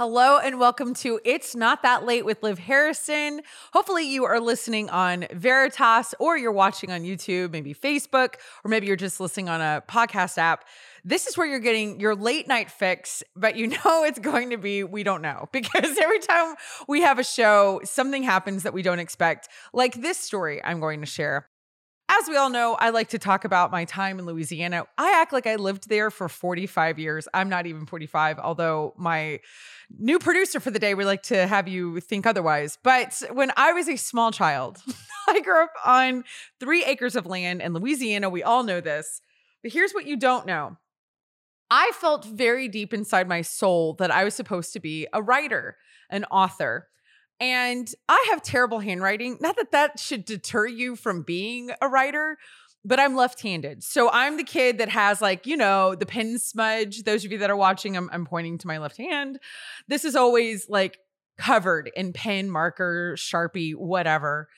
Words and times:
Hello 0.00 0.38
and 0.38 0.58
welcome 0.58 0.94
to 0.94 1.20
It's 1.26 1.54
Not 1.54 1.82
That 1.82 2.06
Late 2.06 2.24
with 2.24 2.42
Liv 2.42 2.58
Harrison. 2.58 3.42
Hopefully, 3.74 4.10
you 4.10 4.24
are 4.24 4.40
listening 4.40 4.88
on 4.88 5.26
Veritas 5.30 6.14
or 6.18 6.38
you're 6.38 6.52
watching 6.52 6.90
on 6.90 7.02
YouTube, 7.02 7.50
maybe 7.50 7.74
Facebook, 7.74 8.36
or 8.64 8.70
maybe 8.70 8.86
you're 8.86 8.96
just 8.96 9.20
listening 9.20 9.50
on 9.50 9.60
a 9.60 9.82
podcast 9.86 10.38
app. 10.38 10.64
This 11.04 11.26
is 11.26 11.36
where 11.36 11.46
you're 11.46 11.58
getting 11.58 12.00
your 12.00 12.14
late 12.14 12.48
night 12.48 12.70
fix, 12.70 13.22
but 13.36 13.56
you 13.56 13.66
know 13.84 14.04
it's 14.04 14.18
going 14.18 14.48
to 14.48 14.56
be, 14.56 14.84
we 14.84 15.02
don't 15.02 15.20
know, 15.20 15.48
because 15.52 15.98
every 15.98 16.20
time 16.20 16.54
we 16.88 17.02
have 17.02 17.18
a 17.18 17.22
show, 17.22 17.82
something 17.84 18.22
happens 18.22 18.62
that 18.62 18.72
we 18.72 18.80
don't 18.80 19.00
expect, 19.00 19.50
like 19.74 20.00
this 20.00 20.16
story 20.16 20.64
I'm 20.64 20.80
going 20.80 21.00
to 21.00 21.06
share. 21.06 21.49
As 22.12 22.28
we 22.28 22.36
all 22.36 22.50
know, 22.50 22.74
I 22.74 22.90
like 22.90 23.10
to 23.10 23.20
talk 23.20 23.44
about 23.44 23.70
my 23.70 23.84
time 23.84 24.18
in 24.18 24.26
Louisiana. 24.26 24.84
I 24.98 25.12
act 25.22 25.32
like 25.32 25.46
I 25.46 25.54
lived 25.54 25.88
there 25.88 26.10
for 26.10 26.28
45 26.28 26.98
years. 26.98 27.28
I'm 27.32 27.48
not 27.48 27.66
even 27.66 27.86
45, 27.86 28.40
although 28.40 28.94
my 28.98 29.38
new 29.96 30.18
producer 30.18 30.58
for 30.58 30.72
the 30.72 30.80
day 30.80 30.92
would 30.92 31.06
like 31.06 31.22
to 31.24 31.46
have 31.46 31.68
you 31.68 32.00
think 32.00 32.26
otherwise. 32.26 32.76
But 32.82 33.22
when 33.30 33.52
I 33.56 33.72
was 33.72 33.88
a 33.88 33.94
small 33.94 34.32
child, 34.32 34.78
I 35.28 35.38
grew 35.40 35.62
up 35.62 35.72
on 35.86 36.24
three 36.58 36.84
acres 36.84 37.14
of 37.14 37.26
land 37.26 37.62
in 37.62 37.74
Louisiana. 37.74 38.28
We 38.28 38.42
all 38.42 38.64
know 38.64 38.80
this. 38.80 39.20
But 39.62 39.72
here's 39.72 39.92
what 39.92 40.04
you 40.04 40.16
don't 40.16 40.46
know 40.46 40.78
I 41.70 41.92
felt 41.94 42.24
very 42.24 42.66
deep 42.66 42.92
inside 42.92 43.28
my 43.28 43.42
soul 43.42 43.94
that 44.00 44.10
I 44.10 44.24
was 44.24 44.34
supposed 44.34 44.72
to 44.72 44.80
be 44.80 45.06
a 45.12 45.22
writer, 45.22 45.76
an 46.10 46.24
author. 46.24 46.88
And 47.40 47.90
I 48.06 48.26
have 48.30 48.42
terrible 48.42 48.80
handwriting. 48.80 49.38
Not 49.40 49.56
that 49.56 49.72
that 49.72 49.98
should 49.98 50.26
deter 50.26 50.66
you 50.66 50.94
from 50.94 51.22
being 51.22 51.70
a 51.80 51.88
writer, 51.88 52.36
but 52.84 53.00
I'm 53.00 53.16
left 53.16 53.40
handed. 53.40 53.82
So 53.82 54.10
I'm 54.10 54.36
the 54.36 54.44
kid 54.44 54.78
that 54.78 54.90
has, 54.90 55.22
like, 55.22 55.46
you 55.46 55.56
know, 55.56 55.94
the 55.94 56.06
pen 56.06 56.38
smudge. 56.38 57.04
Those 57.04 57.24
of 57.24 57.32
you 57.32 57.38
that 57.38 57.50
are 57.50 57.56
watching, 57.56 57.96
I'm, 57.96 58.10
I'm 58.12 58.26
pointing 58.26 58.58
to 58.58 58.66
my 58.66 58.76
left 58.76 58.98
hand. 58.98 59.38
This 59.88 60.04
is 60.04 60.14
always 60.14 60.68
like 60.68 60.98
covered 61.38 61.90
in 61.96 62.12
pen, 62.12 62.50
marker, 62.50 63.14
Sharpie, 63.16 63.74
whatever. 63.74 64.48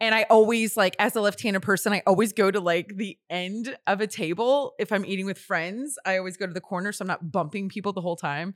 And 0.00 0.12
I 0.12 0.24
always, 0.24 0.76
like, 0.76 0.96
as 0.98 1.14
a 1.14 1.20
left 1.20 1.40
handed 1.40 1.62
person, 1.62 1.92
I 1.92 2.02
always 2.04 2.32
go 2.32 2.50
to 2.50 2.58
like 2.58 2.96
the 2.96 3.16
end 3.30 3.76
of 3.86 4.00
a 4.00 4.08
table. 4.08 4.74
If 4.80 4.90
I'm 4.90 5.06
eating 5.06 5.24
with 5.24 5.38
friends, 5.38 5.96
I 6.04 6.18
always 6.18 6.36
go 6.36 6.48
to 6.48 6.52
the 6.52 6.60
corner 6.60 6.90
so 6.90 7.04
I'm 7.04 7.08
not 7.08 7.30
bumping 7.30 7.68
people 7.68 7.92
the 7.92 8.00
whole 8.00 8.16
time 8.16 8.54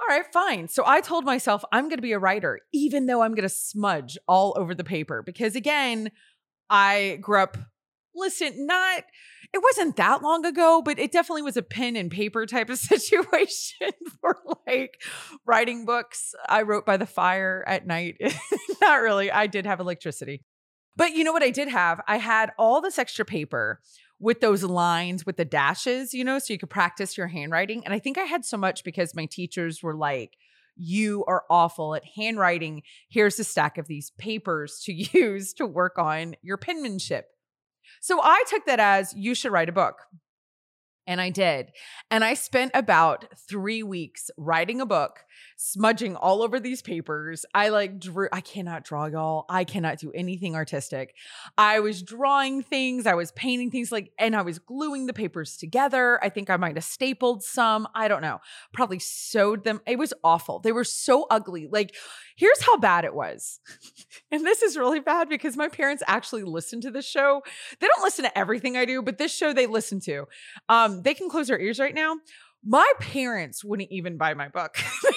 all 0.00 0.16
right, 0.16 0.26
fine. 0.32 0.68
So 0.68 0.82
I 0.86 1.00
told 1.00 1.24
myself 1.24 1.64
I'm 1.72 1.84
going 1.84 1.98
to 1.98 2.02
be 2.02 2.12
a 2.12 2.18
writer, 2.18 2.60
even 2.72 3.06
though 3.06 3.22
I'm 3.22 3.32
going 3.32 3.48
to 3.48 3.48
smudge 3.48 4.18
all 4.26 4.54
over 4.56 4.74
the 4.74 4.84
paper. 4.84 5.22
Because 5.22 5.54
again, 5.54 6.10
I 6.68 7.18
grew 7.20 7.40
up, 7.40 7.56
listen, 8.14 8.66
not, 8.66 9.04
it 9.52 9.62
wasn't 9.62 9.96
that 9.96 10.22
long 10.22 10.44
ago, 10.44 10.82
but 10.84 10.98
it 10.98 11.12
definitely 11.12 11.42
was 11.42 11.56
a 11.56 11.62
pen 11.62 11.94
and 11.94 12.10
paper 12.10 12.44
type 12.44 12.70
of 12.70 12.78
situation 12.80 13.90
for 14.20 14.38
like 14.66 15.00
writing 15.46 15.84
books. 15.84 16.34
I 16.48 16.62
wrote 16.62 16.84
by 16.84 16.96
the 16.96 17.06
fire 17.06 17.64
at 17.66 17.86
night. 17.86 18.16
not 18.80 19.00
really. 19.00 19.30
I 19.30 19.46
did 19.46 19.64
have 19.64 19.80
electricity. 19.80 20.42
But 20.96 21.12
you 21.12 21.24
know 21.24 21.32
what 21.32 21.42
I 21.42 21.50
did 21.50 21.68
have? 21.68 22.00
I 22.06 22.18
had 22.18 22.52
all 22.58 22.80
this 22.80 22.98
extra 22.98 23.24
paper 23.24 23.80
with 24.20 24.40
those 24.40 24.62
lines 24.62 25.26
with 25.26 25.36
the 25.36 25.44
dashes, 25.44 26.14
you 26.14 26.24
know, 26.24 26.38
so 26.38 26.52
you 26.52 26.58
could 26.58 26.70
practice 26.70 27.18
your 27.18 27.28
handwriting. 27.28 27.84
And 27.84 27.92
I 27.92 27.98
think 27.98 28.16
I 28.16 28.22
had 28.22 28.44
so 28.44 28.56
much 28.56 28.84
because 28.84 29.14
my 29.14 29.26
teachers 29.26 29.82
were 29.82 29.94
like, 29.94 30.36
you 30.76 31.24
are 31.26 31.44
awful 31.50 31.94
at 31.94 32.04
handwriting. 32.16 32.82
Here's 33.08 33.38
a 33.38 33.44
stack 33.44 33.78
of 33.78 33.86
these 33.86 34.10
papers 34.18 34.82
to 34.84 34.92
use 35.18 35.52
to 35.54 35.66
work 35.66 35.98
on 35.98 36.36
your 36.42 36.56
penmanship. 36.56 37.26
So 38.00 38.20
I 38.22 38.44
took 38.48 38.66
that 38.66 38.80
as 38.80 39.14
you 39.14 39.34
should 39.34 39.52
write 39.52 39.68
a 39.68 39.72
book. 39.72 39.96
And 41.06 41.20
I 41.20 41.28
did. 41.28 41.70
And 42.10 42.24
I 42.24 42.32
spent 42.32 42.70
about 42.72 43.26
three 43.48 43.82
weeks 43.82 44.30
writing 44.38 44.80
a 44.80 44.86
book, 44.86 45.20
smudging 45.56 46.16
all 46.16 46.42
over 46.42 46.58
these 46.60 46.82
papers. 46.82 47.44
I 47.54 47.68
like 47.68 47.98
drew, 47.98 48.28
I 48.32 48.40
cannot 48.40 48.84
draw, 48.84 49.06
y'all. 49.06 49.46
I 49.48 49.64
cannot 49.64 49.98
do 49.98 50.10
anything 50.12 50.54
artistic. 50.54 51.14
I 51.56 51.80
was 51.80 52.02
drawing 52.02 52.62
things, 52.62 53.06
I 53.06 53.14
was 53.14 53.32
painting 53.32 53.70
things 53.70 53.92
like, 53.92 54.12
and 54.18 54.34
I 54.34 54.42
was 54.42 54.58
gluing 54.58 55.06
the 55.06 55.12
papers 55.12 55.56
together. 55.56 56.22
I 56.22 56.28
think 56.28 56.50
I 56.50 56.56
might 56.56 56.76
have 56.76 56.84
stapled 56.84 57.42
some. 57.42 57.86
I 57.94 58.08
don't 58.08 58.22
know. 58.22 58.38
Probably 58.72 58.98
sewed 58.98 59.64
them. 59.64 59.80
It 59.86 59.98
was 59.98 60.12
awful. 60.22 60.60
They 60.60 60.72
were 60.72 60.84
so 60.84 61.26
ugly. 61.30 61.68
Like, 61.70 61.94
here's 62.36 62.62
how 62.62 62.76
bad 62.78 63.04
it 63.04 63.14
was. 63.14 63.60
and 64.32 64.44
this 64.44 64.62
is 64.62 64.76
really 64.76 65.00
bad 65.00 65.28
because 65.28 65.56
my 65.56 65.68
parents 65.68 66.02
actually 66.06 66.44
listen 66.44 66.80
to 66.82 66.90
this 66.90 67.06
show. 67.06 67.42
They 67.80 67.86
don't 67.86 68.02
listen 68.02 68.24
to 68.24 68.38
everything 68.38 68.76
I 68.76 68.84
do, 68.84 69.02
but 69.02 69.18
this 69.18 69.34
show 69.34 69.52
they 69.52 69.66
listen 69.66 70.00
to. 70.00 70.26
Um, 70.68 71.02
they 71.02 71.14
can 71.14 71.28
close 71.28 71.48
their 71.48 71.60
ears 71.60 71.78
right 71.78 71.94
now. 71.94 72.16
My 72.64 72.90
parents 72.98 73.62
wouldn't 73.62 73.90
even 73.90 74.16
buy 74.16 74.34
my 74.34 74.48
book. 74.48 74.76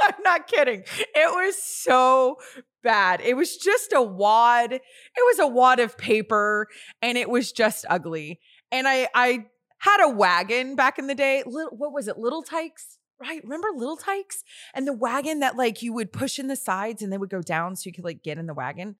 I'm 0.02 0.22
not 0.22 0.46
kidding. 0.46 0.84
It 1.14 1.30
was 1.30 1.60
so 1.62 2.36
bad. 2.82 3.20
It 3.20 3.36
was 3.36 3.56
just 3.56 3.92
a 3.92 4.02
wad. 4.02 4.72
It 4.72 4.82
was 5.16 5.38
a 5.38 5.46
wad 5.46 5.80
of 5.80 5.98
paper 5.98 6.68
and 7.02 7.18
it 7.18 7.28
was 7.28 7.52
just 7.52 7.84
ugly. 7.88 8.40
And 8.72 8.88
I 8.88 9.08
I 9.14 9.46
had 9.78 10.02
a 10.02 10.08
wagon 10.08 10.76
back 10.76 10.98
in 10.98 11.06
the 11.06 11.14
day. 11.14 11.42
Little, 11.46 11.76
what 11.76 11.92
was 11.92 12.08
it? 12.08 12.18
Little 12.18 12.42
Tikes? 12.42 12.98
Right. 13.20 13.42
Remember 13.42 13.68
Little 13.74 13.96
Tikes? 13.96 14.44
And 14.74 14.86
the 14.86 14.92
wagon 14.92 15.40
that 15.40 15.56
like 15.56 15.82
you 15.82 15.92
would 15.92 16.12
push 16.12 16.38
in 16.38 16.46
the 16.46 16.56
sides 16.56 17.02
and 17.02 17.12
they 17.12 17.18
would 17.18 17.30
go 17.30 17.42
down 17.42 17.76
so 17.76 17.82
you 17.86 17.92
could 17.92 18.04
like 18.04 18.22
get 18.22 18.38
in 18.38 18.46
the 18.46 18.54
wagon. 18.54 18.96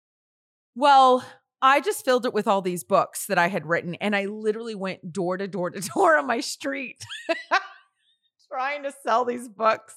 Well, 0.74 1.24
I 1.62 1.80
just 1.80 2.04
filled 2.04 2.24
it 2.24 2.32
with 2.32 2.48
all 2.48 2.62
these 2.62 2.84
books 2.84 3.26
that 3.26 3.36
I 3.36 3.48
had 3.48 3.66
written, 3.66 3.94
and 3.96 4.16
I 4.16 4.24
literally 4.24 4.74
went 4.74 5.12
door 5.12 5.36
to 5.36 5.46
door 5.46 5.70
to 5.70 5.80
door 5.94 6.16
on 6.16 6.26
my 6.26 6.40
street 6.40 7.04
trying 8.48 8.82
to 8.84 8.92
sell 9.04 9.24
these 9.24 9.48
books. 9.48 9.94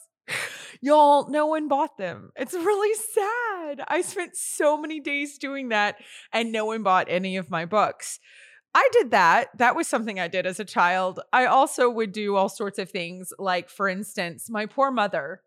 Y'all, 0.84 1.30
no 1.30 1.46
one 1.46 1.70
bought 1.70 1.98
them. 1.98 2.32
It's 2.36 2.54
really 2.54 2.94
sad. 2.94 3.86
I 3.88 4.02
spent 4.02 4.36
so 4.36 4.76
many 4.76 5.00
days 5.00 5.38
doing 5.38 5.70
that, 5.70 5.96
and 6.34 6.52
no 6.52 6.66
one 6.66 6.84
bought 6.84 7.08
any 7.08 7.38
of 7.38 7.50
my 7.50 7.64
books. 7.64 8.20
I 8.76 8.90
did 8.92 9.12
that. 9.12 9.48
That 9.58 9.78
was 9.78 9.88
something 9.88 10.20
I 10.20 10.28
did 10.28 10.46
as 10.46 10.60
a 10.60 10.66
child. 10.66 11.22
I 11.32 11.46
also 11.46 11.90
would 11.90 12.12
do 12.12 12.36
all 12.36 12.50
sorts 12.50 12.80
of 12.80 12.92
things, 12.92 13.32
like, 13.40 13.70
for 13.70 13.88
instance, 13.88 14.50
my 14.50 14.66
poor 14.66 14.92
mother 14.92 15.40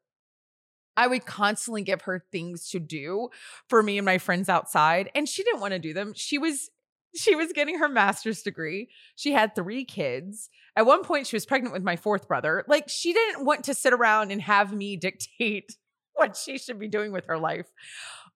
I 0.96 1.06
would 1.06 1.26
constantly 1.26 1.82
give 1.82 2.02
her 2.02 2.24
things 2.32 2.70
to 2.70 2.80
do 2.80 3.28
for 3.68 3.82
me 3.82 3.98
and 3.98 4.06
my 4.06 4.18
friends 4.18 4.48
outside 4.48 5.10
and 5.14 5.28
she 5.28 5.44
didn't 5.44 5.60
want 5.60 5.72
to 5.72 5.78
do 5.78 5.92
them. 5.92 6.14
She 6.16 6.38
was 6.38 6.70
she 7.16 7.34
was 7.34 7.52
getting 7.52 7.78
her 7.78 7.88
master's 7.88 8.42
degree. 8.42 8.88
She 9.14 9.32
had 9.32 9.54
3 9.54 9.84
kids. 9.84 10.50
At 10.76 10.86
one 10.86 11.02
point 11.02 11.26
she 11.26 11.36
was 11.36 11.46
pregnant 11.46 11.72
with 11.72 11.82
my 11.82 11.96
fourth 11.96 12.28
brother. 12.28 12.64
Like 12.68 12.88
she 12.88 13.12
didn't 13.12 13.44
want 13.44 13.64
to 13.64 13.74
sit 13.74 13.92
around 13.92 14.30
and 14.30 14.40
have 14.42 14.72
me 14.72 14.96
dictate 14.96 15.76
what 16.14 16.36
she 16.36 16.58
should 16.58 16.78
be 16.78 16.88
doing 16.88 17.12
with 17.12 17.26
her 17.26 17.38
life. 17.38 17.66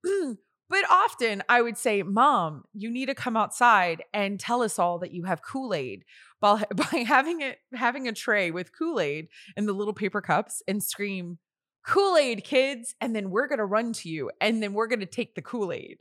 But 0.71 0.85
often 0.89 1.43
I 1.49 1.61
would 1.61 1.77
say, 1.77 2.05
Mom, 2.05 2.63
you 2.73 2.93
need 2.93 3.07
to 3.07 3.15
come 3.15 3.37
outside 3.37 4.05
and 4.15 4.39
tell 4.39 4.63
us 4.63 4.79
all 4.79 5.01
that 5.01 5.11
you 5.11 5.25
have 5.25 5.43
Kool 5.43 5.75
Aid 5.75 6.05
by, 6.41 6.65
by 6.75 7.05
having 7.07 7.41
it 7.41 7.59
having 7.75 8.07
a 8.07 8.13
tray 8.13 8.53
with 8.53 8.71
Kool 8.73 9.01
Aid 9.01 9.29
in 9.57 9.67
the 9.67 9.73
little 9.73 9.93
paper 9.93 10.21
cups 10.21 10.63
and 10.69 10.81
scream, 10.81 11.39
Kool 11.85 12.17
Aid, 12.17 12.45
kids, 12.45 12.95
and 13.01 13.17
then 13.17 13.31
we're 13.31 13.49
going 13.49 13.59
to 13.59 13.65
run 13.65 13.93
to 13.95 14.09
you 14.09 14.31
and 14.41 14.63
then 14.63 14.73
we're 14.73 14.87
going 14.87 15.01
to 15.01 15.07
take 15.07 15.35
the 15.35 15.43
Kool 15.43 15.73
Aid. 15.73 15.99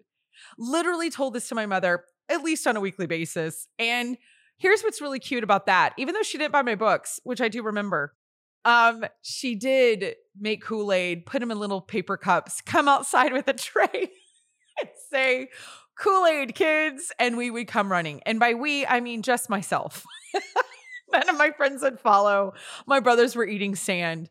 Literally 0.60 1.10
told 1.10 1.34
this 1.34 1.50
to 1.50 1.56
my 1.56 1.66
mother 1.66 2.06
at 2.30 2.44
least 2.44 2.68
on 2.68 2.78
a 2.78 2.80
weekly 2.80 3.08
basis. 3.08 3.68
And 3.78 4.18
here's 4.58 4.82
what's 4.82 5.02
really 5.02 5.20
cute 5.20 5.44
about 5.44 5.66
that. 5.66 5.94
Even 5.98 6.14
though 6.14 6.24
she 6.24 6.38
didn't 6.38 6.54
buy 6.54 6.62
my 6.62 6.76
books, 6.76 7.20
which 7.24 7.42
I 7.42 7.48
do 7.48 7.64
remember, 7.64 8.14
um, 8.66 9.06
she 9.22 9.56
did 9.56 10.16
make 10.40 10.64
Kool 10.64 10.92
Aid, 10.92 11.26
put 11.26 11.40
them 11.40 11.52
in 11.52 11.60
little 11.60 11.82
paper 11.82 12.18
cups, 12.18 12.62
come 12.62 12.88
outside 12.88 13.34
with 13.34 13.48
a 13.48 13.54
tray 13.54 14.12
and 14.80 14.90
say, 15.10 15.50
Kool 15.98 16.26
Aid, 16.26 16.56
kids. 16.56 17.12
And 17.20 17.38
we 17.38 17.52
would 17.52 17.68
come 17.68 17.92
running. 17.92 18.22
And 18.26 18.40
by 18.40 18.54
we, 18.54 18.86
I 18.86 19.00
mean 19.00 19.22
just 19.22 19.50
myself. 19.50 20.06
None 21.12 21.28
of 21.28 21.38
my 21.38 21.52
friends 21.52 21.82
would 21.82 22.00
follow. 22.00 22.54
My 22.86 23.00
brothers 23.00 23.36
were 23.36 23.48
eating 23.48 23.76
sand 23.76 24.30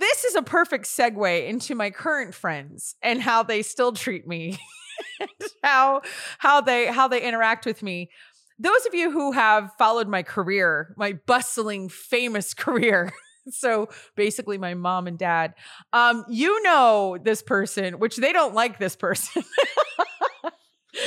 this 0.00 0.24
is 0.24 0.34
a 0.34 0.42
perfect 0.42 0.86
segue 0.86 1.46
into 1.46 1.74
my 1.74 1.90
current 1.90 2.34
friends 2.34 2.96
and 3.02 3.20
how 3.20 3.42
they 3.42 3.62
still 3.62 3.92
treat 3.92 4.26
me 4.26 4.58
how 5.64 6.02
how 6.38 6.60
they 6.60 6.86
how 6.86 7.08
they 7.08 7.22
interact 7.22 7.66
with 7.66 7.82
me. 7.82 8.10
Those 8.58 8.84
of 8.86 8.94
you 8.94 9.10
who 9.10 9.32
have 9.32 9.72
followed 9.78 10.08
my 10.08 10.22
career 10.22 10.94
my 10.96 11.14
bustling 11.26 11.88
famous 11.88 12.54
career 12.54 13.12
so 13.48 13.88
basically 14.16 14.58
my 14.58 14.74
mom 14.74 15.06
and 15.06 15.18
dad 15.18 15.54
um 15.94 16.24
you 16.28 16.62
know 16.62 17.16
this 17.24 17.42
person 17.42 17.98
which 17.98 18.16
they 18.16 18.32
don't 18.32 18.54
like 18.54 18.78
this 18.78 18.94
person 18.94 19.42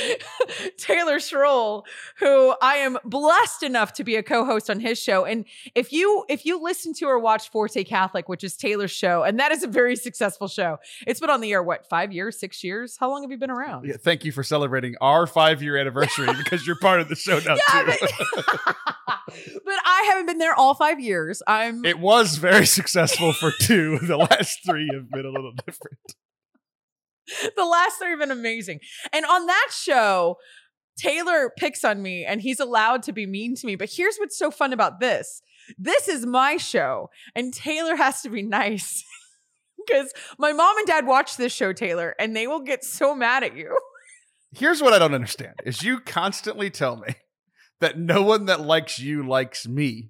Taylor 0.76 1.18
Schroll, 1.18 1.84
who 2.18 2.54
I 2.60 2.76
am 2.76 2.98
blessed 3.04 3.62
enough 3.62 3.92
to 3.94 4.04
be 4.04 4.16
a 4.16 4.22
co-host 4.22 4.70
on 4.70 4.80
his 4.80 5.00
show. 5.00 5.24
And 5.24 5.44
if 5.74 5.92
you 5.92 6.24
if 6.28 6.44
you 6.46 6.62
listen 6.62 6.92
to 6.94 7.06
or 7.06 7.18
watch 7.18 7.50
Forte 7.50 7.82
Catholic, 7.84 8.28
which 8.28 8.44
is 8.44 8.56
Taylor's 8.56 8.90
show, 8.90 9.22
and 9.22 9.38
that 9.38 9.52
is 9.52 9.62
a 9.62 9.66
very 9.66 9.96
successful 9.96 10.48
show. 10.48 10.78
It's 11.06 11.20
been 11.20 11.30
on 11.30 11.40
the 11.40 11.52
air 11.52 11.62
what 11.62 11.86
five 11.88 12.12
years, 12.12 12.38
six 12.38 12.62
years? 12.64 12.96
How 12.98 13.10
long 13.10 13.22
have 13.22 13.30
you 13.30 13.38
been 13.38 13.50
around? 13.50 13.86
Yeah, 13.86 13.96
thank 13.98 14.24
you 14.24 14.32
for 14.32 14.42
celebrating 14.42 14.94
our 15.00 15.26
five 15.26 15.62
year 15.62 15.76
anniversary 15.76 16.28
because 16.36 16.66
you're 16.66 16.78
part 16.78 17.00
of 17.00 17.08
the 17.08 17.16
show 17.16 17.38
now 17.40 17.56
too. 17.70 18.06
but 19.26 19.74
I 19.84 20.08
haven't 20.10 20.26
been 20.26 20.38
there 20.38 20.54
all 20.54 20.74
five 20.74 21.00
years. 21.00 21.42
I'm 21.46 21.84
It 21.84 21.98
was 21.98 22.36
very 22.36 22.66
successful 22.66 23.32
for 23.32 23.50
two. 23.60 23.98
The 23.98 24.16
last 24.16 24.60
three 24.64 24.90
have 24.94 25.10
been 25.10 25.24
a 25.24 25.30
little 25.30 25.52
different. 25.52 25.98
the 27.56 27.64
last 27.64 27.98
three 27.98 28.10
have 28.10 28.18
been 28.18 28.30
amazing. 28.30 28.80
And 29.12 29.24
on 29.24 29.46
that 29.46 29.68
show, 29.70 30.36
Taylor 30.96 31.50
picks 31.56 31.84
on 31.84 32.02
me 32.02 32.24
and 32.24 32.40
he's 32.40 32.60
allowed 32.60 33.02
to 33.04 33.12
be 33.12 33.26
mean 33.26 33.54
to 33.56 33.66
me. 33.66 33.76
But 33.76 33.90
here's 33.90 34.16
what's 34.16 34.38
so 34.38 34.50
fun 34.50 34.72
about 34.72 35.00
this 35.00 35.42
this 35.78 36.08
is 36.08 36.26
my 36.26 36.56
show, 36.56 37.10
and 37.34 37.52
Taylor 37.52 37.96
has 37.96 38.22
to 38.22 38.30
be 38.30 38.42
nice. 38.42 39.04
Because 39.86 40.14
my 40.38 40.54
mom 40.54 40.78
and 40.78 40.86
dad 40.86 41.06
watch 41.06 41.36
this 41.36 41.52
show, 41.52 41.74
Taylor, 41.74 42.14
and 42.18 42.34
they 42.34 42.46
will 42.46 42.60
get 42.60 42.82
so 42.82 43.14
mad 43.14 43.44
at 43.44 43.54
you. 43.54 43.78
Here's 44.52 44.80
what 44.80 44.94
I 44.94 44.98
don't 44.98 45.12
understand 45.12 45.56
is 45.66 45.82
you 45.82 46.00
constantly 46.00 46.70
tell 46.70 46.96
me 46.96 47.16
that 47.80 47.98
no 47.98 48.22
one 48.22 48.46
that 48.46 48.62
likes 48.62 48.98
you 48.98 49.28
likes 49.28 49.68
me. 49.68 50.08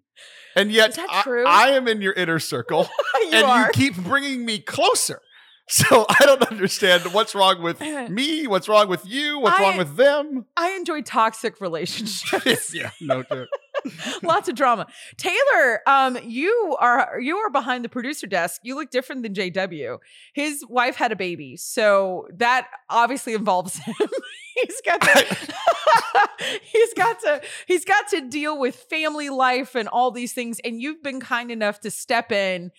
And 0.55 0.71
yet 0.71 0.97
I? 0.97 1.45
I 1.45 1.69
am 1.71 1.89
in 1.89 2.03
your 2.03 2.13
inner 2.13 2.39
circle 2.39 2.89
you 3.23 3.31
and 3.33 3.47
are. 3.47 3.61
you 3.63 3.71
keep 3.73 3.97
bringing 3.97 4.45
me 4.45 4.61
closer. 4.61 5.21
So 5.69 6.05
I 6.11 6.27
don't 6.27 6.43
understand 6.43 7.15
what's 7.15 7.35
wrong 7.35 7.63
with 7.63 7.81
me, 8.11 8.47
what's 8.47 8.69
wrong 8.69 8.87
with 8.87 9.07
you, 9.07 9.39
what's 9.39 9.59
I- 9.59 9.63
wrong 9.63 9.79
with 9.79 9.97
them. 9.97 10.45
I 10.59 10.73
enjoy 10.73 11.01
toxic 11.01 11.59
relationships. 11.59 12.75
yeah, 12.75 12.91
no 13.01 13.23
joke. 13.23 13.49
Lots 14.23 14.49
of 14.49 14.57
drama. 14.57 14.87
Taylor, 15.17 15.81
um, 15.87 16.19
you 16.23 16.77
are 16.79 17.19
you 17.19 17.37
are 17.39 17.51
behind 17.51 17.83
the 17.85 17.89
producer 17.89 18.27
desk. 18.27 18.61
You 18.63 18.75
look 18.77 18.91
different 18.91 19.23
than 19.23 19.33
JW. 19.33 19.99
His 20.35 20.65
wife 20.69 20.97
had 20.97 21.13
a 21.13 21.17
baby, 21.17 21.57
so 21.57 22.29
that 22.37 22.69
obviously 22.91 23.33
involves 23.33 23.79
him. 23.79 23.95
he's 24.55 24.81
got 24.85 25.01
to 25.01 25.37
he's 26.63 26.95
got 26.95 27.21
to 27.21 27.41
he's 27.67 27.85
got 27.87 28.09
to 28.09 28.21
deal 28.29 28.59
with 28.59 28.77
family 28.77 29.31
life 29.31 29.75
and 29.75 29.89
all 29.89 30.11
these 30.11 30.35
things. 30.35 30.61
And 30.63 30.81
you've 30.81 31.03
been 31.03 31.21
kind 31.21 31.51
enough 31.51 31.81
to 31.81 31.91
step 31.91 32.31
in. 32.33 32.71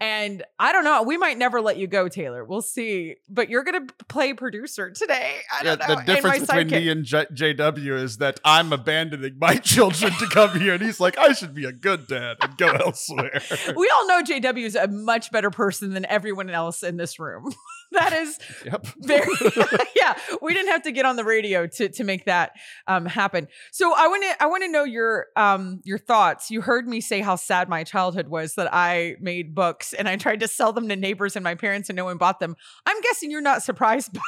And 0.00 0.42
I 0.58 0.72
don't 0.72 0.84
know, 0.84 1.02
we 1.04 1.16
might 1.16 1.38
never 1.38 1.60
let 1.60 1.76
you 1.76 1.86
go, 1.86 2.08
Taylor. 2.08 2.44
We'll 2.44 2.62
see. 2.62 3.16
But 3.28 3.48
you're 3.48 3.62
gonna 3.62 3.86
play 4.08 4.34
producer 4.34 4.90
today. 4.90 5.36
I 5.52 5.62
don't 5.62 5.80
yeah, 5.80 5.86
know. 5.86 5.94
The 5.96 6.02
difference 6.02 6.46
between 6.46 6.68
me 6.68 6.88
and 6.88 7.04
J- 7.04 7.26
JW 7.26 8.02
is 8.02 8.16
that 8.18 8.40
I'm 8.44 8.72
abandoning 8.72 9.38
my 9.38 9.56
children 9.64 10.12
to 10.18 10.26
come 10.26 10.58
here, 10.58 10.74
and 10.74 10.82
he's 10.82 11.00
like, 11.00 11.16
I 11.16 11.32
should 11.32 11.54
be 11.54 11.64
a 11.64 11.72
good 11.72 12.08
dad 12.08 12.38
and 12.42 12.56
go 12.56 12.66
elsewhere. 12.84 13.40
we 13.76 13.90
all 13.94 14.08
know 14.08 14.22
JW 14.22 14.64
is 14.64 14.74
a 14.74 14.88
much 14.88 15.30
better 15.30 15.50
person 15.50 15.94
than 15.94 16.04
everyone 16.06 16.50
else 16.50 16.82
in 16.82 16.96
this 16.96 17.18
room. 17.18 17.52
that 17.94 18.12
is 18.12 18.38
yep. 18.64 18.86
very 18.98 19.26
yeah. 19.96 20.16
We 20.42 20.54
didn't 20.54 20.70
have 20.70 20.82
to 20.82 20.92
get 20.92 21.06
on 21.06 21.16
the 21.16 21.24
radio 21.24 21.66
to 21.66 21.88
to 21.88 22.04
make 22.04 22.26
that 22.26 22.52
um, 22.86 23.06
happen. 23.06 23.48
So 23.72 23.94
I 23.96 24.08
want 24.08 24.22
to 24.22 24.42
I 24.42 24.46
want 24.46 24.62
to 24.64 24.68
know 24.68 24.84
your 24.84 25.26
um 25.36 25.80
your 25.84 25.98
thoughts. 25.98 26.50
You 26.50 26.60
heard 26.60 26.86
me 26.86 27.00
say 27.00 27.20
how 27.20 27.36
sad 27.36 27.68
my 27.68 27.84
childhood 27.84 28.28
was 28.28 28.54
that 28.54 28.68
I 28.72 29.16
made 29.20 29.54
books 29.54 29.92
and 29.92 30.08
I 30.08 30.16
tried 30.16 30.40
to 30.40 30.48
sell 30.48 30.72
them 30.72 30.88
to 30.88 30.96
neighbors 30.96 31.36
and 31.36 31.44
my 31.44 31.54
parents 31.54 31.88
and 31.88 31.96
no 31.96 32.04
one 32.04 32.18
bought 32.18 32.40
them. 32.40 32.56
I'm 32.86 33.00
guessing 33.00 33.30
you're 33.30 33.40
not 33.40 33.62
surprised 33.62 34.12
by 34.12 34.20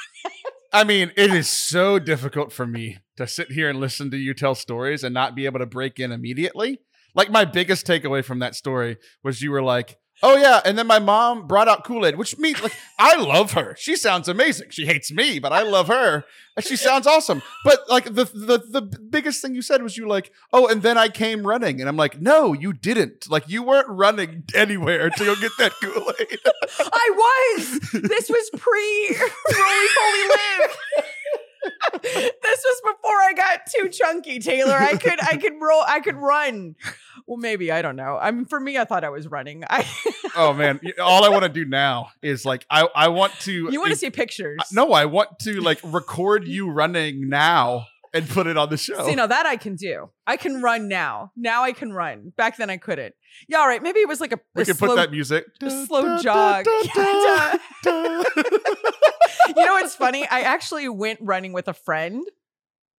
I 0.73 0.85
mean, 0.85 1.13
it 1.17 1.33
is 1.33 1.49
so 1.49 1.99
difficult 1.99 2.53
for 2.53 2.67
me 2.67 2.99
to 3.17 3.27
sit 3.27 3.53
here 3.53 3.71
and 3.71 3.81
listen 3.81 4.11
to 4.11 4.17
you 4.17 4.35
tell 4.35 4.55
stories 4.55 5.05
and 5.05 5.15
not 5.15 5.35
be 5.35 5.47
able 5.47 5.61
to 5.61 5.67
break 5.67 5.99
in 5.99 6.13
immediately. 6.13 6.81
Like 7.15 7.31
my 7.31 7.47
biggest 7.47 7.87
takeaway 7.87 8.23
from 8.23 8.41
that 8.41 8.55
story 8.55 8.99
was 9.25 9.41
you 9.41 9.53
were 9.53 9.63
like, 9.63 9.97
"Oh 10.23 10.37
yeah," 10.37 10.61
and 10.65 10.79
then 10.79 10.87
my 10.87 10.99
mom 10.99 11.47
brought 11.47 11.69
out 11.69 11.85
Kool 11.85 12.07
Aid, 12.07 12.17
which 12.17 12.39
means 12.39 12.63
like 12.63 12.75
I 12.99 13.17
love 13.17 13.53
her. 13.53 13.77
She 13.79 13.97
sounds 13.97 14.29
amazing. 14.29 14.71
She 14.71 14.87
hates 14.87 15.13
me, 15.13 15.39
but 15.39 15.53
I 15.53 15.63
love 15.63 15.89
her, 15.89 16.25
she 16.61 16.77
sounds 16.77 17.07
awesome. 17.07 17.43
But 17.65 17.81
like 17.89 18.05
the 18.05 18.25
the 18.25 18.63
the 18.69 18.83
biggest 18.83 19.43
thing 19.43 19.55
you 19.55 19.63
said 19.63 19.83
was 19.83 19.97
you 19.97 20.09
like, 20.09 20.33
"Oh," 20.53 20.67
and 20.67 20.83
then 20.83 20.97
I 20.97 21.09
came 21.09 21.47
running, 21.47 21.81
and 21.81 21.89
I'm 21.89 21.97
like, 21.97 22.21
"No, 22.21 22.53
you 22.53 22.73
didn't. 22.73 23.29
Like 23.31 23.49
you 23.49 23.63
weren't 23.63 23.89
running 23.89 24.45
anywhere 24.55 25.11
to 25.11 25.25
go 25.25 25.35
get 25.37 25.53
that 25.59 25.73
Kool 25.83 26.13
Aid." 26.19 26.39
I 26.79 27.55
was. 27.57 27.81
This 27.93 28.31
was 28.31 28.51
pre 28.57 29.17
Roly 29.19 29.87
Poly 29.97 30.29
Live. 30.29 30.77
this 32.03 32.65
was 32.65 32.81
before 32.83 33.17
I 33.17 33.33
got 33.35 33.61
too 33.75 33.89
chunky, 33.89 34.39
Taylor. 34.39 34.75
I 34.75 34.97
could 34.97 35.21
I 35.23 35.37
could 35.37 35.55
roll 35.61 35.83
I 35.87 36.01
could 36.01 36.17
run. 36.17 36.77
Well, 37.27 37.39
maybe 37.39 37.73
I 37.73 37.83
don't 37.83 37.97
know. 37.97 38.19
I 38.21 38.31
mean, 38.31 38.45
for 38.45 38.61
me, 38.61 38.79
I 38.79 38.85
thought 38.85 39.05
I 39.05 39.11
was 39.11 39.27
running. 39.27 39.65
I 39.69 39.87
oh 40.37 40.53
man, 40.53 40.81
all 41.03 41.25
I 41.25 41.29
want 41.29 41.43
to 41.43 41.49
do 41.49 41.65
now 41.65 42.11
is 42.23 42.45
like 42.45 42.65
I 42.71 42.89
I 42.95 43.09
want 43.09 43.33
to 43.41 43.53
you 43.53 43.81
want 43.81 43.91
to 43.91 43.99
see 43.99 44.11
pictures? 44.11 44.61
No, 44.73 44.93
I 44.93 45.07
want 45.07 45.39
to 45.41 45.61
like 45.61 45.81
record 45.83 46.47
you 46.49 46.71
running 46.71 47.29
now 47.29 47.87
and 48.15 48.29
put 48.29 48.47
it 48.47 48.57
on 48.57 48.71
the 48.71 48.77
show. 48.77 49.05
See, 49.05 49.15
now 49.15 49.27
that 49.27 49.47
I 49.47 49.57
can 49.57 49.77
do. 49.77 50.11
I 50.27 50.37
can 50.37 50.63
run 50.63 50.89
now. 50.89 51.33
Now 51.37 51.65
I 51.65 51.73
can 51.73 51.93
run. 51.93 52.33
Back 52.37 52.57
then 52.57 52.71
I 52.71 52.77
couldn't. 52.77 53.15
Yeah, 53.49 53.59
all 53.59 53.69
right. 53.69 53.83
Maybe 53.83 54.01
it 54.01 54.09
was 54.09 54.21
like 54.21 54.33
a, 54.33 54.41
we 54.55 54.63
a 54.63 54.65
can 54.65 54.75
slow, 54.75 54.89
put 54.89 54.97
that 54.97 55.11
music. 55.11 55.47
slow 55.61 56.19
jog. 56.19 56.65
da, 56.65 57.59
da. 57.83 58.23
you 59.49 59.65
know 59.65 59.75
what's 59.75 59.95
funny? 59.95 60.27
I 60.29 60.41
actually 60.41 60.89
went 60.89 61.21
running 61.23 61.53
with 61.53 61.69
a 61.69 61.75
friend 61.75 62.23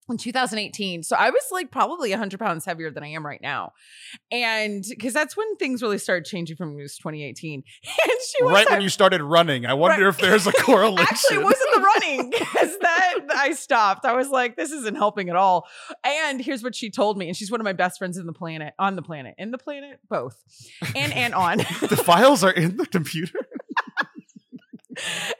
in 0.09 0.18
2018. 0.18 1.04
So 1.04 1.15
I 1.18 1.30
was 1.30 1.42
like 1.51 1.71
probably 1.71 2.09
100 2.12 2.39
pounds 2.39 2.65
heavier 2.65 2.89
than 2.92 3.04
I 3.04 3.07
am 3.09 3.25
right 3.25 3.42
now. 3.42 3.74
And 4.31 4.83
because 4.89 5.13
that's 5.13 5.36
when 5.36 5.56
things 5.57 5.81
really 5.81 5.98
started 5.98 6.25
changing 6.25 6.56
from 6.57 6.69
when 6.71 6.80
it 6.80 6.83
was 6.83 6.98
2018. 6.98 7.63
And 8.04 8.12
she 8.30 8.44
was 8.44 8.54
right 8.54 8.69
when 8.69 8.81
you 8.81 8.89
started 8.89 9.21
running, 9.21 9.65
I 9.65 9.74
wonder 9.74 10.06
Right. 10.06 10.09
if 10.09 10.18
there's 10.19 10.48
a 10.48 10.51
correlation. 10.51 11.06
Actually, 11.12 11.38
it 11.38 11.44
wasn't 11.44 11.69
the 11.75 11.81
running 11.81 12.30
because 12.30 12.77
that 12.80 13.13
I 13.36 13.54
stopped. 13.54 14.06
I 14.06 14.13
was 14.15 14.30
like, 14.30 14.56
this 14.56 14.71
isn't 14.71 14.95
helping 14.95 15.30
at 15.30 15.36
all. 15.36 15.68
And 16.04 16.39
here's 16.41 16.63
what 16.63 16.75
she 16.75 16.89
told 16.89 17.17
me. 17.17 17.27
And 17.27 17.36
she's 17.36 17.51
one 17.51 17.60
of 17.60 17.65
my 17.65 17.74
best 17.74 17.98
friends 17.98 18.17
in 18.17 18.25
the 18.25 18.34
planet, 18.34 18.74
on 18.79 18.96
the 18.96 19.01
planet, 19.01 19.36
in 19.38 19.51
the 19.51 19.58
planet, 19.58 20.00
both, 20.10 20.41
and 20.96 21.12
and 21.13 21.34
on. 21.46 21.58
the 21.58 22.01
files 22.03 22.43
are 22.43 22.51
in 22.51 22.77
the 22.77 22.86
computer. 22.86 23.39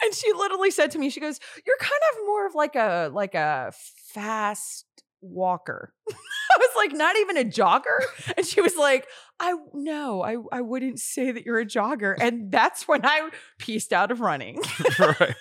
And 0.08 0.16
she 0.16 0.32
literally 0.32 0.72
said 0.72 0.92
to 0.92 1.00
me, 1.00 1.10
she 1.10 1.20
goes, 1.20 1.40
"You're 1.66 1.78
kind 1.80 2.02
of 2.14 2.26
more 2.26 2.48
of 2.48 2.56
like 2.56 2.76
a 2.76 3.10
like 3.14 3.36
a 3.36 3.74
fast 4.14 4.86
walker." 5.22 5.94
I 6.10 6.58
was 6.60 6.70
like, 6.78 6.94
"Not 6.94 7.18
even 7.18 7.38
a 7.38 7.44
jogger?" 7.44 8.00
And 8.38 8.46
she 8.46 8.62
was 8.62 8.76
like, 8.78 9.06
"I 9.40 9.54
no, 9.74 10.22
I 10.24 10.38
I 10.52 10.62
wouldn't 10.62 11.00
say 11.00 11.32
that 11.32 11.46
you're 11.46 11.60
a 11.60 11.66
jogger." 11.66 12.16
And 12.18 12.52
that's 12.52 12.88
when 12.88 13.06
I 13.06 13.30
pieced 13.58 13.92
out 13.92 14.12
of 14.12 14.22
running. 14.22 14.62
right. 15.00 15.36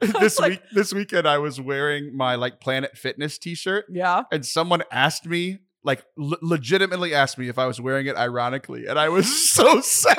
this 0.00 0.40
like- 0.40 0.50
week, 0.50 0.62
this 0.72 0.92
weekend, 0.92 1.28
I 1.28 1.38
was 1.38 1.60
wearing 1.60 2.16
my 2.16 2.34
like 2.34 2.60
Planet 2.60 2.98
Fitness 2.98 3.38
T-shirt, 3.38 3.86
yeah. 3.90 4.24
and 4.32 4.44
someone 4.44 4.82
asked 4.90 5.24
me, 5.26 5.60
like, 5.84 6.04
le- 6.16 6.38
legitimately 6.42 7.14
asked 7.14 7.38
me 7.38 7.48
if 7.48 7.58
I 7.58 7.66
was 7.66 7.80
wearing 7.80 8.06
it 8.06 8.16
ironically, 8.16 8.86
and 8.86 8.98
I 8.98 9.08
was 9.08 9.26
so 9.54 9.80
sad. 9.80 10.16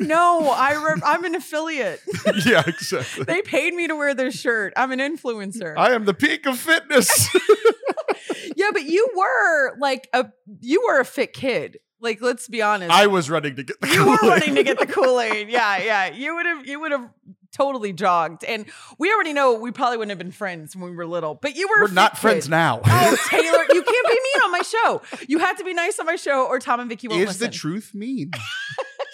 "No, 0.06 0.50
I 0.50 0.72
re- 0.74 1.00
I'm 1.04 1.24
an 1.24 1.34
affiliate. 1.34 2.00
yeah, 2.46 2.62
exactly. 2.66 3.24
they 3.24 3.42
paid 3.42 3.74
me 3.74 3.86
to 3.88 3.96
wear 3.96 4.14
their 4.14 4.30
shirt. 4.30 4.72
I'm 4.76 4.92
an 4.92 4.98
influencer." 5.00 5.74
I 5.76 5.92
am 5.92 6.04
the 6.04 6.14
peak 6.14 6.46
of 6.46 6.58
fitness. 6.58 7.28
yeah, 8.56 8.70
but 8.72 8.84
you 8.84 9.08
were 9.16 9.76
like 9.78 10.08
a 10.12 10.26
you 10.60 10.82
were 10.86 11.00
a 11.00 11.04
fit 11.04 11.32
kid. 11.32 11.78
Like, 11.98 12.20
let's 12.20 12.46
be 12.46 12.60
honest. 12.60 12.92
I 12.92 13.06
was 13.06 13.30
running 13.30 13.56
to 13.56 13.62
get 13.62 13.80
the 13.80 13.88
you 13.88 14.06
were 14.06 14.18
Kool-Aid. 14.18 14.40
running 14.40 14.54
to 14.56 14.62
get 14.62 14.78
the 14.78 14.86
Kool-Aid. 14.86 15.48
Yeah, 15.48 15.78
yeah. 15.78 16.10
You 16.12 16.34
would 16.34 16.46
have 16.46 16.66
you 16.66 16.78
would 16.80 16.92
have 16.92 17.08
totally 17.56 17.94
jogged. 17.94 18.44
And 18.44 18.66
we 18.98 19.10
already 19.10 19.32
know 19.32 19.54
we 19.54 19.72
probably 19.72 19.96
wouldn't 19.96 20.10
have 20.10 20.18
been 20.18 20.30
friends 20.30 20.76
when 20.76 20.90
we 20.90 20.96
were 20.96 21.06
little. 21.06 21.34
But 21.34 21.56
you 21.56 21.68
were 21.68 21.86
We're 21.86 21.92
not 21.92 22.12
fit 22.12 22.20
friends 22.20 22.48
now. 22.50 22.82
Oh, 22.84 23.16
Taylor, 23.30 23.64
you 23.72 23.82
can't 23.82 24.06
be 24.06 24.12
mean 24.12 24.42
on 24.44 24.52
my 24.52 24.60
show. 24.62 25.02
You 25.26 25.38
have 25.38 25.56
to 25.56 25.64
be 25.64 25.72
nice 25.72 25.98
on 25.98 26.04
my 26.04 26.16
show 26.16 26.46
or 26.46 26.58
Tom 26.58 26.80
and 26.80 26.88
Vicky 26.90 27.08
won't 27.08 27.22
Is 27.22 27.28
listen. 27.28 27.46
the 27.50 27.56
truth 27.56 27.92
mean? 27.94 28.30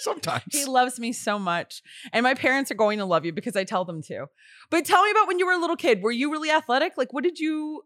Sometimes. 0.03 0.45
He 0.51 0.65
loves 0.65 0.99
me 1.01 1.13
so 1.13 1.39
much. 1.39 1.83
And 2.13 2.25
my 2.25 2.35
parents 2.35 2.71
are 2.71 2.75
going 2.75 2.99
to 2.99 3.05
love 3.05 3.25
you 3.25 3.33
because 3.33 3.57
I 3.57 3.65
tell 3.65 3.85
them 3.85 4.03
to. 4.03 4.27
But 4.71 4.85
tell 4.85 5.03
me 5.05 5.11
about 5.11 5.29
when 5.29 5.39
you 5.39 5.47
were 5.47 5.53
a 5.53 5.59
little 5.59 5.77
kid. 5.77 6.03
Were 6.03 6.11
you 6.13 6.31
really 6.31 6.51
athletic? 6.51 6.95
Like 6.97 7.13
what 7.13 7.25
did 7.25 7.39
you 7.39 7.83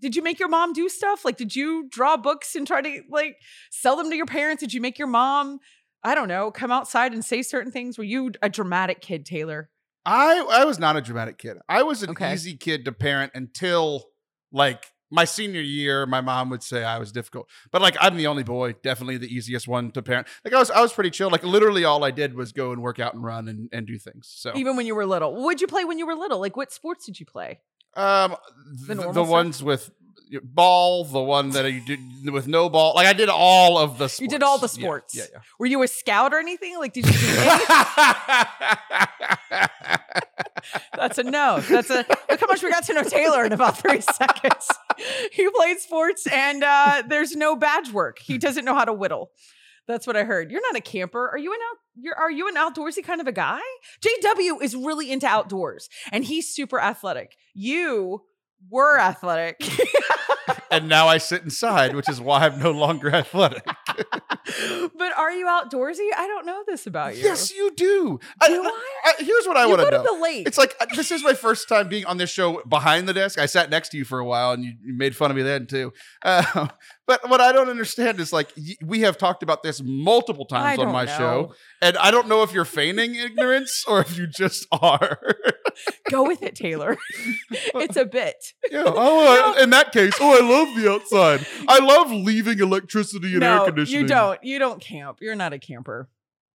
did 0.00 0.16
you 0.16 0.22
make 0.22 0.38
your 0.38 0.48
mom 0.48 0.72
do 0.72 0.88
stuff? 0.88 1.24
Like 1.24 1.36
did 1.36 1.54
you 1.56 1.88
draw 1.88 2.16
books 2.16 2.54
and 2.54 2.66
try 2.66 2.82
to 2.82 3.02
like 3.10 3.36
sell 3.70 3.96
them 3.96 4.10
to 4.10 4.16
your 4.16 4.26
parents? 4.26 4.60
Did 4.60 4.74
you 4.74 4.80
make 4.80 4.98
your 4.98 5.08
mom 5.08 5.58
I 6.06 6.14
don't 6.14 6.28
know, 6.28 6.50
come 6.50 6.70
outside 6.70 7.14
and 7.14 7.24
say 7.24 7.40
certain 7.42 7.72
things? 7.72 7.96
Were 7.96 8.04
you 8.04 8.32
a 8.42 8.50
dramatic 8.50 9.00
kid, 9.00 9.24
Taylor? 9.24 9.70
I 10.04 10.44
I 10.50 10.64
was 10.66 10.78
not 10.78 10.96
a 10.96 11.00
dramatic 11.00 11.38
kid. 11.38 11.56
I 11.68 11.82
was 11.82 12.02
an 12.02 12.10
Okay. 12.10 12.34
easy 12.34 12.56
kid 12.56 12.84
to 12.84 12.92
parent 12.92 13.32
until 13.34 14.04
like 14.52 14.84
my 15.14 15.24
senior 15.24 15.60
year. 15.60 16.06
My 16.06 16.20
mom 16.20 16.50
would 16.50 16.62
say 16.62 16.82
I 16.82 16.98
was 16.98 17.12
difficult, 17.12 17.48
but 17.70 17.80
like 17.80 17.96
I'm 18.00 18.16
the 18.16 18.26
only 18.26 18.42
boy, 18.42 18.74
definitely 18.82 19.16
the 19.16 19.32
easiest 19.32 19.68
one 19.68 19.92
to 19.92 20.02
parent. 20.02 20.26
Like 20.44 20.52
I 20.52 20.58
was 20.58 20.70
I 20.70 20.80
was 20.80 20.92
pretty 20.92 21.10
chill. 21.10 21.30
Like 21.30 21.44
literally 21.44 21.84
all 21.84 22.02
I 22.04 22.10
did 22.10 22.34
was 22.34 22.52
go 22.52 22.72
and 22.72 22.82
work 22.82 22.98
out 22.98 23.14
and 23.14 23.22
run 23.22 23.48
and, 23.48 23.68
and 23.72 23.86
do 23.86 23.96
things. 23.98 24.30
So 24.34 24.52
Even 24.56 24.76
when 24.76 24.86
you 24.86 24.94
were 24.94 25.06
little. 25.06 25.32
What 25.32 25.44
would 25.44 25.60
you 25.60 25.68
play 25.68 25.84
when 25.84 25.98
you 25.98 26.06
were 26.06 26.16
little? 26.16 26.40
Like 26.40 26.56
what 26.56 26.72
sports 26.72 27.06
did 27.06 27.20
you 27.20 27.26
play? 27.26 27.60
um 27.94 28.34
The 28.88 28.94
the, 28.96 29.12
the 29.12 29.22
ones 29.22 29.62
with 29.62 29.90
ball, 30.42 31.04
the 31.04 31.22
one 31.22 31.50
that 31.50 31.70
you 31.72 31.80
did 31.80 32.00
with 32.30 32.48
no 32.48 32.68
ball. 32.68 32.94
Like 32.94 33.06
I 33.06 33.12
did 33.12 33.28
all 33.28 33.78
of 33.78 33.98
the 33.98 34.08
sports. 34.08 34.20
You 34.20 34.28
did 34.28 34.42
all 34.42 34.58
the 34.58 34.68
sports. 34.68 35.14
Yeah, 35.14 35.24
yeah. 35.32 35.40
Were 35.58 35.66
you 35.66 35.82
a 35.82 35.88
scout 35.88 36.32
or 36.32 36.38
anything? 36.38 36.78
Like 36.78 36.92
did 36.92 37.06
you 37.06 37.12
do 37.12 37.18
That's 40.96 41.18
a 41.18 41.22
no. 41.22 41.60
That's 41.60 41.90
a 41.90 42.06
look 42.30 42.40
how 42.40 42.46
much 42.46 42.62
we 42.62 42.70
got 42.70 42.84
to 42.84 42.94
know 42.94 43.02
Taylor 43.02 43.44
in 43.44 43.52
about 43.52 43.78
three 43.78 44.00
seconds. 44.12 44.68
He 45.32 45.48
played 45.56 45.80
sports 45.80 46.24
and 46.28 46.62
uh, 46.62 47.02
there's 47.08 47.34
no 47.34 47.56
badge 47.56 47.90
work. 47.90 48.20
He 48.20 48.38
doesn't 48.38 48.64
know 48.64 48.74
how 48.74 48.84
to 48.84 48.92
whittle. 48.92 49.32
That's 49.88 50.06
what 50.06 50.16
I 50.16 50.22
heard. 50.22 50.52
You're 50.52 50.62
not 50.62 50.76
a 50.76 50.80
camper. 50.80 51.28
Are 51.28 51.36
you 51.36 51.52
an 51.52 51.58
out? 51.70 51.78
You're 51.96 52.14
are 52.14 52.30
you 52.30 52.46
an 52.48 52.54
outdoorsy 52.54 53.02
kind 53.02 53.20
of 53.20 53.26
a 53.26 53.32
guy? 53.32 53.58
JW 54.00 54.62
is 54.62 54.76
really 54.76 55.10
into 55.10 55.26
outdoors 55.26 55.88
and 56.12 56.24
he's 56.24 56.48
super 56.48 56.80
athletic. 56.80 57.36
You 57.54 58.22
were 58.70 58.98
athletic. 58.98 59.60
And 60.76 60.88
now 60.88 61.08
I 61.08 61.18
sit 61.18 61.42
inside, 61.42 61.94
which 61.94 62.08
is 62.08 62.20
why 62.20 62.46
I'm 62.46 62.58
no 62.58 62.70
longer 62.70 63.14
athletic. 63.14 63.64
but 63.66 65.16
are 65.16 65.32
you 65.32 65.46
outdoorsy? 65.46 66.08
I 66.16 66.26
don't 66.26 66.46
know 66.46 66.62
this 66.66 66.86
about 66.86 67.16
you. 67.16 67.22
Yes, 67.22 67.52
you 67.54 67.70
do. 67.74 68.18
Do 68.46 68.62
I? 68.64 68.82
I, 69.04 69.14
here's 69.22 69.46
what 69.46 69.56
I 69.56 69.66
want 69.66 69.80
to 69.82 69.90
know. 69.90 70.02
the 70.02 70.22
lake. 70.22 70.46
It's 70.46 70.58
like 70.58 70.74
uh, 70.80 70.86
this 70.94 71.10
is 71.10 71.22
my 71.22 71.34
first 71.34 71.68
time 71.68 71.88
being 71.88 72.04
on 72.06 72.16
this 72.18 72.30
show 72.30 72.62
behind 72.68 73.08
the 73.08 73.12
desk. 73.12 73.38
I 73.38 73.46
sat 73.46 73.70
next 73.70 73.90
to 73.90 73.96
you 73.98 74.04
for 74.04 74.18
a 74.18 74.24
while, 74.24 74.52
and 74.52 74.64
you, 74.64 74.72
you 74.82 74.94
made 74.96 75.16
fun 75.16 75.30
of 75.30 75.36
me 75.36 75.42
then 75.42 75.66
too. 75.66 75.92
Uh, 76.22 76.68
but 77.06 77.28
what 77.28 77.40
I 77.40 77.52
don't 77.52 77.68
understand 77.68 78.20
is 78.20 78.32
like 78.32 78.52
y- 78.56 78.76
we 78.82 79.00
have 79.00 79.18
talked 79.18 79.42
about 79.42 79.62
this 79.62 79.80
multiple 79.84 80.46
I 80.50 80.76
times 80.76 80.78
on 80.80 80.92
my 80.92 81.04
know. 81.04 81.16
show, 81.18 81.54
and 81.82 81.96
I 81.98 82.10
don't 82.10 82.28
know 82.28 82.42
if 82.42 82.52
you're 82.52 82.64
feigning 82.64 83.14
ignorance 83.16 83.84
or 83.88 84.00
if 84.00 84.16
you 84.18 84.26
just 84.26 84.66
are. 84.72 85.18
Go 86.10 86.22
with 86.24 86.42
it, 86.42 86.54
Taylor. 86.54 86.96
it's 87.50 87.96
a 87.96 88.04
bit. 88.04 88.36
yeah. 88.70 88.84
Oh, 88.86 89.54
I- 89.58 89.62
in 89.62 89.70
that 89.70 89.92
case, 89.92 90.14
oh, 90.20 90.36
I 90.36 90.46
love 90.48 90.63
the 90.74 90.90
outside. 90.90 91.46
I 91.68 91.78
love 91.78 92.10
leaving 92.10 92.58
electricity 92.60 93.34
and 93.34 93.42
air 93.44 93.56
no, 93.56 93.64
conditioning. 93.66 94.02
you 94.02 94.06
don't. 94.06 94.42
You 94.44 94.58
don't 94.58 94.80
camp. 94.80 95.18
You're 95.20 95.34
not 95.36 95.52
a 95.52 95.58
camper. 95.58 96.08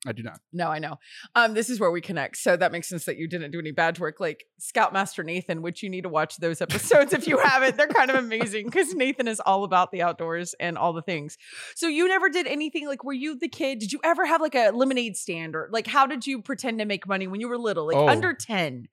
I 0.07 0.13
do 0.13 0.23
not. 0.23 0.39
No, 0.53 0.69
I 0.69 0.79
know. 0.79 0.97
Um, 1.35 1.53
this 1.53 1.69
is 1.69 1.77
where 1.77 1.91
we 1.91 1.99
connect. 1.99 2.37
So 2.37 2.55
that 2.55 2.71
makes 2.71 2.87
sense 2.87 3.03
that 3.03 3.17
you 3.17 3.27
didn't 3.27 3.51
do 3.51 3.59
any 3.59 3.71
badge 3.71 3.99
work 3.99 4.21
like 4.21 4.45
Scoutmaster 4.57 5.23
Nathan, 5.23 5.61
which 5.61 5.83
you 5.83 5.89
need 5.89 6.03
to 6.03 6.09
watch 6.09 6.37
those 6.37 6.61
episodes 6.61 7.11
if 7.11 7.27
you 7.27 7.37
haven't. 7.43 7.75
They're 7.75 7.87
kind 7.89 8.09
of 8.09 8.15
amazing 8.15 8.67
because 8.67 8.93
Nathan 8.95 9.27
is 9.27 9.41
all 9.41 9.65
about 9.65 9.91
the 9.91 10.01
outdoors 10.01 10.55
and 10.57 10.77
all 10.77 10.93
the 10.93 11.01
things. 11.01 11.37
So 11.75 11.89
you 11.89 12.07
never 12.07 12.29
did 12.29 12.47
anything 12.47 12.87
like 12.87 13.03
were 13.03 13.11
you 13.11 13.37
the 13.37 13.49
kid? 13.49 13.79
Did 13.79 13.91
you 13.91 13.99
ever 14.01 14.25
have 14.25 14.39
like 14.39 14.55
a 14.55 14.69
lemonade 14.69 15.17
stand 15.17 15.53
or 15.53 15.67
like 15.69 15.85
how 15.85 16.05
did 16.07 16.25
you 16.25 16.41
pretend 16.41 16.79
to 16.79 16.85
make 16.85 17.05
money 17.05 17.27
when 17.27 17.41
you 17.41 17.49
were 17.49 17.57
little? 17.57 17.85
Like 17.85 17.97
Oh. 17.97 18.07
under 18.07 18.33
10. 18.33 18.87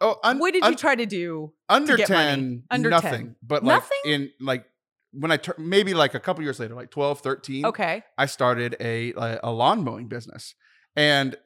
Oh, 0.00 0.16
un- 0.22 0.38
what 0.38 0.52
did 0.54 0.62
un- 0.62 0.72
you 0.72 0.76
try 0.78 0.94
to 0.94 1.06
do? 1.06 1.52
under 1.68 1.96
get 1.96 2.08
money? 2.08 2.24
10 2.26 2.62
Under 2.70 2.90
nothing 2.90 3.10
10. 3.26 3.36
but 3.42 3.64
like 3.64 3.76
Nothing? 3.82 3.98
in 4.04 4.30
like 4.40 4.64
when 5.12 5.30
i 5.32 5.36
tur- 5.36 5.54
maybe 5.58 5.92
like 5.94 6.14
a 6.14 6.20
couple 6.20 6.42
years 6.44 6.58
later 6.60 6.74
like 6.74 6.90
12 6.90 7.20
13 7.20 7.66
Okay. 7.66 8.02
i 8.16 8.26
started 8.26 8.76
a 8.80 9.12
like, 9.12 9.40
a 9.42 9.50
lawn 9.52 9.82
mowing 9.84 10.06
business 10.08 10.54
and 10.96 11.36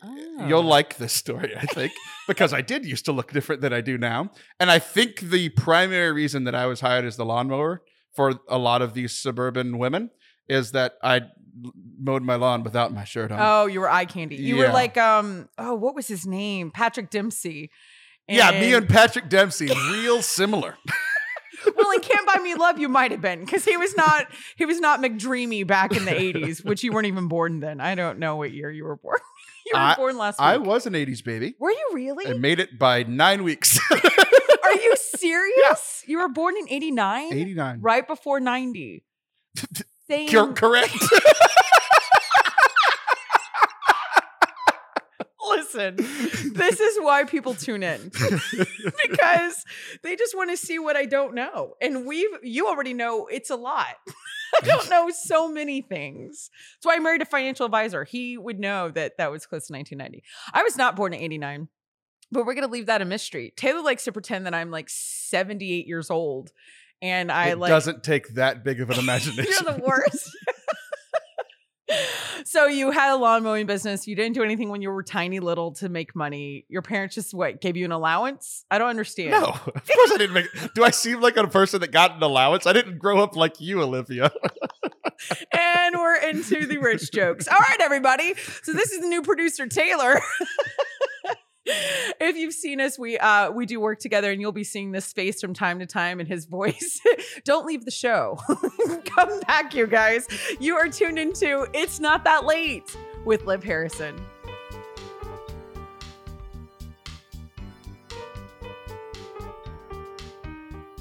you'll 0.46 0.58
Oh. 0.60 0.76
like 0.78 0.96
this 0.98 1.12
story 1.12 1.54
i 1.56 1.66
think 1.66 1.92
because 2.28 2.52
i 2.52 2.60
did 2.60 2.84
used 2.84 3.04
to 3.06 3.12
look 3.12 3.32
different 3.32 3.60
than 3.62 3.72
i 3.72 3.80
do 3.80 3.96
now 3.98 4.30
and 4.60 4.70
i 4.70 4.78
think 4.78 5.20
the 5.20 5.48
primary 5.50 6.12
reason 6.12 6.44
that 6.44 6.54
i 6.54 6.66
was 6.66 6.80
hired 6.80 7.04
as 7.04 7.16
the 7.16 7.24
lawnmower 7.24 7.82
for 8.14 8.38
a 8.48 8.58
lot 8.58 8.80
of 8.82 8.94
these 8.94 9.12
suburban 9.12 9.78
women 9.78 10.10
is 10.48 10.72
that 10.72 10.94
i 11.02 11.22
mowed 11.98 12.22
my 12.22 12.34
lawn 12.34 12.62
without 12.62 12.92
my 12.92 13.04
shirt 13.04 13.30
on 13.32 13.38
Oh, 13.40 13.66
you 13.66 13.80
were 13.80 13.88
eye 13.90 14.06
candy. 14.06 14.36
You 14.36 14.56
were 14.56 14.68
like, 14.70 14.96
um, 14.98 15.48
oh, 15.56 15.74
what 15.74 15.94
was 15.94 16.08
his 16.08 16.26
name? 16.26 16.72
Patrick 16.72 17.10
Dempsey. 17.10 17.70
Yeah 18.28 18.50
me 18.52 18.72
and 18.74 18.88
patrick 18.88 19.28
dempsey 19.28 19.68
real 19.90 20.22
similar 20.22 20.76
well, 21.76 21.90
in 21.92 22.00
Can't 22.00 22.26
Buy 22.26 22.42
Me 22.42 22.54
Love, 22.54 22.78
you 22.78 22.90
might 22.90 23.10
have 23.10 23.22
been 23.22 23.40
because 23.40 23.64
he 23.64 23.76
was 23.78 23.96
not 23.96 24.26
he 24.56 24.66
was 24.66 24.80
not 24.80 25.00
McDreamy 25.00 25.66
back 25.66 25.96
in 25.96 26.04
the 26.04 26.10
'80s, 26.34 26.62
which 26.62 26.84
you 26.84 26.92
weren't 26.92 27.06
even 27.06 27.26
born 27.26 27.60
then. 27.60 27.80
I 27.80 27.94
don't 27.94 28.18
know 28.18 28.36
what 28.36 28.52
year 28.52 28.70
you 28.70 28.84
were 28.84 28.96
born. 28.96 29.18
you 29.66 29.72
were 29.74 29.94
born 29.96 30.18
last 30.18 30.38
week. 30.38 30.44
i 30.46 30.58
was 30.58 30.84
an 30.84 30.92
80s 30.92 31.24
baby 31.24 31.54
were 31.58 31.70
you 31.70 31.90
really? 31.94 32.26
i 32.26 32.34
made 32.34 32.60
it 32.60 32.78
by 32.78 33.02
nine 33.04 33.44
weeks 33.44 33.80
Are 33.90 34.72
you 34.74 34.94
serious? 34.96 36.02
You 36.06 36.18
were 36.18 36.28
born 36.28 36.54
in 36.58 36.66
'89, 36.68 37.32
89 37.32 37.80
right 37.80 38.06
before 38.06 38.40
'90. 38.40 39.04
Same. 40.08 40.28
Cor- 40.28 40.52
correct. 40.52 40.92
Listen, 45.56 45.96
this 46.54 46.80
is 46.80 46.98
why 47.00 47.24
people 47.24 47.54
tune 47.54 47.82
in 47.82 48.10
because 49.02 49.64
they 50.02 50.16
just 50.16 50.36
want 50.36 50.50
to 50.50 50.56
see 50.56 50.78
what 50.78 50.96
I 50.96 51.06
don't 51.06 51.34
know. 51.34 51.74
And 51.80 52.06
we've, 52.06 52.30
you 52.42 52.66
already 52.66 52.94
know 52.94 53.26
it's 53.26 53.50
a 53.50 53.56
lot. 53.56 53.96
I 54.56 54.66
don't 54.66 54.88
know 54.90 55.10
so 55.10 55.48
many 55.48 55.80
things. 55.80 56.50
That's 56.76 56.86
why 56.86 56.96
I 56.96 56.98
married 56.98 57.22
a 57.22 57.26
financial 57.26 57.66
advisor. 57.66 58.04
He 58.04 58.38
would 58.38 58.58
know 58.58 58.90
that 58.90 59.18
that 59.18 59.30
was 59.30 59.46
close 59.46 59.66
to 59.66 59.72
1990. 59.72 60.22
I 60.52 60.62
was 60.62 60.76
not 60.76 60.96
born 60.96 61.12
in 61.12 61.20
89, 61.20 61.68
but 62.30 62.46
we're 62.46 62.54
going 62.54 62.66
to 62.66 62.72
leave 62.72 62.86
that 62.86 63.02
a 63.02 63.04
mystery. 63.04 63.52
Taylor 63.56 63.82
likes 63.82 64.04
to 64.04 64.12
pretend 64.12 64.46
that 64.46 64.54
I'm 64.54 64.70
like 64.70 64.88
78 64.88 65.86
years 65.86 66.10
old. 66.10 66.52
And 67.02 67.30
I 67.30 67.48
it 67.48 67.58
like, 67.58 67.68
doesn't 67.68 68.02
take 68.02 68.34
that 68.34 68.64
big 68.64 68.80
of 68.80 68.90
an 68.90 68.98
imagination. 68.98 69.52
you're 69.64 69.74
the 69.74 69.82
worst. 69.82 70.30
So 72.44 72.66
you 72.66 72.90
had 72.90 73.12
a 73.12 73.16
lawn 73.16 73.42
mowing 73.42 73.66
business. 73.66 74.06
You 74.06 74.14
didn't 74.14 74.34
do 74.34 74.42
anything 74.42 74.68
when 74.68 74.82
you 74.82 74.90
were 74.90 75.02
tiny 75.02 75.40
little 75.40 75.72
to 75.72 75.88
make 75.88 76.14
money. 76.14 76.64
Your 76.68 76.82
parents 76.82 77.14
just 77.14 77.34
what 77.34 77.60
gave 77.60 77.76
you 77.76 77.84
an 77.84 77.92
allowance? 77.92 78.64
I 78.70 78.78
don't 78.78 78.88
understand. 78.88 79.30
no, 79.30 79.44
of 79.48 79.62
course 79.62 80.12
I 80.12 80.16
didn't 80.18 80.34
make. 80.34 80.74
Do 80.74 80.84
I 80.84 80.90
seem 80.90 81.20
like 81.20 81.36
a 81.36 81.46
person 81.46 81.80
that 81.80 81.92
got 81.92 82.16
an 82.16 82.22
allowance? 82.22 82.66
I 82.66 82.72
didn't 82.72 82.98
grow 82.98 83.22
up 83.22 83.36
like 83.36 83.60
you, 83.60 83.82
Olivia. 83.82 84.30
And 85.52 85.96
we're 85.96 86.16
into 86.16 86.66
the 86.66 86.78
rich 86.78 87.10
jokes. 87.12 87.46
All 87.48 87.56
right, 87.56 87.80
everybody. 87.80 88.34
So 88.62 88.72
this 88.72 88.92
is 88.92 89.00
the 89.00 89.06
new 89.06 89.22
producer 89.22 89.66
Taylor. 89.66 90.20
if 92.20 92.36
you've 92.36 92.52
seen 92.52 92.78
us, 92.78 92.98
we 92.98 93.16
uh 93.16 93.50
we 93.50 93.64
do 93.64 93.80
work 93.80 93.98
together 93.98 94.30
and 94.30 94.38
you'll 94.38 94.52
be 94.52 94.64
seeing 94.64 94.92
this 94.92 95.12
face 95.14 95.40
from 95.40 95.54
time 95.54 95.78
to 95.78 95.86
time 95.86 96.20
in 96.20 96.26
his 96.26 96.44
voice. 96.54 97.00
Don't 97.44 97.64
leave 97.64 97.86
the 97.86 97.90
show. 97.90 98.38
Come 99.06 99.40
back, 99.40 99.74
you 99.74 99.86
guys. 99.86 100.26
You 100.60 100.76
are 100.76 100.88
tuned 100.88 101.18
into 101.18 101.66
It's 101.72 102.00
Not 102.00 102.22
That 102.24 102.44
Late 102.44 102.94
with 103.24 103.46
Liv 103.46 103.64
Harrison. 103.64 104.14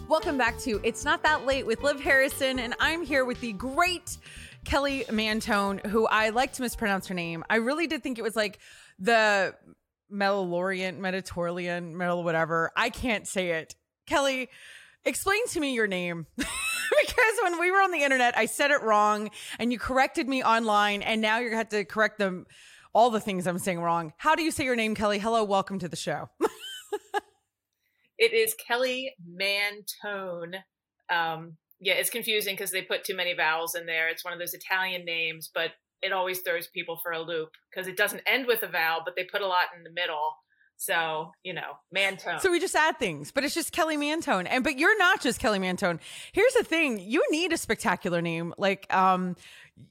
Welcome 0.07 0.37
back 0.37 0.57
to 0.59 0.79
It's 0.83 1.03
Not 1.03 1.23
That 1.23 1.45
Late 1.45 1.65
with 1.65 1.81
Liv 1.81 1.99
Harrison, 1.99 2.59
and 2.59 2.75
I'm 2.79 3.03
here 3.03 3.25
with 3.25 3.41
the 3.41 3.51
great 3.53 4.17
Kelly 4.63 5.03
Mantoan, 5.09 5.85
who 5.87 6.05
I 6.05 6.29
like 6.29 6.53
to 6.53 6.61
mispronounce 6.61 7.07
her 7.07 7.15
name. 7.15 7.43
I 7.49 7.55
really 7.57 7.87
did 7.87 8.03
think 8.03 8.17
it 8.17 8.21
was 8.21 8.35
like 8.35 8.59
the 8.99 9.55
Mellorient, 10.13 10.99
Mediterranean, 10.99 11.97
Metal, 11.97 12.23
whatever. 12.23 12.71
I 12.75 12.89
can't 12.89 13.27
say 13.27 13.51
it. 13.51 13.75
Kelly, 14.05 14.49
explain 15.03 15.45
to 15.47 15.59
me 15.59 15.73
your 15.73 15.87
name. 15.87 16.27
because 16.37 17.35
when 17.41 17.59
we 17.59 17.71
were 17.71 17.81
on 17.81 17.91
the 17.91 18.03
internet, 18.03 18.37
I 18.37 18.45
said 18.45 18.71
it 18.71 18.81
wrong 18.83 19.31
and 19.59 19.71
you 19.71 19.79
corrected 19.79 20.27
me 20.27 20.43
online, 20.43 21.01
and 21.01 21.21
now 21.21 21.39
you're 21.39 21.51
to 21.51 21.57
have 21.57 21.69
to 21.69 21.85
correct 21.85 22.19
them 22.19 22.45
all 22.93 23.09
the 23.09 23.19
things 23.19 23.47
I'm 23.47 23.57
saying 23.57 23.81
wrong. 23.81 24.13
How 24.17 24.35
do 24.35 24.43
you 24.43 24.51
say 24.51 24.63
your 24.63 24.75
name, 24.75 24.93
Kelly? 24.93 25.17
Hello, 25.19 25.43
welcome 25.43 25.79
to 25.79 25.89
the 25.89 25.95
show. 25.95 26.29
It 28.17 28.33
is 28.33 28.53
Kelly 28.53 29.13
Mantoan. 29.37 30.55
Um, 31.09 31.57
yeah, 31.81 31.95
it's 31.95 32.09
confusing 32.09 32.55
because 32.55 32.71
they 32.71 32.81
put 32.81 33.03
too 33.03 33.15
many 33.15 33.33
vowels 33.33 33.75
in 33.75 33.85
there. 33.85 34.07
It's 34.07 34.23
one 34.23 34.33
of 34.33 34.39
those 34.39 34.53
Italian 34.53 35.03
names, 35.03 35.49
but 35.53 35.71
it 36.03 36.11
always 36.11 36.39
throws 36.41 36.67
people 36.67 36.99
for 37.01 37.11
a 37.11 37.21
loop 37.21 37.51
because 37.69 37.87
it 37.87 37.97
doesn't 37.97 38.21
end 38.27 38.45
with 38.45 38.61
a 38.63 38.67
vowel, 38.67 39.01
but 39.03 39.15
they 39.15 39.23
put 39.23 39.41
a 39.41 39.47
lot 39.47 39.67
in 39.75 39.83
the 39.83 39.89
middle. 39.89 40.35
So, 40.75 41.31
you 41.43 41.53
know, 41.53 41.77
Mantoan. 41.95 42.41
So 42.41 42.51
we 42.51 42.59
just 42.59 42.75
add 42.75 42.99
things, 42.99 43.31
but 43.31 43.45
it's 43.45 43.53
just 43.53 43.71
Kelly 43.71 43.95
Mantoan. 43.95 44.47
And 44.49 44.63
but 44.63 44.77
you're 44.77 44.97
not 44.97 45.21
just 45.21 45.39
Kelly 45.39 45.59
Mantoan. 45.59 45.99
Here's 46.33 46.53
the 46.53 46.63
thing, 46.63 46.99
you 46.99 47.23
need 47.31 47.53
a 47.53 47.57
spectacular 47.57 48.21
name. 48.21 48.53
Like 48.57 48.93
um 48.93 49.35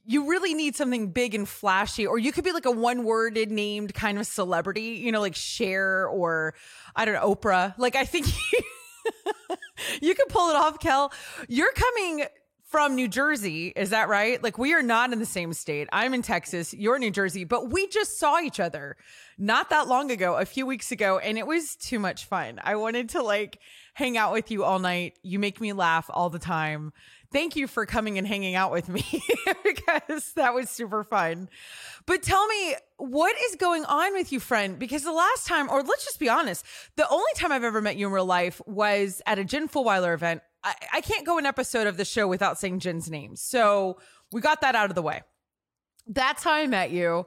you 0.05 0.29
really 0.29 0.53
need 0.53 0.75
something 0.75 1.11
big 1.11 1.35
and 1.35 1.47
flashy 1.47 2.05
or 2.05 2.17
you 2.17 2.31
could 2.31 2.43
be 2.43 2.51
like 2.51 2.65
a 2.65 2.71
one-worded 2.71 3.51
named 3.51 3.93
kind 3.93 4.17
of 4.17 4.25
celebrity, 4.27 5.01
you 5.03 5.11
know, 5.11 5.19
like 5.19 5.35
Cher 5.35 6.07
or 6.07 6.53
I 6.95 7.05
don't 7.05 7.15
know, 7.15 7.35
Oprah. 7.35 7.77
Like 7.77 7.95
I 7.95 8.05
think 8.05 8.27
you 10.01 10.15
could 10.15 10.29
pull 10.29 10.49
it 10.51 10.55
off, 10.55 10.79
Kel. 10.79 11.11
You're 11.47 11.73
coming 11.73 12.25
from 12.73 12.95
New 12.95 13.07
Jersey, 13.07 13.67
is 13.67 13.91
that 13.91 14.09
right? 14.09 14.41
Like 14.41 14.57
we 14.57 14.73
are 14.73 14.81
not 14.81 15.13
in 15.13 15.19
the 15.19 15.27
same 15.27 15.53
state. 15.53 15.87
I'm 15.93 16.11
in 16.15 16.23
Texas, 16.23 16.73
you're 16.73 16.97
New 16.97 17.11
Jersey, 17.11 17.43
but 17.43 17.69
we 17.69 17.85
just 17.85 18.17
saw 18.17 18.39
each 18.39 18.59
other 18.59 18.97
not 19.37 19.69
that 19.69 19.87
long 19.87 20.09
ago, 20.09 20.37
a 20.37 20.45
few 20.45 20.65
weeks 20.65 20.91
ago, 20.91 21.19
and 21.19 21.37
it 21.37 21.45
was 21.45 21.75
too 21.75 21.99
much 21.99 22.25
fun. 22.25 22.59
I 22.63 22.75
wanted 22.77 23.09
to 23.09 23.21
like 23.21 23.59
hang 23.93 24.17
out 24.17 24.33
with 24.33 24.49
you 24.49 24.63
all 24.63 24.79
night. 24.79 25.19
You 25.21 25.37
make 25.37 25.61
me 25.61 25.71
laugh 25.71 26.09
all 26.09 26.31
the 26.31 26.39
time. 26.39 26.93
Thank 27.31 27.55
you 27.55 27.67
for 27.67 27.85
coming 27.85 28.17
and 28.17 28.25
hanging 28.25 28.55
out 28.55 28.71
with 28.71 28.89
me 28.89 29.05
because 29.63 30.33
that 30.33 30.55
was 30.55 30.67
super 30.67 31.03
fun. 31.03 31.49
But 32.07 32.23
tell 32.23 32.47
me, 32.47 32.73
what 32.97 33.35
is 33.51 33.55
going 33.55 33.85
on 33.85 34.13
with 34.13 34.31
you, 34.31 34.39
friend? 34.39 34.79
Because 34.79 35.03
the 35.03 35.11
last 35.11 35.45
time, 35.45 35.69
or 35.69 35.83
let's 35.83 36.05
just 36.05 36.19
be 36.19 36.27
honest, 36.27 36.65
the 36.95 37.07
only 37.07 37.31
time 37.35 37.51
I've 37.51 37.63
ever 37.63 37.81
met 37.81 37.97
you 37.97 38.07
in 38.07 38.13
real 38.13 38.25
life 38.25 38.63
was 38.65 39.21
at 39.27 39.37
a 39.37 39.45
Jen 39.45 39.67
Fulwiler 39.67 40.15
event. 40.15 40.41
I, 40.63 40.75
I 40.93 41.01
can't 41.01 41.25
go 41.25 41.37
an 41.37 41.45
episode 41.45 41.87
of 41.87 41.97
the 41.97 42.05
show 42.05 42.27
without 42.27 42.59
saying 42.59 42.79
Jen's 42.79 43.09
name. 43.09 43.35
So 43.35 43.99
we 44.31 44.41
got 44.41 44.61
that 44.61 44.75
out 44.75 44.89
of 44.89 44.95
the 44.95 45.01
way. 45.01 45.21
That's 46.07 46.43
how 46.43 46.53
I 46.53 46.67
met 46.67 46.91
you. 46.91 47.25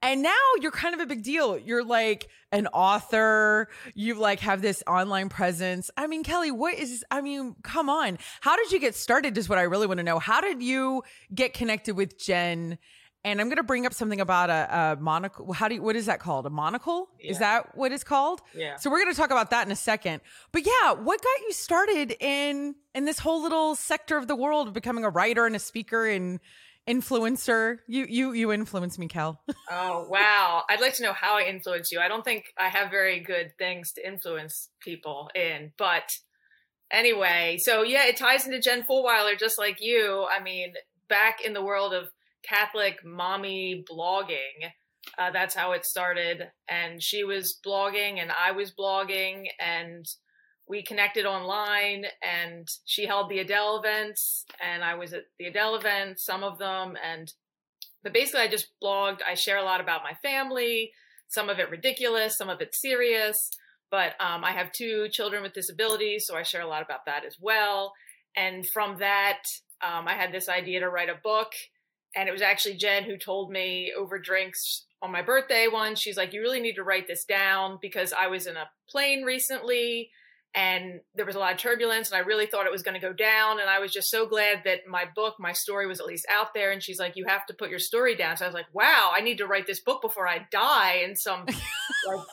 And 0.00 0.22
now 0.22 0.36
you're 0.60 0.70
kind 0.70 0.94
of 0.94 1.00
a 1.00 1.06
big 1.06 1.24
deal. 1.24 1.58
You're 1.58 1.84
like 1.84 2.28
an 2.52 2.68
author. 2.68 3.68
You 3.94 4.14
like 4.14 4.40
have 4.40 4.62
this 4.62 4.82
online 4.86 5.28
presence. 5.28 5.90
I 5.96 6.06
mean, 6.06 6.22
Kelly, 6.22 6.52
what 6.52 6.74
is, 6.74 7.04
I 7.10 7.20
mean, 7.20 7.56
come 7.64 7.90
on. 7.90 8.18
How 8.40 8.56
did 8.56 8.70
you 8.70 8.78
get 8.78 8.94
started? 8.94 9.36
Is 9.36 9.48
what 9.48 9.58
I 9.58 9.62
really 9.62 9.88
want 9.88 9.98
to 9.98 10.04
know. 10.04 10.20
How 10.20 10.40
did 10.40 10.62
you 10.62 11.02
get 11.34 11.52
connected 11.52 11.96
with 11.96 12.18
Jen? 12.18 12.78
And 13.24 13.40
I'm 13.40 13.48
going 13.48 13.56
to 13.56 13.64
bring 13.64 13.84
up 13.84 13.92
something 13.92 14.20
about 14.20 14.48
a, 14.48 14.96
a 14.98 15.00
monocle. 15.00 15.52
How 15.52 15.68
do 15.68 15.74
you, 15.74 15.82
what 15.82 15.96
is 15.96 16.06
that 16.06 16.20
called? 16.20 16.46
A 16.46 16.50
monocle? 16.50 17.08
Yeah. 17.20 17.30
Is 17.32 17.38
that 17.40 17.76
what 17.76 17.90
it's 17.92 18.04
called? 18.04 18.40
Yeah. 18.54 18.76
So 18.76 18.90
we're 18.90 19.00
going 19.00 19.12
to 19.12 19.16
talk 19.18 19.30
about 19.30 19.50
that 19.50 19.66
in 19.66 19.72
a 19.72 19.76
second. 19.76 20.20
But 20.52 20.64
yeah, 20.64 20.92
what 20.92 21.20
got 21.20 21.40
you 21.46 21.52
started 21.52 22.14
in 22.20 22.76
in 22.94 23.04
this 23.04 23.18
whole 23.18 23.42
little 23.42 23.74
sector 23.74 24.16
of 24.16 24.28
the 24.28 24.36
world 24.36 24.68
of 24.68 24.74
becoming 24.74 25.04
a 25.04 25.10
writer 25.10 25.46
and 25.46 25.56
a 25.56 25.58
speaker 25.58 26.06
and 26.06 26.38
influencer? 26.88 27.78
You 27.88 28.06
you 28.08 28.32
you 28.32 28.52
influence 28.52 28.98
me, 28.98 29.08
Kel. 29.08 29.40
Oh, 29.70 30.06
wow. 30.08 30.64
I'd 30.70 30.80
like 30.80 30.94
to 30.94 31.02
know 31.02 31.12
how 31.12 31.36
I 31.36 31.42
influence 31.42 31.92
you. 31.92 32.00
I 32.00 32.08
don't 32.08 32.24
think 32.24 32.46
I 32.56 32.68
have 32.68 32.90
very 32.90 33.20
good 33.20 33.52
things 33.58 33.92
to 33.92 34.06
influence 34.06 34.70
people 34.80 35.28
in, 35.34 35.72
but 35.76 36.16
anyway, 36.90 37.58
so 37.60 37.82
yeah, 37.82 38.06
it 38.06 38.16
ties 38.16 38.46
into 38.46 38.60
Jen 38.60 38.84
Fulwiler 38.84 39.38
just 39.38 39.58
like 39.58 39.80
you. 39.80 40.26
I 40.30 40.42
mean, 40.42 40.72
back 41.08 41.40
in 41.44 41.52
the 41.52 41.62
world 41.62 41.92
of 41.92 42.08
Catholic 42.42 43.04
mommy 43.04 43.84
blogging, 43.90 44.70
uh, 45.18 45.30
that's 45.30 45.54
how 45.54 45.72
it 45.72 45.84
started. 45.84 46.50
And 46.68 47.02
she 47.02 47.24
was 47.24 47.58
blogging 47.64 48.20
and 48.20 48.30
I 48.30 48.52
was 48.52 48.72
blogging 48.72 49.46
and 49.60 50.04
we 50.68 50.82
connected 50.82 51.24
online 51.24 52.04
and 52.22 52.68
she 52.84 53.06
held 53.06 53.30
the 53.30 53.40
Edel 53.40 53.78
events 53.78 54.44
and 54.62 54.84
I 54.84 54.94
was 54.94 55.14
at 55.14 55.24
the 55.38 55.46
Edel 55.46 55.76
events, 55.76 56.24
some 56.24 56.44
of 56.44 56.58
them. 56.58 56.94
And, 57.02 57.32
but 58.02 58.12
basically 58.12 58.42
I 58.42 58.48
just 58.48 58.68
blogged. 58.82 59.20
I 59.28 59.34
share 59.34 59.58
a 59.58 59.64
lot 59.64 59.80
about 59.80 60.02
my 60.02 60.12
family, 60.22 60.92
some 61.28 61.48
of 61.48 61.58
it 61.58 61.70
ridiculous, 61.70 62.36
some 62.36 62.48
of 62.48 62.60
it 62.60 62.74
serious. 62.74 63.50
But 63.90 64.12
um, 64.20 64.44
I 64.44 64.52
have 64.52 64.70
two 64.72 65.08
children 65.10 65.42
with 65.42 65.54
disabilities, 65.54 66.26
so 66.26 66.36
I 66.36 66.42
share 66.42 66.60
a 66.60 66.68
lot 66.68 66.82
about 66.82 67.06
that 67.06 67.24
as 67.24 67.36
well. 67.40 67.94
And 68.36 68.68
from 68.68 68.98
that, 68.98 69.42
um, 69.82 70.06
I 70.06 70.12
had 70.12 70.30
this 70.30 70.48
idea 70.48 70.80
to 70.80 70.90
write 70.90 71.08
a 71.08 71.18
book. 71.22 71.52
And 72.16 72.28
it 72.28 72.32
was 72.32 72.42
actually 72.42 72.76
Jen 72.76 73.04
who 73.04 73.16
told 73.16 73.50
me 73.50 73.92
over 73.96 74.18
drinks 74.18 74.86
on 75.02 75.12
my 75.12 75.22
birthday 75.22 75.66
once. 75.70 76.00
She's 76.00 76.16
like, 76.16 76.32
You 76.32 76.40
really 76.40 76.60
need 76.60 76.74
to 76.74 76.82
write 76.82 77.06
this 77.06 77.24
down 77.24 77.78
because 77.80 78.12
I 78.12 78.28
was 78.28 78.46
in 78.46 78.56
a 78.56 78.70
plane 78.88 79.22
recently 79.22 80.10
and 80.54 81.00
there 81.14 81.26
was 81.26 81.36
a 81.36 81.38
lot 81.38 81.52
of 81.52 81.58
turbulence 81.58 82.10
and 82.10 82.16
I 82.16 82.20
really 82.20 82.46
thought 82.46 82.66
it 82.66 82.72
was 82.72 82.82
going 82.82 82.98
to 82.98 83.06
go 83.06 83.12
down. 83.12 83.60
And 83.60 83.68
I 83.68 83.78
was 83.78 83.92
just 83.92 84.10
so 84.10 84.26
glad 84.26 84.62
that 84.64 84.80
my 84.88 85.04
book, 85.14 85.34
my 85.38 85.52
story 85.52 85.86
was 85.86 86.00
at 86.00 86.06
least 86.06 86.26
out 86.30 86.54
there. 86.54 86.70
And 86.72 86.82
she's 86.82 86.98
like, 86.98 87.16
You 87.16 87.26
have 87.26 87.46
to 87.46 87.54
put 87.54 87.70
your 87.70 87.78
story 87.78 88.16
down. 88.16 88.36
So 88.36 88.44
I 88.44 88.48
was 88.48 88.54
like, 88.54 88.72
Wow, 88.72 89.10
I 89.14 89.20
need 89.20 89.38
to 89.38 89.46
write 89.46 89.66
this 89.66 89.80
book 89.80 90.02
before 90.02 90.26
I 90.26 90.46
die 90.50 91.02
in 91.04 91.16
some 91.16 91.46
like 92.06 92.26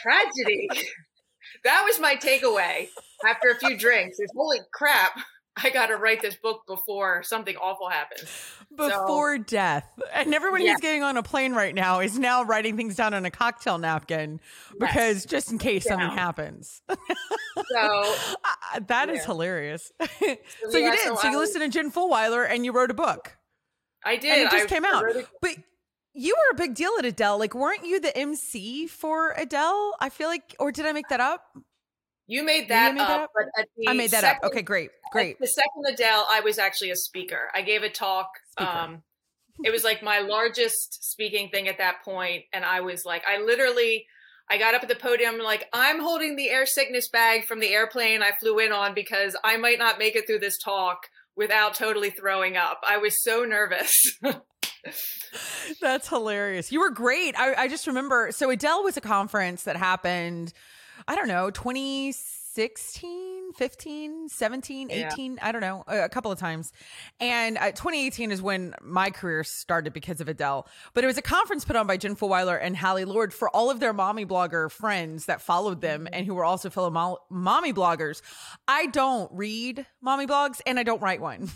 tragedy. 0.00 0.68
that 1.64 1.84
was 1.84 1.98
my 2.00 2.16
takeaway 2.16 2.88
after 3.28 3.50
a 3.50 3.58
few 3.58 3.76
drinks 3.76 4.18
is 4.18 4.32
holy 4.34 4.58
crap. 4.72 5.18
I 5.56 5.70
got 5.70 5.86
to 5.86 5.96
write 5.96 6.22
this 6.22 6.36
book 6.36 6.62
before 6.66 7.22
something 7.22 7.56
awful 7.56 7.88
happens. 7.90 8.24
Before 8.74 9.36
so, 9.36 9.42
death. 9.42 9.84
And 10.14 10.32
everyone 10.34 10.60
who's 10.60 10.80
getting 10.80 11.02
on 11.02 11.16
a 11.16 11.22
plane 11.22 11.52
right 11.54 11.74
now 11.74 12.00
is 12.00 12.18
now 12.18 12.44
writing 12.44 12.76
things 12.76 12.94
down 12.96 13.12
on 13.14 13.24
a 13.26 13.30
cocktail 13.30 13.76
napkin 13.76 14.40
because 14.78 15.16
Yes. 15.16 15.26
just 15.26 15.50
in 15.52 15.58
case 15.58 15.84
Down. 15.84 15.98
something 15.98 16.16
happens. 16.18 16.82
So 17.72 18.14
Uh, 18.44 18.80
that 18.86 19.10
is 19.10 19.18
Yeah. 19.18 19.26
hilarious. 19.26 19.92
so 20.00 20.08
yeah, 20.20 20.34
you 20.72 20.90
did. 20.92 21.00
so 21.00 21.16
So, 21.16 21.28
you 21.30 21.38
listened 21.38 21.62
to 21.64 21.68
Jen 21.68 21.90
Fulwiler 21.90 22.48
and 22.48 22.64
you 22.64 22.72
wrote 22.72 22.90
a 22.90 22.94
book. 22.94 23.36
I 24.04 24.16
did. 24.16 24.32
And 24.32 24.40
it 24.42 24.50
just 24.50 24.64
I- 24.64 24.68
came 24.68 24.84
out. 24.84 25.04
it- 25.14 25.26
But 25.42 25.56
you 26.14 26.34
were 26.36 26.54
a 26.54 26.56
big 26.56 26.74
deal 26.74 26.92
at 26.98 27.04
Edel. 27.04 27.38
Like, 27.38 27.54
weren't 27.54 27.84
you 27.84 28.00
the 28.00 28.16
MC 28.16 28.86
for 28.86 29.34
Edel? 29.38 29.94
I 30.00 30.08
feel 30.08 30.28
like, 30.28 30.54
or 30.58 30.72
did 30.72 30.86
I 30.86 30.92
make 30.92 31.08
that 31.08 31.20
up? 31.20 31.44
You 32.30 32.44
made 32.44 32.68
that, 32.68 32.94
made 32.94 33.00
that 33.00 33.10
up, 33.10 33.22
up? 33.22 33.30
but 33.34 33.60
at 33.60 33.66
the 33.76 33.88
I 33.88 33.92
made 33.92 34.12
that 34.12 34.20
second, 34.20 34.44
up. 34.44 34.52
Okay, 34.52 34.62
great. 34.62 34.90
Great. 35.10 35.40
The 35.40 35.48
second 35.48 35.84
Edel, 35.88 36.24
I 36.30 36.42
was 36.44 36.60
actually 36.60 36.92
a 36.92 36.96
speaker. 36.96 37.50
I 37.52 37.62
gave 37.62 37.82
a 37.82 37.88
talk. 37.88 38.28
Um, 38.56 39.02
it 39.64 39.72
was 39.72 39.82
like 39.82 40.00
my 40.00 40.20
largest 40.20 41.10
speaking 41.10 41.48
thing 41.48 41.66
at 41.66 41.78
that 41.78 42.04
point, 42.04 42.44
and 42.52 42.64
I 42.64 42.82
was 42.82 43.04
like, 43.04 43.24
I 43.28 43.42
literally, 43.42 44.06
I 44.48 44.58
got 44.58 44.76
up 44.76 44.84
at 44.84 44.88
the 44.88 44.94
podium 44.94 45.38
like, 45.38 45.66
I'm 45.72 46.00
holding 46.00 46.36
the 46.36 46.50
air 46.50 46.66
sickness 46.66 47.08
bag 47.08 47.46
from 47.46 47.58
the 47.58 47.72
airplane 47.72 48.22
I 48.22 48.30
flew 48.38 48.60
in 48.60 48.70
on 48.70 48.94
because 48.94 49.34
I 49.42 49.56
might 49.56 49.80
not 49.80 49.98
make 49.98 50.14
it 50.14 50.28
through 50.28 50.38
this 50.38 50.56
talk 50.56 51.08
without 51.34 51.74
totally 51.74 52.10
throwing 52.10 52.56
up. 52.56 52.80
I 52.88 52.98
was 52.98 53.20
so 53.24 53.44
nervous. 53.44 53.92
That's 55.80 56.08
hilarious. 56.08 56.70
You 56.70 56.78
were 56.78 56.90
great. 56.90 57.34
I, 57.36 57.54
I 57.54 57.68
just 57.68 57.88
remember. 57.88 58.30
So 58.30 58.50
Edel 58.50 58.84
was 58.84 58.96
a 58.96 59.00
conference 59.00 59.64
that 59.64 59.76
happened, 59.76 60.52
I 61.10 61.16
don't 61.16 61.26
know, 61.26 61.50
2016, 61.50 63.52
15, 63.54 64.28
17, 64.28 64.90
Yeah. 64.90 65.10
18, 65.12 65.40
I 65.42 65.50
don't 65.50 65.60
know, 65.60 65.82
a, 65.88 66.08
couple 66.08 66.30
of 66.30 66.38
times. 66.38 66.72
And 67.18 67.58
uh, 67.58 67.72
2018 67.72 68.30
is 68.30 68.40
when 68.40 68.76
my 68.80 69.10
career 69.10 69.42
started 69.42 69.92
because 69.92 70.20
of 70.20 70.28
Edel. 70.28 70.68
But 70.94 71.02
it 71.02 71.08
was 71.08 71.18
a 71.18 71.22
conference 71.22 71.64
put 71.64 71.74
on 71.74 71.88
by 71.88 71.96
Jen 71.96 72.14
Fulwiler 72.14 72.56
and 72.62 72.76
Hallie 72.76 73.06
Lord 73.06 73.34
for 73.34 73.50
all 73.50 73.72
of 73.72 73.80
their 73.80 73.92
mommy 73.92 74.24
blogger 74.24 74.70
friends 74.70 75.26
that 75.26 75.42
followed 75.42 75.80
them 75.80 76.06
and 76.12 76.26
who 76.26 76.34
were 76.36 76.44
also 76.44 76.70
fellow 76.70 76.90
mo- 76.90 77.18
mommy 77.28 77.72
bloggers. 77.72 78.22
I 78.68 78.86
don't 78.86 79.32
read 79.32 79.86
mommy 80.00 80.28
blogs 80.28 80.60
and 80.64 80.78
I 80.78 80.84
don't 80.84 81.02
write 81.02 81.20
one. 81.20 81.50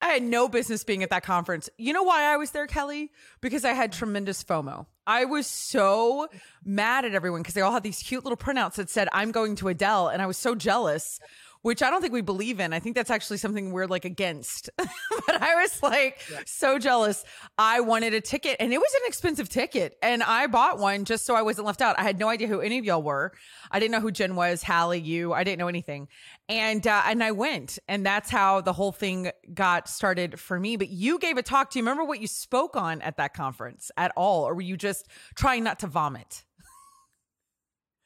I 0.00 0.08
had 0.08 0.22
no 0.22 0.48
business 0.48 0.84
being 0.84 1.02
at 1.02 1.10
that 1.10 1.22
conference. 1.22 1.70
You 1.78 1.92
know 1.92 2.02
why 2.02 2.24
I 2.24 2.36
was 2.36 2.50
there, 2.50 2.66
Kelly? 2.66 3.10
Because 3.40 3.64
I 3.64 3.72
had 3.72 3.92
tremendous 3.92 4.44
FOMO. 4.44 4.86
I 5.06 5.24
was 5.24 5.46
so 5.46 6.28
mad 6.64 7.04
at 7.04 7.14
everyone 7.14 7.42
because 7.42 7.54
they 7.54 7.60
all 7.60 7.72
had 7.72 7.82
these 7.82 8.02
cute 8.02 8.24
little 8.24 8.36
printouts 8.36 8.74
that 8.74 8.90
said, 8.90 9.08
I'm 9.12 9.30
going 9.30 9.56
to 9.56 9.68
Edel. 9.68 10.08
And 10.08 10.20
I 10.20 10.26
was 10.26 10.36
so 10.36 10.54
jealous, 10.54 11.18
which 11.66 11.82
I 11.82 11.90
don't 11.90 12.00
think 12.00 12.12
we 12.12 12.20
believe 12.20 12.60
in. 12.60 12.72
I 12.72 12.78
think 12.78 12.94
that's 12.94 13.10
actually 13.10 13.38
something 13.38 13.72
we're 13.72 13.88
like 13.88 14.04
against. 14.04 14.70
but 14.78 15.42
I 15.42 15.56
was 15.56 15.82
like 15.82 16.22
so 16.46 16.78
jealous. 16.78 17.24
I 17.58 17.80
wanted 17.80 18.14
a 18.14 18.20
ticket 18.20 18.58
and 18.60 18.72
it 18.72 18.78
was 18.78 18.94
an 18.94 19.00
expensive 19.08 19.48
ticket. 19.48 19.98
And 20.00 20.22
I 20.22 20.46
bought 20.46 20.78
one 20.78 21.04
just 21.04 21.26
so 21.26 21.34
I 21.34 21.42
wasn't 21.42 21.66
left 21.66 21.82
out. 21.82 21.98
I 21.98 22.04
had 22.04 22.20
no 22.20 22.28
idea 22.28 22.46
who 22.46 22.60
any 22.60 22.78
of 22.78 22.84
y'all 22.84 23.02
were. 23.02 23.32
I 23.68 23.80
didn't 23.80 23.90
know 23.90 24.00
who 24.00 24.12
Jen 24.12 24.36
was, 24.36 24.62
Hallie, 24.62 25.00
you. 25.00 25.32
I 25.32 25.42
didn't 25.42 25.58
know 25.58 25.66
anything. 25.66 26.06
And 26.48 26.86
uh, 26.86 27.02
and 27.04 27.20
I 27.24 27.32
went, 27.32 27.80
and 27.88 28.06
that's 28.06 28.30
how 28.30 28.60
the 28.60 28.72
whole 28.72 28.92
thing 28.92 29.32
got 29.52 29.88
started 29.88 30.38
for 30.38 30.60
me. 30.60 30.76
But 30.76 30.90
you 30.90 31.18
gave 31.18 31.36
a 31.36 31.42
talk. 31.42 31.72
Do 31.72 31.80
you 31.80 31.82
remember 31.82 32.04
what 32.04 32.20
you 32.20 32.28
spoke 32.28 32.76
on 32.76 33.02
at 33.02 33.16
that 33.16 33.34
conference 33.34 33.90
at 33.96 34.12
all, 34.16 34.44
or 34.44 34.54
were 34.54 34.60
you 34.60 34.76
just 34.76 35.08
trying 35.34 35.64
not 35.64 35.80
to 35.80 35.88
vomit? 35.88 36.44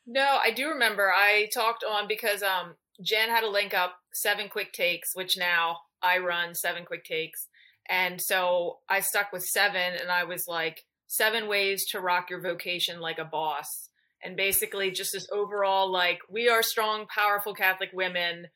No, 0.06 0.38
I 0.42 0.50
do 0.50 0.70
remember. 0.70 1.12
I 1.12 1.50
talked 1.52 1.84
on 1.84 2.08
because 2.08 2.42
um 2.42 2.76
Jen 3.02 3.28
had 3.28 3.44
a 3.44 3.50
link 3.50 3.74
up 3.74 3.94
seven 4.12 4.48
quick 4.48 4.72
takes, 4.72 5.14
which 5.14 5.36
now 5.38 5.78
I 6.02 6.18
run 6.18 6.54
seven 6.54 6.84
quick 6.84 7.04
takes. 7.04 7.48
And 7.88 8.20
so 8.20 8.78
I 8.88 9.00
stuck 9.00 9.32
with 9.32 9.44
seven 9.44 9.94
and 10.00 10.10
I 10.10 10.24
was 10.24 10.46
like, 10.46 10.84
seven 11.06 11.48
ways 11.48 11.84
to 11.90 12.00
rock 12.00 12.30
your 12.30 12.40
vocation 12.40 13.00
like 13.00 13.18
a 13.18 13.24
boss. 13.24 13.88
And 14.22 14.36
basically 14.36 14.90
just 14.90 15.12
this 15.12 15.26
overall 15.32 15.90
like, 15.90 16.20
we 16.30 16.48
are 16.48 16.62
strong, 16.62 17.06
powerful 17.06 17.54
Catholic 17.54 17.90
women. 17.92 18.46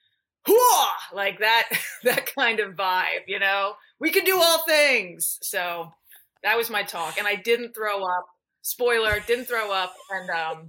Hooah! 0.47 0.89
Like 1.13 1.41
that 1.41 1.69
that 2.05 2.33
kind 2.35 2.61
of 2.61 2.75
vibe, 2.75 3.25
you 3.27 3.39
know? 3.39 3.75
We 3.99 4.11
can 4.11 4.25
do 4.25 4.39
all 4.41 4.65
things. 4.65 5.39
So 5.43 5.93
that 6.43 6.57
was 6.57 6.71
my 6.71 6.83
talk. 6.83 7.19
And 7.19 7.27
I 7.27 7.35
didn't 7.35 7.75
throw 7.75 8.05
up. 8.05 8.27
Spoiler, 8.63 9.21
didn't 9.27 9.47
throw 9.47 9.73
up. 9.73 9.95
And 10.11 10.31
um 10.31 10.69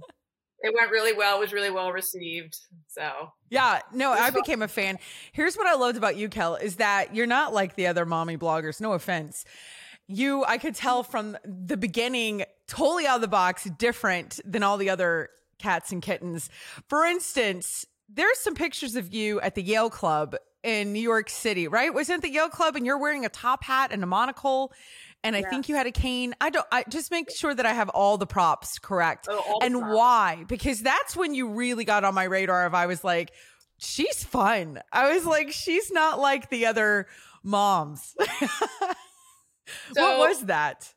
it 0.66 0.74
went 0.74 0.90
really 0.90 1.12
well. 1.12 1.36
It 1.36 1.40
was 1.40 1.52
really 1.52 1.70
well 1.70 1.92
received. 1.92 2.58
So 2.88 3.32
Yeah, 3.50 3.80
no, 3.92 4.12
I 4.12 4.30
became 4.30 4.62
a 4.62 4.68
fan. 4.68 4.98
Here's 5.32 5.56
what 5.56 5.66
I 5.66 5.74
loved 5.74 5.96
about 5.96 6.16
you, 6.16 6.28
Kel, 6.28 6.56
is 6.56 6.76
that 6.76 7.14
you're 7.14 7.26
not 7.26 7.54
like 7.54 7.76
the 7.76 7.86
other 7.86 8.04
mommy 8.04 8.36
bloggers. 8.36 8.80
No 8.80 8.92
offense. 8.92 9.44
You, 10.08 10.44
I 10.44 10.58
could 10.58 10.74
tell 10.74 11.02
from 11.02 11.36
the 11.44 11.76
beginning, 11.76 12.44
totally 12.68 13.06
out 13.06 13.16
of 13.16 13.20
the 13.22 13.28
box, 13.28 13.64
different 13.78 14.40
than 14.44 14.62
all 14.62 14.76
the 14.76 14.90
other 14.90 15.30
cats 15.58 15.90
and 15.92 16.02
kittens. 16.02 16.50
For 16.88 17.04
instance, 17.04 17.86
there's 18.08 18.38
some 18.38 18.54
pictures 18.54 18.94
of 18.94 19.12
you 19.12 19.40
at 19.40 19.54
the 19.54 19.62
Yale 19.62 19.90
Club 19.90 20.36
in 20.62 20.92
New 20.92 21.00
York 21.00 21.30
City, 21.30 21.68
right? 21.68 21.92
Wasn't 21.92 22.22
the 22.22 22.30
Yale 22.30 22.48
Club 22.48 22.76
and 22.76 22.84
you're 22.84 22.98
wearing 22.98 23.24
a 23.24 23.28
top 23.28 23.64
hat 23.64 23.90
and 23.92 24.02
a 24.02 24.06
monocle? 24.06 24.72
And 25.26 25.36
I 25.36 25.40
Yeah. 25.40 25.50
think 25.50 25.68
you 25.68 25.74
had 25.74 25.86
a 25.86 25.92
cane. 25.92 26.34
I 26.40 26.50
don't, 26.50 26.66
I 26.72 26.84
just 26.88 27.10
make 27.10 27.30
sure 27.30 27.54
that 27.54 27.66
I 27.66 27.72
have 27.72 27.88
all 27.90 28.16
the 28.18 28.26
props 28.26 28.78
correct 28.78 29.26
oh, 29.30 29.58
and 29.62 29.74
props. 29.74 29.94
why 29.94 30.44
because 30.48 30.80
that's 30.82 31.16
when 31.16 31.34
you 31.34 31.48
really 31.48 31.84
got 31.84 32.04
on 32.04 32.14
my 32.14 32.24
radar 32.24 32.66
if 32.66 32.74
i 32.74 32.86
was 32.86 33.02
like 33.04 33.32
she's 33.78 34.22
fun 34.24 34.80
i 34.92 35.12
was 35.12 35.24
like 35.26 35.50
she's 35.52 35.90
not 35.90 36.18
like 36.18 36.48
the 36.50 36.66
other 36.66 37.06
moms 37.42 38.14
what 39.94 40.18
was 40.18 40.46
that 40.46 40.92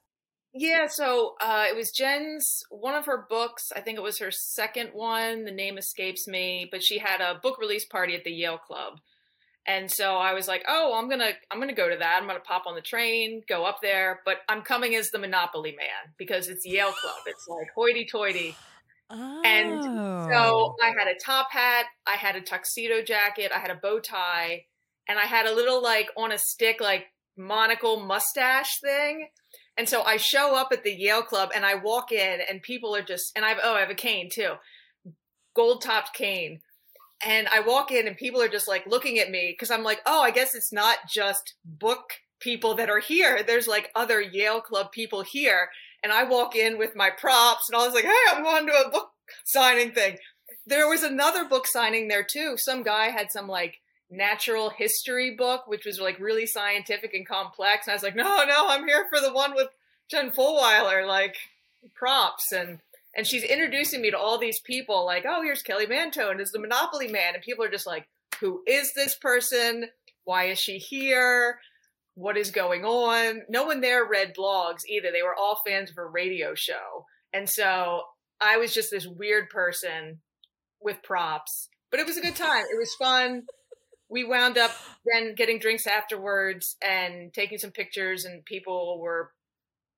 Yeah, 0.53 0.87
so 0.87 1.35
uh, 1.41 1.65
it 1.69 1.75
was 1.75 1.91
Jen's 1.91 2.63
one 2.69 2.95
of 2.95 3.05
her 3.05 3.25
books. 3.29 3.71
I 3.75 3.81
think 3.81 3.97
it 3.97 4.03
was 4.03 4.17
her 4.19 4.31
second 4.31 4.89
one. 4.93 5.45
The 5.45 5.51
name 5.51 5.77
escapes 5.77 6.27
me, 6.27 6.67
but 6.71 6.83
she 6.83 6.97
had 6.97 7.21
a 7.21 7.39
book 7.39 7.59
release 7.59 7.85
party 7.85 8.15
at 8.15 8.23
the 8.23 8.31
Yale 8.31 8.57
Club, 8.57 8.99
And 9.69 9.91
so 9.91 10.15
I 10.15 10.33
was 10.33 10.47
like, 10.47 10.65
"Oh, 10.67 10.97
I'm 10.97 11.07
gonna 11.07 11.31
I'm 11.51 11.59
gonna 11.59 11.75
go 11.75 11.87
to 11.87 11.97
that. 11.97 12.17
I'm 12.19 12.27
gonna 12.27 12.39
pop 12.39 12.63
on 12.65 12.73
the 12.73 12.81
train, 12.81 13.43
go 13.47 13.65
up 13.65 13.81
there, 13.83 14.21
but 14.25 14.37
I'm 14.49 14.63
coming 14.63 14.95
as 14.95 15.11
the 15.11 15.19
Monopoly 15.19 15.75
man 15.77 16.13
because 16.17 16.47
it's 16.49 16.65
Yale 16.65 16.91
Club. 16.91 17.19
It's 17.27 17.47
like 17.47 17.67
hoity-toity." 17.75 18.55
Oh. 19.11 19.41
And 19.45 19.83
so 19.83 20.31
oh. 20.31 20.75
I 20.81 20.87
had 20.87 21.07
a 21.07 21.23
top 21.23 21.51
hat, 21.51 21.85
I 22.07 22.15
had 22.15 22.35
a 22.35 22.41
tuxedo 22.41 23.03
jacket, 23.03 23.51
I 23.55 23.59
had 23.59 23.69
a 23.69 23.75
bow 23.75 23.99
tie, 23.99 24.65
and 25.07 25.19
I 25.19 25.25
had 25.25 25.45
a 25.45 25.53
little 25.53 25.83
like 25.83 26.09
on 26.17 26.31
a 26.31 26.39
stick 26.39 26.81
like 26.81 27.05
monocle 27.37 27.99
mustache 27.99 28.79
thing. 28.81 29.29
And 29.77 29.87
so 29.87 30.01
I 30.01 30.17
show 30.17 30.55
up 30.55 30.69
at 30.71 30.83
the 30.83 30.91
Yale 30.91 31.21
Club 31.21 31.51
and 31.55 31.63
I 31.63 31.75
walk 31.75 32.11
in 32.11 32.39
and 32.49 32.61
people 32.63 32.95
are 32.95 33.03
just 33.03 33.31
and 33.35 33.45
I've 33.45 33.57
oh 33.63 33.75
I 33.75 33.81
have 33.81 33.91
a 33.91 33.95
cane 33.95 34.29
too. 34.31 34.53
Gold 35.55 35.83
topped 35.83 36.15
cane. 36.15 36.61
And 37.25 37.47
I 37.49 37.59
walk 37.59 37.91
in 37.91 38.07
and 38.07 38.15
people 38.15 38.41
are 38.41 38.49
just 38.49 38.67
like 38.67 38.87
looking 38.87 39.19
at 39.19 39.29
me 39.29 39.51
because 39.51 39.71
I'm 39.71 39.83
like, 39.83 40.01
oh, 40.05 40.21
I 40.21 40.31
guess 40.31 40.55
it's 40.55 40.71
not 40.71 40.97
just 41.09 41.55
book 41.65 42.11
people 42.39 42.75
that 42.75 42.89
are 42.89 42.99
here. 42.99 43.43
There's 43.43 43.67
like 43.67 43.91
other 43.95 44.21
Yale 44.21 44.61
Club 44.61 44.91
people 44.91 45.21
here. 45.21 45.69
And 46.01 46.13
I 46.13 46.23
walk 46.23 46.55
in 46.55 46.77
with 46.77 46.95
my 46.95 47.09
props 47.09 47.69
and 47.69 47.75
I 47.75 47.85
was 47.85 47.93
like, 47.93 48.05
hey, 48.05 48.15
I'm 48.31 48.43
going 48.43 48.67
to 48.67 48.87
a 48.87 48.89
book 48.89 49.11
signing 49.43 49.91
thing. 49.91 50.17
There 50.65 50.87
was 50.87 51.03
another 51.03 51.45
book 51.45 51.67
signing 51.67 52.07
there 52.07 52.23
too. 52.23 52.55
Some 52.57 52.83
guy 52.83 53.09
had 53.09 53.31
some 53.31 53.47
like 53.47 53.75
natural 54.09 54.69
history 54.69 55.35
book, 55.35 55.67
which 55.67 55.85
was 55.85 55.99
like 55.99 56.19
really 56.19 56.45
scientific 56.45 57.13
and 57.13 57.27
complex. 57.27 57.87
And 57.87 57.91
I 57.91 57.95
was 57.95 58.03
like, 58.03 58.15
no, 58.15 58.43
no, 58.45 58.67
I'm 58.69 58.87
here 58.87 59.07
for 59.09 59.19
the 59.19 59.33
one 59.33 59.53
with 59.55 59.67
Jen 60.09 60.31
Fulwiler, 60.31 61.05
like 61.05 61.35
props 61.95 62.51
and 62.51 62.79
and 63.15 63.25
she's 63.25 63.43
introducing 63.43 64.01
me 64.01 64.11
to 64.11 64.17
all 64.17 64.37
these 64.37 64.59
people, 64.59 65.05
like, 65.05 65.25
oh, 65.27 65.41
here's 65.41 65.61
Kelly 65.61 65.87
Mantoan 65.87 66.39
is 66.39 66.51
the 66.51 66.59
Monopoly 66.59 67.07
Man, 67.07 67.33
and 67.33 67.43
people 67.43 67.65
are 67.65 67.71
just 67.71 67.87
like, 67.87 68.07
who 68.39 68.61
is 68.67 68.93
this 68.93 69.15
person? 69.15 69.89
Why 70.23 70.45
is 70.45 70.59
she 70.59 70.77
here? 70.77 71.59
What 72.15 72.37
is 72.37 72.51
going 72.51 72.85
on? 72.85 73.43
No 73.49 73.65
one 73.65 73.81
there 73.81 74.05
read 74.07 74.33
blogs 74.37 74.85
either. 74.87 75.09
They 75.11 75.23
were 75.23 75.35
all 75.35 75.61
fans 75.65 75.89
of 75.89 75.95
her 75.95 76.09
radio 76.09 76.53
show, 76.53 77.05
and 77.33 77.49
so 77.49 78.01
I 78.41 78.57
was 78.57 78.73
just 78.73 78.91
this 78.91 79.07
weird 79.07 79.49
person 79.49 80.19
with 80.81 81.03
props, 81.03 81.69
but 81.91 81.99
it 81.99 82.05
was 82.05 82.17
a 82.17 82.21
good 82.21 82.35
time. 82.35 82.65
It 82.71 82.77
was 82.77 82.93
fun. 82.95 83.43
We 84.09 84.23
wound 84.23 84.57
up 84.57 84.71
then 85.05 85.35
getting 85.35 85.59
drinks 85.59 85.85
afterwards 85.85 86.75
and 86.85 87.33
taking 87.33 87.57
some 87.57 87.71
pictures, 87.71 88.25
and 88.25 88.43
people 88.45 88.99
were. 88.99 89.31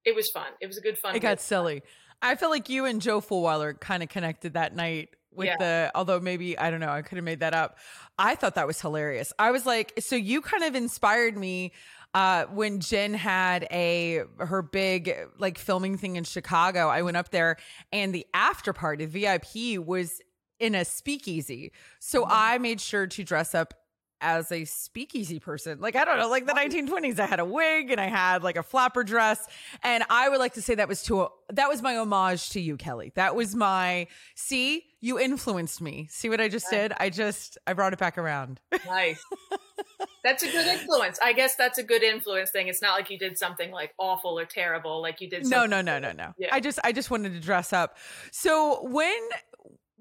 It 0.04 0.16
was 0.16 0.30
fun. 0.30 0.48
It 0.60 0.68
was 0.68 0.78
a 0.78 0.82
good 0.82 0.98
fun. 0.98 1.16
It 1.16 1.20
got 1.20 1.40
silly. 1.40 1.84
I 2.22 2.36
feel 2.36 2.50
like 2.50 2.70
you 2.70 2.86
and 2.86 3.02
Joe 3.02 3.22
Fulwiler 3.22 3.80
kind 3.80 4.04
of 4.04 4.10
connected 4.10 4.54
that 4.54 4.76
night 4.76 5.10
with 5.34 5.48
Yeah. 5.48 5.58
the 5.58 5.92
although 5.96 6.20
maybe 6.20 6.58
I 6.58 6.70
don't 6.72 6.80
know, 6.82 6.90
I 6.90 7.02
could 7.02 7.16
have 7.18 7.26
made 7.26 7.40
that 7.40 7.54
up. 7.54 7.78
I 8.20 8.36
thought 8.36 8.56
that 8.56 8.68
was 8.68 8.80
hilarious. 8.82 9.32
I 9.40 9.52
was 9.52 9.66
like, 9.66 9.94
so 10.00 10.16
you 10.16 10.42
kind 10.42 10.64
of 10.64 10.76
inspired 10.76 11.38
me 11.38 11.72
uh 12.14 12.44
when 12.48 12.82
Jen 12.82 13.14
had 13.14 13.66
a 13.72 14.24
her 14.38 14.62
big 14.62 15.16
like 15.40 15.58
filming 15.58 15.98
thing 15.98 16.18
in 16.18 16.26
Chicago. 16.26 16.90
I 16.90 17.02
went 17.04 17.16
up 17.18 17.30
there 17.30 17.58
and 17.94 18.14
the 18.14 18.28
after 18.34 18.74
party, 18.74 19.06
VIP 19.06 19.78
was 19.80 20.20
in 20.60 20.76
a 20.76 20.84
speakeasy. 20.86 21.72
So 22.00 22.26
I 22.28 22.58
made 22.58 22.82
sure 22.82 23.08
to 23.08 23.24
dress 23.24 23.56
up 23.56 23.74
as 24.22 24.52
a 24.52 24.66
speakeasy 24.66 25.40
person. 25.40 25.80
Like, 25.80 25.96
I 25.96 26.06
don't 26.06 26.18
know, 26.18 26.30
like 26.30 26.46
the 26.46 26.54
1920s, 26.54 27.20
I 27.20 27.26
had 27.26 27.40
a 27.40 27.46
wig 27.46 27.92
and 27.92 28.00
I 28.00 28.08
had 28.08 28.44
like 28.44 28.56
a 28.56 28.64
flapper 28.64 29.04
dress. 29.04 29.46
And 29.84 30.04
I 30.10 30.30
would 30.30 30.40
like 30.40 30.54
to 30.54 30.62
say 30.62 30.76
that 30.76 30.88
was 30.88 31.04
to, 31.04 31.24
a, 31.24 31.30
that 31.50 31.68
was 31.68 31.82
my 31.82 31.98
homage 31.98 32.52
to 32.52 32.62
you, 32.62 32.78
Kelly. 32.78 33.12
That 33.16 33.36
was 33.36 33.56
my, 33.56 34.08
see, 34.36 34.84
you 35.02 35.20
influenced 35.20 35.82
me. 35.82 36.08
See 36.12 36.30
what 36.30 36.40
I 36.40 36.48
just 36.48 36.70
did? 36.70 36.94
I 37.00 37.10
just, 37.10 37.58
I 37.66 37.74
brought 37.74 37.94
it 37.94 38.00
back 38.00 38.18
around. 38.18 38.60
Nice. 38.86 39.24
that's 40.24 40.44
a 40.44 40.52
good 40.52 40.68
influence. 40.68 41.20
I 41.24 41.34
guess 41.34 41.56
that's 41.56 41.80
a 41.80 41.84
good 41.84 42.04
influence 42.04 42.52
thing. 42.52 42.68
It's 42.68 42.82
not 42.82 42.94
like 42.94 43.10
you 43.10 43.18
did 43.18 43.38
something 43.38 43.72
like 43.72 43.94
awful 43.98 44.38
or 44.38 44.46
terrible, 44.46 45.02
like 45.02 45.20
you 45.20 45.30
did. 45.30 45.44
No, 45.44 45.62
something 45.62 45.72
no, 45.72 45.82
no, 45.82 46.00
no, 46.00 46.12
no. 46.12 46.34
Yeah. 46.38 46.50
I 46.52 46.60
just, 46.60 46.80
I 46.84 46.92
just 46.92 47.10
wanted 47.10 47.34
to 47.34 47.40
dress 47.40 47.74
up. 47.74 47.98
So 48.32 48.86
when, 48.88 49.20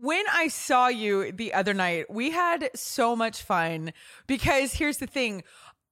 when 0.01 0.25
I 0.33 0.49
saw 0.49 0.89
you 0.89 1.31
the 1.33 1.53
other 1.53 1.75
night, 1.75 2.11
we 2.11 2.31
had 2.31 2.71
so 2.75 3.15
much 3.15 3.43
fun 3.43 3.93
because 4.27 4.75
here's 4.75 4.99
the 4.99 5.07
thing. 5.07 5.43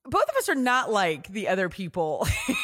Both 0.05 0.31
of 0.31 0.37
us 0.37 0.49
are 0.49 0.55
not 0.55 0.91
like 0.91 1.29
the 1.29 1.49
other 1.49 1.69
people 1.69 2.27
in 2.49 2.55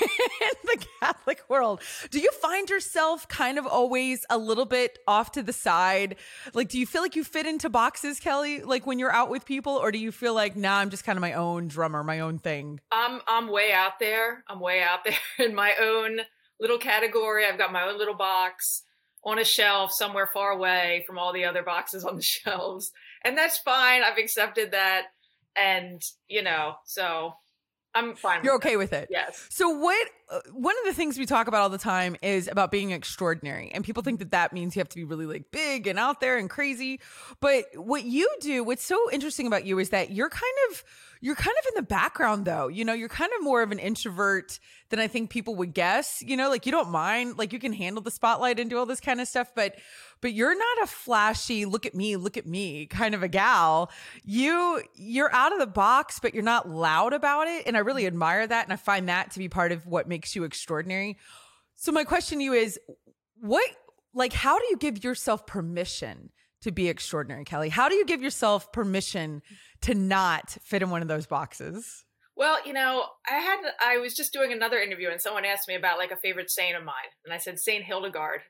the 0.64 0.86
Catholic 1.00 1.42
world. 1.50 1.82
Do 2.10 2.18
you 2.18 2.30
find 2.32 2.70
yourself 2.70 3.28
kind 3.28 3.58
of 3.58 3.66
always 3.66 4.24
a 4.30 4.38
little 4.38 4.64
bit 4.64 4.98
off 5.06 5.32
to 5.32 5.42
the 5.42 5.52
side? 5.52 6.16
Like, 6.54 6.70
do 6.70 6.78
you 6.78 6.86
feel 6.86 7.02
like 7.02 7.16
you 7.16 7.24
fit 7.24 7.44
into 7.44 7.68
boxes, 7.68 8.18
Kelly, 8.18 8.62
like 8.62 8.86
when 8.86 8.98
you're 8.98 9.12
out 9.12 9.28
with 9.28 9.44
people? 9.44 9.74
Or 9.74 9.92
do 9.92 9.98
you 9.98 10.10
feel 10.10 10.32
like, 10.32 10.56
nah, 10.56 10.78
I'm 10.78 10.88
just 10.88 11.04
kind 11.04 11.18
of 11.18 11.20
my 11.20 11.34
own 11.34 11.68
drummer, 11.68 12.02
my 12.02 12.20
own 12.20 12.38
thing? 12.38 12.80
I'm 12.90 13.20
I'm 13.26 13.48
way 13.48 13.72
out 13.72 13.98
there. 14.00 14.42
I'm 14.48 14.60
way 14.60 14.82
out 14.82 15.04
there 15.04 15.46
in 15.46 15.54
my 15.54 15.74
own 15.78 16.20
little 16.58 16.78
category. 16.78 17.44
I've 17.44 17.58
got 17.58 17.72
my 17.72 17.82
own 17.82 17.98
little 17.98 18.16
box 18.16 18.84
on 19.24 19.38
a 19.38 19.44
shelf 19.44 19.92
somewhere 19.92 20.26
far 20.26 20.50
away 20.50 21.04
from 21.06 21.18
all 21.18 21.32
the 21.32 21.44
other 21.44 21.62
boxes 21.62 22.04
on 22.04 22.16
the 22.16 22.22
shelves. 22.22 22.92
And 23.24 23.36
that's 23.36 23.58
fine. 23.58 24.02
I've 24.02 24.18
accepted 24.18 24.72
that. 24.72 25.06
And, 25.56 26.02
you 26.28 26.42
know, 26.42 26.74
so 26.84 27.34
I'm 27.94 28.16
fine. 28.16 28.42
You're 28.42 28.54
with 28.54 28.66
okay 28.66 28.76
with 28.76 28.92
it? 28.92 29.08
Yes. 29.10 29.46
So 29.50 29.68
what 29.68 30.08
uh, 30.30 30.40
one 30.52 30.74
of 30.80 30.84
the 30.84 30.94
things 30.94 31.16
we 31.16 31.26
talk 31.26 31.46
about 31.46 31.62
all 31.62 31.68
the 31.68 31.78
time 31.78 32.16
is 32.22 32.48
about 32.48 32.70
being 32.70 32.90
extraordinary 32.90 33.70
and 33.72 33.84
people 33.84 34.02
think 34.02 34.18
that 34.18 34.32
that 34.32 34.52
means 34.52 34.74
you 34.74 34.80
have 34.80 34.88
to 34.88 34.96
be 34.96 35.04
really 35.04 35.26
like 35.26 35.44
big 35.52 35.86
and 35.86 35.98
out 35.98 36.20
there 36.20 36.38
and 36.38 36.48
crazy 36.48 36.98
but 37.40 37.66
what 37.74 38.04
you 38.04 38.28
do 38.40 38.64
what's 38.64 38.84
so 38.84 38.98
interesting 39.12 39.46
about 39.46 39.66
you 39.66 39.78
is 39.78 39.90
that 39.90 40.10
you're 40.10 40.30
kind 40.30 40.42
of 40.70 40.82
you're 41.24 41.34
kind 41.34 41.56
of 41.58 41.68
in 41.70 41.82
the 41.82 41.88
background 41.88 42.44
though. 42.44 42.68
You 42.68 42.84
know 42.84 42.92
you're 42.92 43.08
kind 43.08 43.32
of 43.38 43.42
more 43.42 43.62
of 43.62 43.72
an 43.72 43.78
introvert 43.78 44.60
than 44.90 45.00
I 45.00 45.08
think 45.08 45.30
people 45.30 45.54
would 45.54 45.72
guess 45.72 46.22
you 46.24 46.36
know? 46.36 46.50
Like 46.50 46.66
you 46.66 46.72
don't 46.72 46.90
mind 46.90 47.38
like 47.38 47.54
you 47.54 47.58
can 47.58 47.72
handle 47.72 48.02
the 48.02 48.10
spotlight 48.10 48.60
and 48.60 48.68
do 48.68 48.76
all 48.76 48.84
this 48.84 49.00
kind 49.00 49.22
of 49.22 49.26
stuff 49.26 49.50
but 49.56 49.76
but 50.20 50.34
you're 50.34 50.54
not 50.54 50.82
a 50.82 50.86
flashy 50.86 51.64
look 51.64 51.86
at 51.86 51.94
me 51.94 52.16
look 52.16 52.36
at 52.36 52.46
me 52.46 52.84
kind 52.84 53.14
of 53.14 53.22
a 53.22 53.28
gal. 53.28 53.90
You 54.22 54.82
you're 54.96 55.34
out 55.34 55.54
of 55.54 55.60
the 55.60 55.66
box 55.66 56.18
but 56.20 56.34
you're 56.34 56.42
not 56.42 56.68
loud 56.68 57.14
about 57.14 57.48
it 57.48 57.66
and 57.66 57.74
i 57.74 57.80
really 57.80 58.06
admire 58.06 58.46
that 58.46 58.64
and 58.64 58.72
i 58.74 58.76
find 58.76 59.08
that 59.08 59.30
to 59.30 59.38
be 59.38 59.48
part 59.48 59.72
of 59.72 59.86
what 59.86 60.06
makes 60.06 60.36
you 60.36 60.44
extraordinary. 60.44 61.16
So 61.74 61.90
my 61.90 62.04
question 62.04 62.36
to 62.36 62.44
you 62.44 62.52
is 62.52 62.78
what 63.40 63.64
like 64.12 64.34
how 64.34 64.58
do 64.58 64.66
you 64.68 64.76
give 64.76 65.02
yourself 65.02 65.46
permission 65.46 66.32
to 66.64 66.72
be 66.72 66.88
extraordinary 66.88 67.44
kelly 67.44 67.68
how 67.68 67.88
do 67.88 67.94
you 67.94 68.04
give 68.04 68.22
yourself 68.22 68.72
permission 68.72 69.40
to 69.80 69.94
not 69.94 70.56
fit 70.62 70.82
in 70.82 70.90
one 70.90 71.02
of 71.02 71.08
those 71.08 71.26
boxes 71.26 72.04
Well, 72.36 72.58
you 72.66 72.72
know, 72.72 73.04
I 73.30 73.36
had 73.36 73.60
I 73.80 73.98
was 73.98 74.14
just 74.14 74.32
doing 74.32 74.52
another 74.52 74.80
interview 74.80 75.08
and 75.10 75.20
someone 75.20 75.44
asked 75.44 75.68
me 75.68 75.76
about 75.76 75.98
like 75.98 76.10
a 76.10 76.16
favorite 76.16 76.50
saint 76.50 76.76
of 76.76 76.84
mine, 76.84 77.12
and 77.24 77.32
I 77.32 77.38
said 77.38 77.60
Saint 77.60 77.84
Hildegard, 77.84 78.40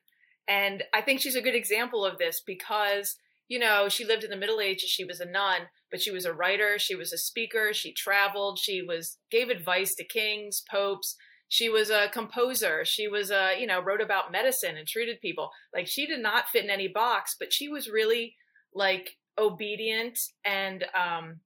and 0.48 0.82
I 0.94 1.02
think 1.02 1.20
she's 1.20 1.36
a 1.36 1.42
good 1.42 1.54
example 1.54 2.04
of 2.04 2.16
this 2.16 2.40
because 2.46 3.16
you 3.46 3.58
know 3.58 3.90
she 3.90 4.06
lived 4.06 4.24
in 4.24 4.30
the 4.30 4.38
Middle 4.38 4.60
Ages. 4.60 4.88
She 4.88 5.04
was 5.04 5.20
a 5.20 5.26
nun, 5.26 5.68
but 5.90 6.00
she 6.00 6.10
was 6.10 6.24
a 6.24 6.32
writer. 6.32 6.78
She 6.78 6.94
was 6.94 7.12
a 7.12 7.18
speaker. 7.18 7.74
She 7.74 7.92
traveled. 7.92 8.58
She 8.58 8.80
was 8.80 9.18
gave 9.30 9.50
advice 9.50 9.94
to 9.96 10.04
kings, 10.04 10.62
popes. 10.70 11.16
She 11.54 11.68
was 11.68 11.88
a 11.88 12.08
composer. 12.12 12.84
She 12.84 13.06
was 13.06 13.30
a 13.30 13.54
you 13.56 13.68
know 13.68 13.80
wrote 13.80 14.00
about 14.00 14.32
medicine 14.32 14.76
and 14.76 14.88
treated 14.88 15.20
people. 15.20 15.52
Like 15.72 15.86
she 15.86 16.04
did 16.04 16.20
not 16.20 16.48
fit 16.48 16.64
in 16.64 16.70
any 16.70 16.88
box, 16.88 17.36
but 17.38 17.52
she 17.52 17.68
was 17.68 17.88
really 17.88 18.34
like 18.74 19.18
obedient 19.38 20.18
and 20.44 20.84
um 21.00 21.38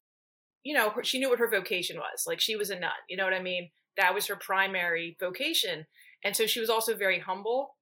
you 0.65 0.73
know, 0.73 0.95
she 1.03 1.19
knew 1.19 1.29
what 1.29 1.41
her 1.41 1.51
vocation 1.51 1.99
was. 1.99 2.25
Like 2.27 2.41
she 2.41 2.57
was 2.57 2.71
a 2.71 2.81
nun, 2.81 2.91
you 3.11 3.19
know 3.19 3.25
what 3.25 3.35
I 3.35 3.43
mean? 3.43 3.69
That 3.99 4.15
was 4.15 4.27
her 4.29 4.37
primary 4.37 5.15
vocation. 5.21 5.85
And 6.25 6.35
so 6.35 6.47
she 6.47 6.61
was 6.61 6.71
also 6.71 6.97
very 6.97 7.19
humble. 7.19 7.77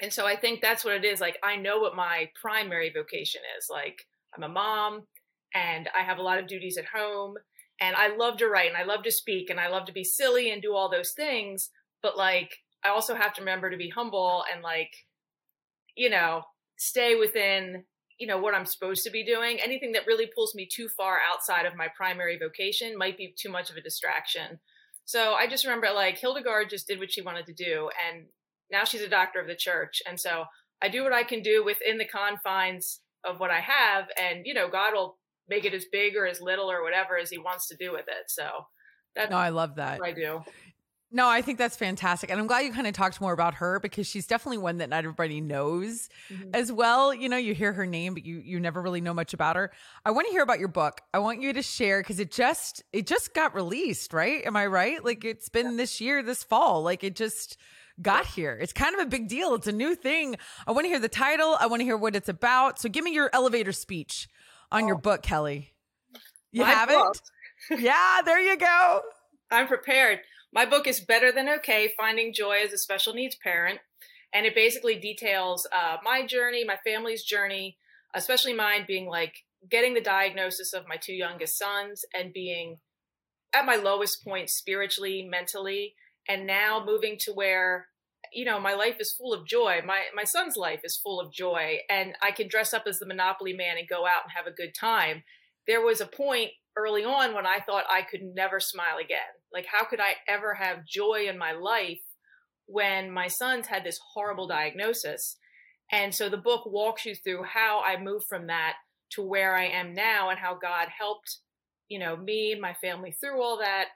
And 0.00 0.12
so 0.12 0.24
I 0.24 0.36
think 0.36 0.60
that's 0.60 0.84
what 0.84 0.94
it 0.94 1.04
is. 1.04 1.20
Like 1.20 1.38
I 1.42 1.56
know 1.56 1.80
what 1.80 1.96
my 1.96 2.30
primary 2.40 2.92
vocation 2.94 3.40
is. 3.58 3.66
Like 3.68 4.06
I'm 4.36 4.44
a 4.44 4.48
mom 4.48 5.08
and 5.52 5.88
I 5.98 6.04
have 6.04 6.18
a 6.18 6.22
lot 6.22 6.38
of 6.38 6.46
duties 6.46 6.78
at 6.78 6.84
home 6.94 7.34
and 7.80 7.94
I 7.96 8.14
love 8.16 8.38
to 8.38 8.48
write 8.48 8.68
and 8.68 8.76
I 8.76 8.84
love 8.84 9.02
to 9.04 9.10
speak 9.10 9.50
and 9.50 9.60
I 9.60 9.68
love 9.68 9.86
to 9.86 9.92
be 9.92 10.04
silly 10.04 10.50
and 10.50 10.62
do 10.62 10.74
all 10.74 10.90
those 10.90 11.12
things. 11.12 11.70
But 12.02 12.16
like 12.16 12.58
I 12.84 12.88
also 12.88 13.14
have 13.14 13.34
to 13.34 13.42
remember 13.42 13.70
to 13.70 13.76
be 13.76 13.90
humble 13.90 14.44
and 14.52 14.62
like, 14.62 14.90
you 15.94 16.10
know, 16.10 16.42
stay 16.76 17.14
within 17.14 17.84
you 18.18 18.26
know 18.26 18.38
what 18.38 18.54
I'm 18.54 18.64
supposed 18.66 19.04
to 19.04 19.10
be 19.10 19.24
doing. 19.24 19.58
Anything 19.62 19.92
that 19.92 20.06
really 20.06 20.26
pulls 20.26 20.54
me 20.54 20.66
too 20.66 20.88
far 20.88 21.18
outside 21.30 21.66
of 21.66 21.76
my 21.76 21.88
primary 21.94 22.38
vocation 22.38 22.96
might 22.96 23.18
be 23.18 23.34
too 23.36 23.50
much 23.50 23.70
of 23.70 23.76
a 23.76 23.82
distraction. 23.82 24.58
So 25.04 25.34
I 25.34 25.46
just 25.46 25.64
remember 25.64 25.88
like 25.94 26.18
Hildegard 26.18 26.70
just 26.70 26.88
did 26.88 26.98
what 26.98 27.12
she 27.12 27.20
wanted 27.20 27.46
to 27.46 27.52
do 27.52 27.90
and 28.08 28.26
now 28.70 28.84
she's 28.84 29.02
a 29.02 29.08
doctor 29.08 29.40
of 29.40 29.46
the 29.46 29.54
church. 29.54 30.02
And 30.08 30.18
so 30.18 30.44
I 30.82 30.88
do 30.88 31.04
what 31.04 31.12
I 31.12 31.24
can 31.24 31.42
do 31.42 31.64
within 31.64 31.98
the 31.98 32.06
confines 32.06 33.00
of 33.24 33.38
what 33.38 33.50
I 33.50 33.60
have 33.60 34.06
and 34.18 34.46
you 34.46 34.54
know 34.54 34.68
God 34.70 34.94
will 34.94 35.18
make 35.48 35.64
it 35.64 35.74
as 35.74 35.84
big 35.90 36.16
or 36.16 36.26
as 36.26 36.40
little 36.40 36.70
or 36.70 36.82
whatever 36.82 37.18
as 37.18 37.30
he 37.30 37.38
wants 37.38 37.68
to 37.68 37.76
do 37.76 37.92
with 37.92 38.06
it. 38.08 38.28
So 38.28 38.48
that's 39.14 39.30
no 39.30 39.36
i 39.36 39.48
love 39.48 39.76
that 39.76 40.00
I 40.02 40.12
do. 40.12 40.42
No, 41.12 41.28
I 41.28 41.40
think 41.40 41.56
that's 41.56 41.76
fantastic. 41.76 42.30
And 42.30 42.40
I'm 42.40 42.48
glad 42.48 42.60
you 42.60 42.72
kind 42.72 42.86
of 42.86 42.92
talked 42.92 43.20
more 43.20 43.32
about 43.32 43.54
her 43.54 43.78
because 43.78 44.08
she's 44.08 44.26
definitely 44.26 44.58
one 44.58 44.78
that 44.78 44.88
not 44.88 44.98
everybody 44.98 45.40
knows 45.40 46.08
mm-hmm. 46.28 46.50
as 46.52 46.72
well. 46.72 47.14
You 47.14 47.28
know, 47.28 47.36
you 47.36 47.54
hear 47.54 47.72
her 47.72 47.86
name, 47.86 48.12
but 48.12 48.26
you 48.26 48.42
you 48.44 48.58
never 48.58 48.82
really 48.82 49.00
know 49.00 49.14
much 49.14 49.32
about 49.32 49.54
her. 49.54 49.70
I 50.04 50.10
want 50.10 50.26
to 50.26 50.32
hear 50.32 50.42
about 50.42 50.58
your 50.58 50.68
book. 50.68 51.00
I 51.14 51.20
want 51.20 51.40
you 51.40 51.52
to 51.52 51.62
share 51.62 52.00
because 52.00 52.18
it 52.18 52.32
just 52.32 52.82
it 52.92 53.06
just 53.06 53.34
got 53.34 53.54
released, 53.54 54.12
right? 54.12 54.44
Am 54.44 54.56
I 54.56 54.66
right? 54.66 55.02
Like 55.04 55.24
it's 55.24 55.48
been 55.48 55.70
yeah. 55.70 55.76
this 55.76 56.00
year, 56.00 56.22
this 56.24 56.42
fall. 56.42 56.82
Like 56.82 57.04
it 57.04 57.14
just 57.14 57.56
got 58.02 58.26
here. 58.26 58.58
It's 58.60 58.72
kind 58.72 58.94
of 58.94 59.00
a 59.00 59.08
big 59.08 59.28
deal. 59.28 59.54
It's 59.54 59.68
a 59.68 59.72
new 59.72 59.94
thing. 59.94 60.36
I 60.66 60.72
want 60.72 60.86
to 60.86 60.88
hear 60.88 60.98
the 60.98 61.08
title. 61.08 61.56
I 61.58 61.66
want 61.66 61.80
to 61.80 61.84
hear 61.84 61.96
what 61.96 62.16
it's 62.16 62.28
about. 62.28 62.80
So 62.80 62.88
give 62.88 63.04
me 63.04 63.14
your 63.14 63.30
elevator 63.32 63.72
speech 63.72 64.28
on 64.70 64.84
oh. 64.84 64.86
your 64.86 64.98
book, 64.98 65.22
Kelly. 65.22 65.72
You 66.52 66.62
My 66.62 66.70
have 66.70 66.88
book. 66.88 67.16
it? 67.70 67.80
yeah, 67.80 68.20
there 68.24 68.40
you 68.40 68.56
go. 68.56 69.00
I'm 69.50 69.66
prepared. 69.66 70.20
My 70.52 70.64
book 70.64 70.86
is 70.86 71.00
Better 71.00 71.32
Than 71.32 71.48
Okay 71.48 71.92
Finding 71.96 72.32
Joy 72.32 72.60
as 72.64 72.72
a 72.72 72.78
Special 72.78 73.12
Needs 73.12 73.36
Parent. 73.36 73.80
And 74.32 74.46
it 74.46 74.54
basically 74.54 74.96
details 74.96 75.66
uh, 75.72 75.96
my 76.02 76.26
journey, 76.26 76.64
my 76.64 76.78
family's 76.84 77.22
journey, 77.22 77.78
especially 78.14 78.54
mine 78.54 78.84
being 78.86 79.06
like 79.06 79.34
getting 79.70 79.94
the 79.94 80.00
diagnosis 80.00 80.72
of 80.72 80.88
my 80.88 80.96
two 80.96 81.14
youngest 81.14 81.58
sons 81.58 82.04
and 82.14 82.32
being 82.32 82.78
at 83.54 83.66
my 83.66 83.76
lowest 83.76 84.24
point 84.24 84.50
spiritually, 84.50 85.26
mentally, 85.28 85.94
and 86.28 86.46
now 86.46 86.82
moving 86.84 87.16
to 87.20 87.32
where 87.32 87.88
you 88.36 88.44
know 88.44 88.60
my 88.60 88.74
life 88.74 88.96
is 89.00 89.12
full 89.12 89.32
of 89.32 89.46
joy 89.46 89.80
my 89.84 90.02
my 90.14 90.24
son's 90.24 90.56
life 90.56 90.80
is 90.84 91.00
full 91.02 91.20
of 91.20 91.32
joy 91.32 91.78
and 91.88 92.14
i 92.22 92.30
can 92.30 92.48
dress 92.48 92.72
up 92.74 92.84
as 92.86 92.98
the 92.98 93.06
monopoly 93.06 93.52
man 93.52 93.78
and 93.78 93.88
go 93.88 94.06
out 94.06 94.22
and 94.24 94.32
have 94.36 94.46
a 94.46 94.54
good 94.54 94.74
time 94.74 95.22
there 95.66 95.80
was 95.80 96.00
a 96.00 96.06
point 96.06 96.50
early 96.76 97.04
on 97.04 97.34
when 97.34 97.46
I 97.46 97.60
thought 97.60 97.84
I 97.90 98.02
could 98.02 98.22
never 98.22 98.60
smile 98.60 98.98
again. 99.02 99.18
Like, 99.52 99.66
how 99.66 99.84
could 99.84 100.00
I 100.00 100.14
ever 100.28 100.54
have 100.54 100.86
joy 100.86 101.26
in 101.28 101.38
my 101.38 101.52
life 101.52 102.02
when 102.66 103.10
my 103.10 103.28
sons 103.28 103.66
had 103.66 103.84
this 103.84 103.98
horrible 104.12 104.46
diagnosis? 104.46 105.36
And 105.90 106.14
so 106.14 106.28
the 106.28 106.36
book 106.36 106.66
walks 106.66 107.06
you 107.06 107.14
through 107.14 107.44
how 107.44 107.82
I 107.84 108.00
moved 108.00 108.26
from 108.28 108.48
that 108.48 108.74
to 109.12 109.22
where 109.22 109.54
I 109.56 109.66
am 109.66 109.94
now 109.94 110.30
and 110.30 110.38
how 110.38 110.58
God 110.60 110.88
helped, 110.96 111.38
you 111.88 111.98
know, 111.98 112.16
me 112.16 112.52
and 112.52 112.60
my 112.60 112.74
family 112.74 113.12
through 113.12 113.42
all 113.42 113.58
that. 113.58 113.86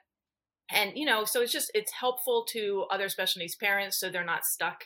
And, 0.71 0.93
you 0.95 1.05
know, 1.05 1.25
so 1.25 1.41
it's 1.41 1.51
just, 1.51 1.71
it's 1.73 1.91
helpful 1.91 2.45
to 2.51 2.85
other 2.89 3.09
special 3.09 3.39
needs 3.39 3.55
parents 3.55 3.99
so 3.99 4.09
they're 4.09 4.23
not 4.23 4.45
stuck 4.45 4.85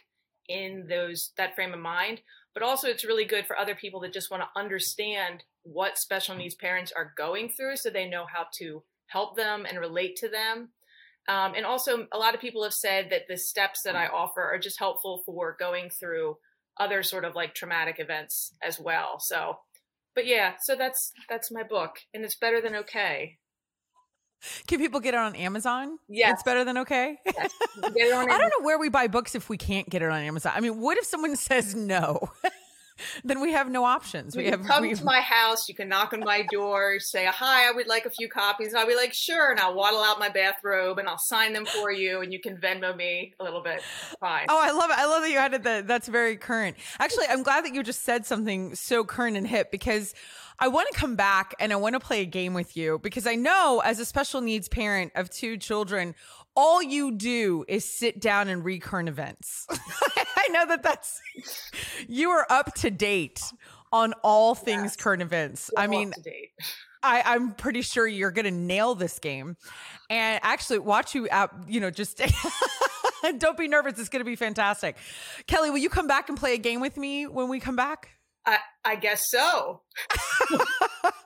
in 0.50 0.88
those, 0.90 1.32
that 1.38 1.56
frame 1.56 1.74
of 1.74 1.80
mind. 1.80 2.22
But 2.54 2.64
also 2.64 2.88
it's 2.88 3.06
really 3.06 3.26
good 3.26 3.46
for 3.46 3.58
other 3.58 3.76
people 3.76 4.00
that 4.02 4.14
just 4.14 4.32
want 4.32 4.44
to 4.44 4.60
understand 4.60 5.44
what 5.64 5.98
special 5.98 6.36
needs 6.36 6.56
parents 6.56 6.92
are 6.96 7.14
going 7.18 7.50
through 7.50 7.78
so 7.78 7.90
they 7.90 8.08
know 8.08 8.26
how 8.32 8.48
to 8.60 8.84
help 9.08 9.36
them 9.36 9.66
and 9.68 9.80
relate 9.80 10.16
to 10.18 10.30
them. 10.30 10.70
Um, 11.28 11.54
and 11.56 11.66
also, 11.66 12.08
a 12.12 12.18
lot 12.18 12.36
of 12.36 12.42
people 12.42 12.64
have 12.64 12.74
said 12.74 13.10
that 13.10 13.28
the 13.28 13.38
steps 13.38 13.82
that 13.84 13.96
I 13.96 14.08
offer 14.08 14.44
are 14.44 14.60
just 14.60 14.78
helpful 14.78 15.24
for 15.26 15.56
going 15.60 15.90
through 15.90 16.38
other 16.80 17.02
sort 17.02 17.26
of 17.26 17.36
like 17.36 17.56
traumatic 17.56 18.00
events 18.00 18.54
as 18.62 18.80
well. 18.80 19.20
So, 19.20 19.58
but 20.14 20.28
yeah, 20.28 20.54
so 20.62 20.76
that's 20.76 21.12
that's 21.28 21.52
my 21.52 21.64
book, 21.64 21.96
and 22.14 22.24
it's 22.24 22.36
better 22.36 22.62
than 22.62 22.76
okay. 22.76 23.38
Can 24.68 24.80
people 24.80 25.00
get 25.00 25.14
it 25.14 25.18
on 25.18 25.36
Amazon? 25.36 26.00
Yeah, 26.08 26.32
it's 26.32 26.44
better 26.44 26.64
than 26.64 26.78
okay. 26.80 27.18
Yes. 27.26 27.52
I 27.84 27.90
don't 27.90 28.50
know 28.60 28.66
where 28.66 28.78
we 28.80 28.90
buy 28.90 29.08
books 29.08 29.36
if 29.36 29.50
we 29.50 29.58
can't 29.58 29.90
get 29.90 30.02
it 30.02 30.10
on 30.10 30.22
Amazon. 30.22 30.54
I 30.56 30.60
mean, 30.60 30.80
what 30.80 30.98
if 30.98 31.06
someone 31.06 31.36
says 31.36 31.76
no? 31.76 32.30
Then 33.24 33.42
we 33.42 33.52
have 33.52 33.70
no 33.70 33.84
options. 33.84 34.36
You 34.36 34.44
we 34.44 34.50
have 34.50 34.64
come 34.64 34.84
we, 34.84 34.94
to 34.94 35.04
my 35.04 35.22
house. 35.22 35.68
You 35.68 35.76
can 35.76 35.90
knock 35.90 36.14
on 36.14 36.22
my 36.22 36.46
door, 36.52 37.00
say 37.00 37.26
hi. 37.26 37.68
I 37.68 37.72
would 37.72 37.88
like 37.88 38.06
a 38.06 38.10
few 38.10 38.30
copies. 38.30 38.70
And 38.70 38.78
I'll 38.78 38.88
be 38.88 38.96
like, 38.96 39.14
sure. 39.14 39.52
And 39.52 39.60
I'll 39.60 39.76
waddle 39.76 40.02
out 40.02 40.20
my 40.20 40.30
bathrobe 40.30 40.98
and 40.98 41.08
I'll 41.08 41.18
sign 41.18 41.54
them 41.54 41.66
for 41.66 41.92
you. 41.92 42.22
And 42.22 42.32
you 42.32 42.40
can 42.40 42.58
Venmo 42.58 42.96
me 42.96 43.34
a 43.40 43.44
little 43.44 43.62
bit. 43.62 43.82
Fine. 44.20 44.46
Oh, 44.50 44.60
I 44.62 44.72
love 44.72 44.90
it. 44.90 44.98
I 44.98 45.06
love 45.06 45.22
that 45.24 45.30
you 45.30 45.38
added 45.38 45.64
that. 45.64 45.88
That's 45.88 46.08
very 46.08 46.38
current. 46.38 46.78
Actually, 47.00 47.26
I'm 47.30 47.44
glad 47.44 47.66
that 47.66 47.74
you 47.74 47.84
just 47.84 48.04
said 48.04 48.26
something 48.26 48.76
so 48.76 49.04
current 49.04 49.38
and 49.38 49.48
hip 49.48 49.72
because 49.72 50.14
I 50.58 50.70
want 50.70 50.88
to 50.92 50.98
come 50.98 51.16
back 51.16 51.54
and 51.60 51.74
I 51.74 51.76
want 51.76 51.94
to 51.94 52.00
play 52.00 52.22
a 52.22 52.26
game 52.26 52.54
with 52.54 52.78
you 52.78 53.00
because 53.04 53.28
I 53.28 53.36
know 53.36 53.82
as 53.84 54.00
a 54.00 54.06
special 54.06 54.40
needs 54.40 54.70
parent 54.70 55.12
of 55.16 55.30
two 55.30 55.58
children, 55.58 56.16
all 56.56 56.82
you 56.82 57.12
do 57.12 57.66
is 57.68 57.86
sit 57.86 58.20
down 58.20 58.48
and 58.48 58.64
read 58.64 58.82
current 58.82 59.10
events. 59.10 59.66
I 59.70 60.48
know 60.52 60.66
that 60.68 60.84
that's, 60.84 61.22
you 62.08 62.30
are 62.30 62.46
up 62.50 62.74
to 62.76 62.92
date 62.92 63.42
on 63.92 64.14
all 64.24 64.56
things 64.56 64.84
yes. 64.84 64.96
current 64.96 65.22
events. 65.22 65.72
I 65.78 65.88
mean, 65.88 66.14
I, 67.04 67.36
am 67.36 67.54
pretty 67.54 67.82
sure 67.82 68.08
you're 68.08 68.32
going 68.32 68.46
to 68.46 68.52
nail 68.52 68.96
this 68.96 69.20
game. 69.20 69.58
And 70.10 70.40
actually, 70.44 70.80
watch 70.80 71.16
you 71.16 71.28
out, 71.32 71.52
you 71.68 71.80
know, 71.80 71.92
just 71.92 72.22
don't 73.38 73.58
be 73.58 73.68
nervous. 73.68 74.00
It's 74.00 74.10
going 74.10 74.22
to 74.22 74.26
be 74.30 74.36
fantastic. 74.36 74.98
Kelly, 75.48 75.70
will 75.70 75.78
you 75.78 75.90
come 75.90 76.08
back 76.08 76.30
and 76.30 76.38
play 76.38 76.54
a 76.54 76.58
game 76.58 76.82
with 76.82 76.98
me 76.98 77.28
when 77.28 77.50
we 77.50 77.60
come 77.60 77.76
back? 77.76 78.10
I, 78.48 78.96
guess 78.96 79.24
so. 79.30 79.82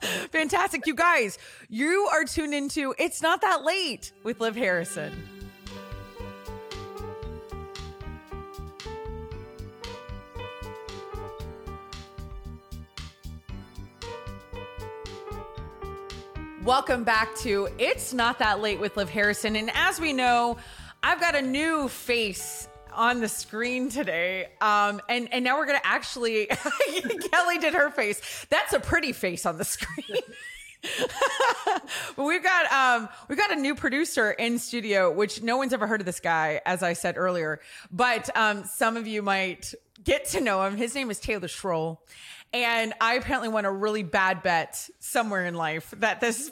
Fantastic. 0.30 0.86
You 0.86 0.94
guys, 0.94 1.38
you 1.68 2.08
are 2.12 2.24
tuned 2.24 2.54
into 2.54 2.94
It's 2.98 3.20
Not 3.20 3.42
That 3.42 3.64
Late 3.64 4.12
with 4.22 4.40
Liv 4.40 4.56
Harrison. 4.56 5.28
Welcome 16.64 17.04
back 17.04 17.34
to 17.38 17.68
It's 17.78 18.14
Not 18.14 18.38
That 18.38 18.60
Late 18.60 18.80
with 18.80 18.96
Liv 18.96 19.10
Harrison. 19.10 19.56
And 19.56 19.70
as 19.74 20.00
we 20.00 20.12
know, 20.12 20.56
I've 21.02 21.20
got 21.20 21.34
a 21.34 21.42
new 21.42 21.88
face 21.88 22.68
on 22.94 23.20
the 23.20 23.28
screen 23.28 23.90
today. 23.90 24.48
Um, 24.60 25.00
and 25.08 25.32
and 25.32 25.44
now 25.44 25.58
we're 25.58 25.66
gonna 25.66 25.80
actually 25.84 26.46
Kelly 27.32 27.58
did 27.58 27.74
her 27.74 27.90
face. 27.90 28.46
That's 28.50 28.72
a 28.72 28.80
pretty 28.80 29.12
face 29.12 29.46
on 29.46 29.58
the 29.58 29.64
screen. 29.64 30.18
but 32.16 32.24
we've 32.24 32.42
got 32.42 32.72
um 32.72 33.08
we've 33.28 33.38
got 33.38 33.52
a 33.52 33.56
new 33.56 33.74
producer 33.74 34.30
in 34.30 34.58
studio, 34.58 35.10
which 35.10 35.42
no 35.42 35.56
one's 35.56 35.72
ever 35.72 35.86
heard 35.86 36.00
of 36.00 36.06
this 36.06 36.20
guy, 36.20 36.60
as 36.64 36.82
I 36.82 36.94
said 36.94 37.16
earlier. 37.16 37.60
But 37.90 38.34
um 38.36 38.64
some 38.64 38.96
of 38.96 39.06
you 39.06 39.22
might 39.22 39.74
get 40.02 40.26
to 40.26 40.40
know 40.40 40.62
him. 40.64 40.76
His 40.76 40.94
name 40.94 41.10
is 41.10 41.20
Taylor 41.20 41.48
Schroll. 41.48 41.98
And 42.52 42.94
I 43.00 43.14
apparently 43.14 43.48
won 43.48 43.64
a 43.64 43.72
really 43.72 44.02
bad 44.02 44.42
bet 44.42 44.88
somewhere 44.98 45.46
in 45.46 45.54
life 45.54 45.94
that 45.98 46.20
this 46.20 46.50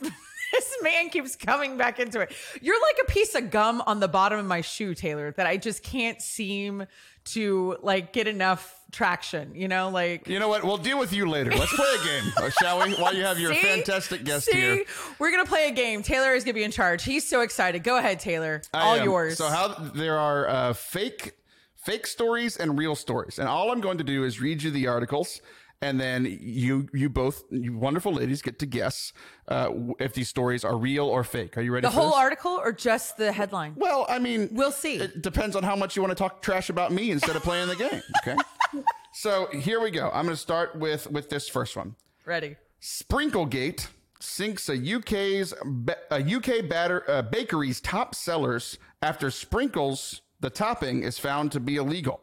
this 0.52 0.76
man 0.82 1.10
keeps 1.10 1.36
coming 1.36 1.76
back 1.76 1.98
into 1.98 2.20
it. 2.20 2.32
You're 2.60 2.80
like 2.80 2.96
a 3.02 3.10
piece 3.10 3.34
of 3.34 3.50
gum 3.50 3.82
on 3.86 4.00
the 4.00 4.08
bottom 4.08 4.38
of 4.38 4.46
my 4.46 4.60
shoe, 4.60 4.94
Taylor, 4.94 5.32
that 5.32 5.46
I 5.46 5.56
just 5.56 5.82
can't 5.82 6.20
seem 6.20 6.86
to 7.26 7.76
like 7.82 8.12
get 8.12 8.26
enough 8.26 8.74
traction, 8.90 9.54
you 9.54 9.68
know, 9.68 9.90
like 9.90 10.26
You 10.28 10.38
know 10.38 10.48
what? 10.48 10.64
We'll 10.64 10.78
deal 10.78 10.98
with 10.98 11.12
you 11.12 11.28
later. 11.28 11.50
Let's 11.50 11.74
play 11.74 11.86
a 12.00 12.04
game, 12.04 12.32
uh, 12.38 12.50
shall 12.60 12.86
we? 12.86 12.94
While 12.94 13.14
you 13.14 13.22
have 13.24 13.38
your 13.38 13.52
See? 13.54 13.60
fantastic 13.60 14.24
guest 14.24 14.46
See? 14.46 14.58
here. 14.58 14.84
We're 15.18 15.30
gonna 15.30 15.44
play 15.44 15.68
a 15.68 15.72
game. 15.72 16.02
Taylor 16.02 16.34
is 16.34 16.44
gonna 16.44 16.54
be 16.54 16.64
in 16.64 16.70
charge. 16.70 17.04
He's 17.04 17.28
so 17.28 17.42
excited. 17.42 17.82
Go 17.84 17.98
ahead, 17.98 18.18
Taylor. 18.18 18.62
I 18.72 18.80
all 18.80 18.94
am. 18.96 19.04
yours. 19.04 19.36
So 19.36 19.48
how 19.48 19.68
there 19.94 20.18
are 20.18 20.48
uh, 20.48 20.72
fake 20.72 21.34
fake 21.76 22.06
stories 22.06 22.56
and 22.56 22.78
real 22.78 22.94
stories. 22.94 23.38
And 23.38 23.48
all 23.48 23.70
I'm 23.72 23.80
going 23.80 23.98
to 23.98 24.04
do 24.04 24.24
is 24.24 24.40
read 24.40 24.62
you 24.62 24.70
the 24.70 24.86
articles 24.88 25.40
and 25.80 26.00
then 26.00 26.26
you 26.40 26.88
you 26.92 27.08
both 27.08 27.44
you 27.50 27.76
wonderful 27.76 28.12
ladies 28.12 28.42
get 28.42 28.58
to 28.58 28.66
guess 28.66 29.12
uh, 29.48 29.70
if 29.98 30.12
these 30.14 30.28
stories 30.28 30.64
are 30.64 30.76
real 30.76 31.06
or 31.06 31.24
fake. 31.24 31.56
Are 31.56 31.60
you 31.60 31.72
ready? 31.72 31.86
The 31.86 31.90
whole 31.90 32.10
this? 32.10 32.16
article 32.16 32.52
or 32.52 32.72
just 32.72 33.16
the 33.16 33.32
headline? 33.32 33.74
Well, 33.76 34.06
I 34.08 34.18
mean, 34.18 34.48
we'll 34.52 34.72
see. 34.72 34.96
It 34.96 35.22
depends 35.22 35.54
on 35.56 35.62
how 35.62 35.76
much 35.76 35.96
you 35.96 36.02
want 36.02 36.10
to 36.10 36.16
talk 36.16 36.42
trash 36.42 36.68
about 36.68 36.92
me 36.92 37.10
instead 37.10 37.36
of 37.36 37.42
playing 37.42 37.68
the 37.68 37.76
game. 37.76 38.02
Okay. 38.22 38.36
so 39.12 39.46
here 39.52 39.80
we 39.80 39.90
go. 39.90 40.06
I'm 40.12 40.24
going 40.24 40.34
to 40.34 40.36
start 40.36 40.76
with 40.76 41.10
with 41.10 41.30
this 41.30 41.48
first 41.48 41.76
one. 41.76 41.94
Ready. 42.24 42.56
Sprinklegate 42.80 43.88
sinks 44.20 44.68
a 44.68 44.96
UK's 44.96 45.54
a 46.10 46.20
UK 46.20 46.68
batter, 46.68 47.08
uh, 47.08 47.22
bakery's 47.22 47.80
top 47.80 48.14
sellers 48.14 48.78
after 49.00 49.30
sprinkles 49.30 50.22
the 50.40 50.50
topping 50.50 51.02
is 51.02 51.18
found 51.18 51.52
to 51.52 51.60
be 51.60 51.76
illegal. 51.76 52.20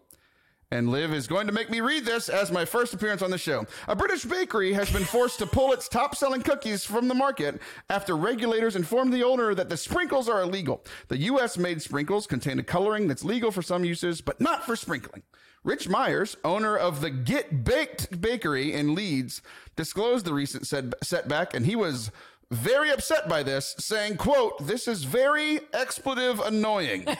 And 0.75 0.89
Liv 0.89 1.13
is 1.13 1.25
going 1.25 1.47
to 1.47 1.53
make 1.53 1.69
me 1.69 1.79
read 1.79 2.03
this 2.03 2.27
as 2.27 2.51
my 2.51 2.65
first 2.65 2.93
appearance 2.93 3.21
on 3.21 3.31
the 3.31 3.37
show. 3.37 3.65
A 3.87 3.95
British 3.95 4.25
bakery 4.25 4.73
has 4.73 4.91
been 4.91 5.05
forced 5.05 5.39
to 5.39 5.45
pull 5.45 5.71
its 5.71 5.87
top 5.87 6.17
selling 6.17 6.41
cookies 6.41 6.83
from 6.83 7.07
the 7.07 7.13
market 7.13 7.61
after 7.89 8.17
regulators 8.17 8.75
informed 8.75 9.13
the 9.13 9.23
owner 9.23 9.55
that 9.55 9.69
the 9.69 9.77
sprinkles 9.77 10.27
are 10.27 10.41
illegal. 10.41 10.83
The 11.07 11.17
US 11.19 11.57
made 11.57 11.81
sprinkles 11.81 12.27
contain 12.27 12.59
a 12.59 12.63
coloring 12.63 13.07
that's 13.07 13.23
legal 13.23 13.51
for 13.51 13.61
some 13.61 13.85
uses, 13.85 14.19
but 14.19 14.41
not 14.41 14.65
for 14.65 14.75
sprinkling. 14.75 15.23
Rich 15.63 15.87
Myers, 15.87 16.35
owner 16.43 16.75
of 16.75 16.99
the 16.99 17.09
Get 17.09 17.63
Baked 17.63 18.19
Bakery 18.19 18.73
in 18.73 18.95
Leeds, 18.95 19.41
disclosed 19.77 20.25
the 20.25 20.33
recent 20.33 20.67
setback, 20.67 21.53
and 21.53 21.65
he 21.65 21.77
was 21.77 22.11
very 22.51 22.91
upset 22.91 23.29
by 23.29 23.43
this, 23.43 23.75
saying, 23.79 24.17
quote, 24.17 24.67
this 24.67 24.89
is 24.89 25.05
very 25.05 25.61
expletive 25.73 26.41
annoying. 26.41 27.07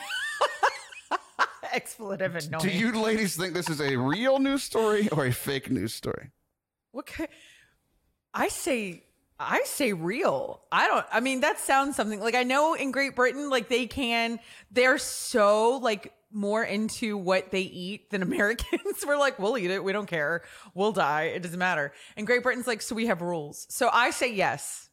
expletive 1.76 2.34
annoying. 2.34 2.62
Do 2.62 2.70
you 2.70 2.92
ladies 2.92 3.36
think 3.36 3.54
this 3.54 3.68
is 3.68 3.80
a 3.80 3.96
real 3.96 4.38
news 4.38 4.62
story 4.62 5.08
or 5.10 5.26
a 5.26 5.32
fake 5.32 5.70
news 5.70 5.94
story? 5.94 6.30
What? 6.92 7.08
I 8.34 8.48
say 8.48 9.04
I 9.38 9.62
say 9.64 9.92
real. 9.92 10.62
I 10.72 10.86
don't 10.86 11.06
I 11.12 11.20
mean 11.20 11.40
that 11.40 11.58
sounds 11.58 11.94
something 11.94 12.20
like 12.20 12.34
I 12.34 12.42
know 12.42 12.74
in 12.74 12.90
Great 12.90 13.14
Britain 13.14 13.50
like 13.50 13.68
they 13.68 13.86
can 13.86 14.40
they're 14.70 14.98
so 14.98 15.76
like 15.76 16.12
more 16.32 16.64
into 16.64 17.16
what 17.16 17.50
they 17.50 17.62
eat 17.62 18.10
than 18.10 18.22
Americans. 18.30 19.04
We're 19.06 19.18
like, 19.18 19.38
we'll 19.38 19.58
eat 19.58 19.70
it. 19.70 19.82
We 19.84 19.92
don't 19.92 20.06
care. 20.06 20.42
We'll 20.74 20.92
die. 20.92 21.24
It 21.24 21.42
doesn't 21.42 21.58
matter. 21.58 21.92
And 22.16 22.26
Great 22.26 22.42
Britain's 22.42 22.66
like, 22.66 22.82
so 22.82 22.94
we 22.94 23.06
have 23.06 23.22
rules. 23.22 23.66
So 23.70 23.88
I 23.92 24.10
say 24.10 24.32
yes. 24.32 24.88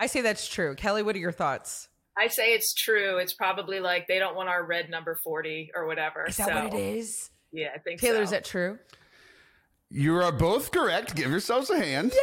I 0.00 0.06
say 0.06 0.20
that's 0.20 0.48
true. 0.48 0.74
Kelly, 0.74 1.02
what 1.02 1.14
are 1.14 1.20
your 1.20 1.32
thoughts? 1.32 1.88
I 2.16 2.28
say 2.28 2.52
it's 2.54 2.74
true. 2.74 3.18
It's 3.18 3.32
probably 3.32 3.80
like 3.80 4.06
they 4.06 4.18
don't 4.18 4.36
want 4.36 4.48
our 4.48 4.64
red 4.64 4.90
number 4.90 5.14
40 5.14 5.72
or 5.74 5.86
whatever. 5.86 6.26
Is 6.26 6.36
that 6.36 6.48
so, 6.48 6.64
what 6.64 6.74
it 6.74 6.78
is? 6.78 7.30
Yeah, 7.52 7.68
I 7.74 7.78
think 7.78 8.00
Taylor, 8.00 8.16
so. 8.18 8.22
is 8.22 8.30
that 8.30 8.44
true? 8.44 8.78
You 9.90 10.16
are 10.16 10.32
both 10.32 10.70
correct. 10.70 11.14
Give 11.14 11.30
yourselves 11.30 11.70
a 11.70 11.78
hand. 11.78 12.12
Yay! 12.12 12.18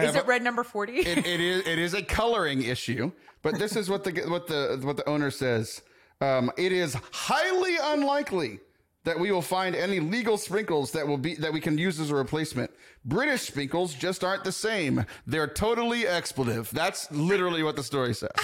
I 0.00 0.04
Is 0.04 0.14
it 0.16 0.22
a- 0.24 0.26
red 0.26 0.42
number 0.42 0.64
40? 0.64 0.98
it, 0.98 1.18
it 1.18 1.40
is 1.40 1.66
it 1.66 1.78
is 1.78 1.94
a 1.94 2.02
coloring 2.02 2.62
issue, 2.62 3.12
but 3.42 3.58
this 3.58 3.76
is 3.76 3.88
what 3.88 4.02
the 4.04 4.10
what 4.28 4.46
the 4.48 4.80
what 4.82 4.96
the 4.96 5.08
owner 5.08 5.30
says. 5.30 5.82
Um, 6.20 6.50
it 6.56 6.72
is 6.72 6.96
highly 7.12 7.76
unlikely 7.80 8.60
that 9.04 9.18
we 9.18 9.30
will 9.30 9.42
find 9.42 9.76
any 9.76 10.00
legal 10.00 10.36
sprinkles 10.36 10.92
that 10.92 11.06
will 11.06 11.18
be 11.18 11.34
that 11.36 11.52
we 11.52 11.60
can 11.60 11.78
use 11.78 12.00
as 12.00 12.10
a 12.10 12.14
replacement. 12.14 12.70
British 13.04 13.42
sprinkles 13.42 13.94
just 13.94 14.24
aren't 14.24 14.44
the 14.44 14.52
same. 14.52 15.04
They're 15.26 15.46
totally 15.46 16.06
expletive. 16.06 16.70
That's 16.70 17.10
literally 17.12 17.62
what 17.62 17.76
the 17.76 17.82
story 17.82 18.14
says. 18.14 18.30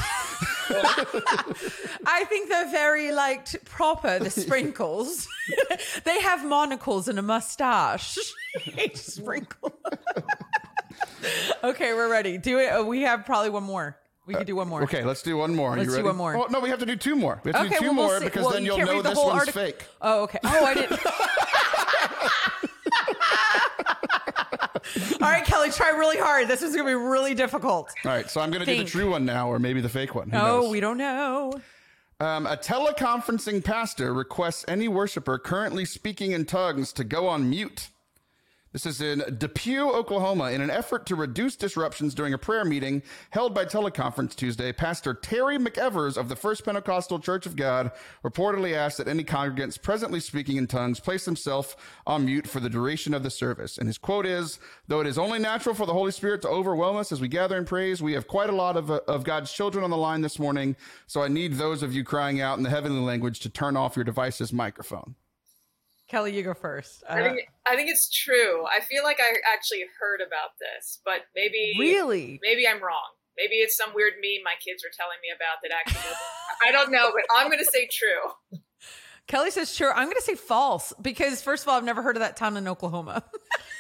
I 2.07 2.25
think 2.29 2.49
they're 2.49 2.71
very 2.71 3.11
like 3.13 3.65
proper, 3.65 4.19
the 4.19 4.31
sprinkles. 4.31 5.27
they 6.05 6.21
have 6.21 6.45
monocles 6.45 7.09
and 7.09 7.19
a 7.19 7.23
mustache. 7.23 8.19
Sprinkle. 8.95 9.79
okay, 11.65 11.95
we're 11.95 12.11
ready. 12.11 12.37
Do 12.37 12.59
it. 12.59 12.71
Oh, 12.73 12.85
we 12.85 13.03
have 13.03 13.25
probably 13.25 13.51
one 13.51 13.63
more. 13.63 14.00
We 14.27 14.35
could 14.35 14.47
do 14.47 14.55
one 14.57 14.69
more. 14.69 14.83
Okay, 14.85 15.03
let's 15.05 15.23
do 15.23 15.37
one 15.39 15.55
more. 15.55 15.71
Let's 15.71 15.85
you 15.87 15.91
do 15.91 15.97
ready? 15.97 16.07
one 16.09 16.17
more. 16.17 16.37
Oh, 16.37 16.47
no, 16.51 16.61
we 16.61 16.69
have 16.69 16.79
to 16.81 16.87
do 16.87 16.95
two 16.97 17.17
more. 17.17 17.41
We 17.45 17.51
have 17.53 17.63
to 17.63 17.67
Okay, 17.67 17.75
do 17.77 17.81
two 17.81 17.87
well, 17.87 17.95
we'll 17.97 18.07
more 18.07 18.19
see. 18.19 18.25
because 18.27 18.43
Well, 18.45 18.53
then 18.53 18.63
you 18.63 18.69
you'll 18.69 18.77
can't 18.79 18.91
know 18.91 19.03
the 19.03 19.09
this 19.09 19.19
whole 19.19 19.27
one's 19.29 19.41
article. 19.41 19.63
fake. 19.63 19.85
Oh, 20.01 20.23
okay. 20.25 20.39
Oh, 20.45 20.65
I 20.65 20.75
didn't. 20.75 21.01
All 25.23 25.29
right, 25.29 25.45
Kelly, 25.45 25.71
try 25.71 25.91
really 25.91 26.17
hard. 26.19 26.49
This 26.49 26.63
is 26.63 26.75
going 26.75 26.87
to 26.87 26.91
be 26.91 26.95
really 26.95 27.35
difficult. 27.35 27.93
All 28.05 28.11
right, 28.13 28.29
so 28.31 28.41
I'm 28.41 28.51
going 28.51 28.65
to 28.65 28.71
do 28.73 28.79
the 28.83 28.89
true 28.89 29.11
one 29.11 29.25
now, 29.25 29.49
or 29.49 29.59
maybe 29.59 29.81
the 29.81 29.89
fake 29.89 30.15
one. 30.15 30.31
Who 30.31 30.37
No, 30.39 30.61
knows? 30.63 30.71
we 30.71 30.81
don't 30.81 30.97
know. 30.97 31.53
Um, 32.19 32.47
a 32.47 32.57
teleconferencing 32.57 33.65
pastor 33.65 34.13
requests 34.13 34.65
any 34.69 34.89
worshiper 34.89 35.39
currently 35.39 35.85
speaking 35.85 36.33
in 36.33 36.45
tongues 36.45 36.93
to 36.95 37.05
go 37.05 37.29
on 37.29 37.49
mute. 37.51 37.89
This 38.73 38.87
is 38.87 39.01
in 39.01 39.25
Depew, 39.37 39.91
Oklahoma. 39.91 40.53
In 40.53 40.61
an 40.61 40.71
effort 40.71 41.05
to 41.07 41.17
reduce 41.17 41.57
disruptions 41.57 42.15
during 42.15 42.35
a 42.35 42.39
prayer 42.39 42.65
meeting 42.65 43.03
held 43.31 43.53
by 43.53 43.65
teleconference 43.65 44.37
Tuesday, 44.37 44.71
Pastor 44.73 45.13
Terry 45.13 45.59
McEvers 45.59 46.17
of 46.17 46.29
the 46.29 46.37
First 46.37 46.65
Pentecostal 46.65 47.19
Church 47.19 47.47
of 47.47 47.57
God 47.57 47.91
reportedly 48.25 48.73
asked 48.73 48.99
that 48.99 49.09
any 49.09 49.25
congregants 49.25 49.81
presently 49.83 50.21
speaking 50.21 50.57
in 50.57 50.69
tongues 50.69 51.01
place 51.01 51.25
themselves 51.25 51.75
on 52.07 52.27
mute 52.27 52.47
for 52.47 52.61
the 52.61 52.71
duration 52.71 53.13
of 53.13 53.25
the 53.25 53.31
service. 53.31 53.77
And 53.77 53.89
his 53.89 53.99
quote 53.99 54.25
is, 54.25 54.61
though 54.87 55.01
it 55.01 55.09
is 55.09 55.19
only 55.19 55.41
natural 55.41 55.75
for 55.75 55.85
the 55.85 55.93
Holy 55.93 56.13
Spirit 56.13 56.41
to 56.43 56.49
overwhelm 56.49 56.97
us 56.97 57.11
as 57.11 57.21
we 57.21 57.27
gather 57.27 57.59
in 57.59 57.65
praise, 57.65 58.01
we 58.01 58.13
have 58.13 58.29
quite 58.29 58.51
a 58.51 58.55
lot 58.55 58.77
of, 58.77 58.89
uh, 58.89 59.01
of 59.09 59.25
God's 59.25 59.53
children 59.53 59.83
on 59.83 59.91
the 59.91 59.97
line 59.97 60.21
this 60.21 60.39
morning. 60.39 60.77
So 61.09 61.25
I 61.25 61.29
need 61.29 61.55
those 61.55 61.83
of 61.83 61.93
you 61.93 62.05
crying 62.05 62.41
out 62.41 62.57
in 62.57 62.63
the 62.63 62.71
heavenly 62.71 63.01
language 63.01 63.41
to 63.41 63.49
turn 63.49 63.77
off 63.77 63.97
your 63.97 64.05
device's 64.05 64.53
microphone. 64.53 65.17
Kelly, 66.11 66.35
you 66.37 66.43
go 66.43 66.55
first. 66.55 67.05
I 67.09 67.21
Uh, 67.21 67.25
think 67.25 67.49
I 67.67 67.77
think 67.77 67.89
it's 67.89 68.11
true. 68.11 68.67
I 68.67 68.81
feel 68.81 69.05
like 69.05 69.19
I 69.21 69.33
actually 69.55 69.85
heard 70.01 70.21
about 70.21 70.51
this, 70.59 71.01
but 71.05 71.21
maybe 71.37 71.77
really? 71.79 72.41
maybe 72.43 72.67
I'm 72.67 72.83
wrong. 72.83 73.15
Maybe 73.37 73.57
it's 73.57 73.77
some 73.77 73.91
weird 73.95 74.15
meme 74.21 74.43
my 74.45 74.55
kids 74.63 74.85
are 74.85 74.91
telling 74.95 75.17
me 75.23 75.29
about 75.35 75.63
that 75.63 75.71
actually. 75.73 76.17
I 76.67 76.73
don't 76.73 76.91
know, 76.91 77.11
but 77.15 77.23
I'm 77.35 77.47
going 77.47 77.61
to 77.65 77.71
say 77.71 77.89
true. 77.91 78.61
Kelly 79.29 79.53
says, 79.53 79.77
true. 79.77 79.89
I'm 79.91 80.07
going 80.07 80.17
to 80.17 80.23
say 80.23 80.35
false 80.35 80.93
because, 81.01 81.41
first 81.41 81.63
of 81.63 81.69
all, 81.69 81.77
I've 81.77 81.85
never 81.85 82.03
heard 82.03 82.17
of 82.17 82.21
that 82.21 82.37
town 82.37 82.57
in 82.57 82.67
Oklahoma. 82.67 83.23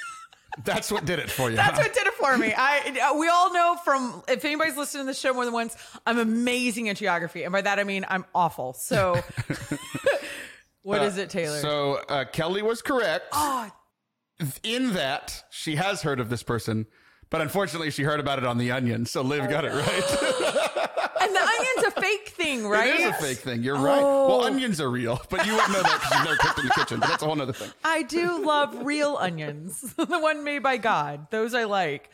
That's 0.64 0.92
what 0.92 1.04
did 1.04 1.18
it 1.18 1.28
for 1.28 1.50
you. 1.50 1.56
That's 1.56 1.76
huh? 1.78 1.82
what 1.82 1.92
did 1.94 2.06
it 2.06 2.12
for 2.14 2.36
me. 2.38 2.54
I 2.56 3.12
we 3.18 3.28
all 3.28 3.52
know 3.52 3.76
from 3.84 4.22
if 4.28 4.44
anybody's 4.44 4.76
listened 4.76 5.02
to 5.02 5.06
the 5.06 5.14
show 5.14 5.32
more 5.32 5.44
than 5.44 5.54
once, 5.54 5.76
I'm 6.06 6.18
amazing 6.18 6.88
at 6.88 6.96
geography, 6.96 7.42
and 7.44 7.52
by 7.52 7.60
that 7.62 7.78
I 7.80 7.84
mean 7.84 8.04
I'm 8.08 8.24
awful. 8.34 8.72
So, 8.74 9.20
what 10.82 11.02
is 11.02 11.18
it, 11.18 11.30
Taylor? 11.30 11.58
So 11.60 12.00
uh, 12.08 12.24
Kelly 12.24 12.62
was 12.62 12.82
correct 12.82 13.26
oh, 13.32 13.70
in 14.62 14.94
that 14.94 15.44
she 15.50 15.76
has 15.76 16.02
heard 16.02 16.20
of 16.20 16.28
this 16.30 16.42
person, 16.42 16.86
but 17.28 17.40
unfortunately 17.40 17.90
she 17.90 18.02
heard 18.02 18.20
about 18.20 18.38
it 18.38 18.44
on 18.44 18.58
The 18.58 18.70
Onion. 18.70 19.06
So 19.06 19.22
Liv 19.22 19.48
got 19.50 19.64
it 19.64 19.72
right. 19.72 19.86
and 21.20 21.34
the 21.34 21.40
onion's 21.40 21.94
a 21.96 22.00
fake 22.00 22.28
thing, 22.30 22.66
right? 22.66 22.88
It 22.88 23.00
is 23.00 23.06
a 23.06 23.12
fake 23.14 23.38
thing. 23.38 23.62
You're 23.62 23.76
right. 23.76 24.00
Well, 24.00 24.40
Oh. 24.42 24.44
onions 24.44 24.80
are 24.80 24.90
real, 24.90 25.20
but 25.28 25.44
you 25.46 25.52
wouldn't 25.54 25.72
know 25.72 25.82
that 25.82 26.00
because 26.00 26.18
you've 26.18 26.24
never 26.24 26.36
cooked 26.36 26.58
in 26.58 26.64
the 26.66 26.72
kitchen. 26.74 27.00
But 27.00 27.08
that's 27.10 27.22
a 27.22 27.26
whole 27.26 27.40
other 27.40 27.52
thing. 27.52 27.70
I 27.84 28.02
do 28.02 28.44
love 28.44 28.84
real 28.84 29.16
onions, 29.20 29.80
the 29.96 30.18
one 30.18 30.44
made 30.44 30.62
by 30.62 30.76
God. 30.78 31.26
Those 31.30 31.54
I 31.54 31.64
like. 31.64 32.10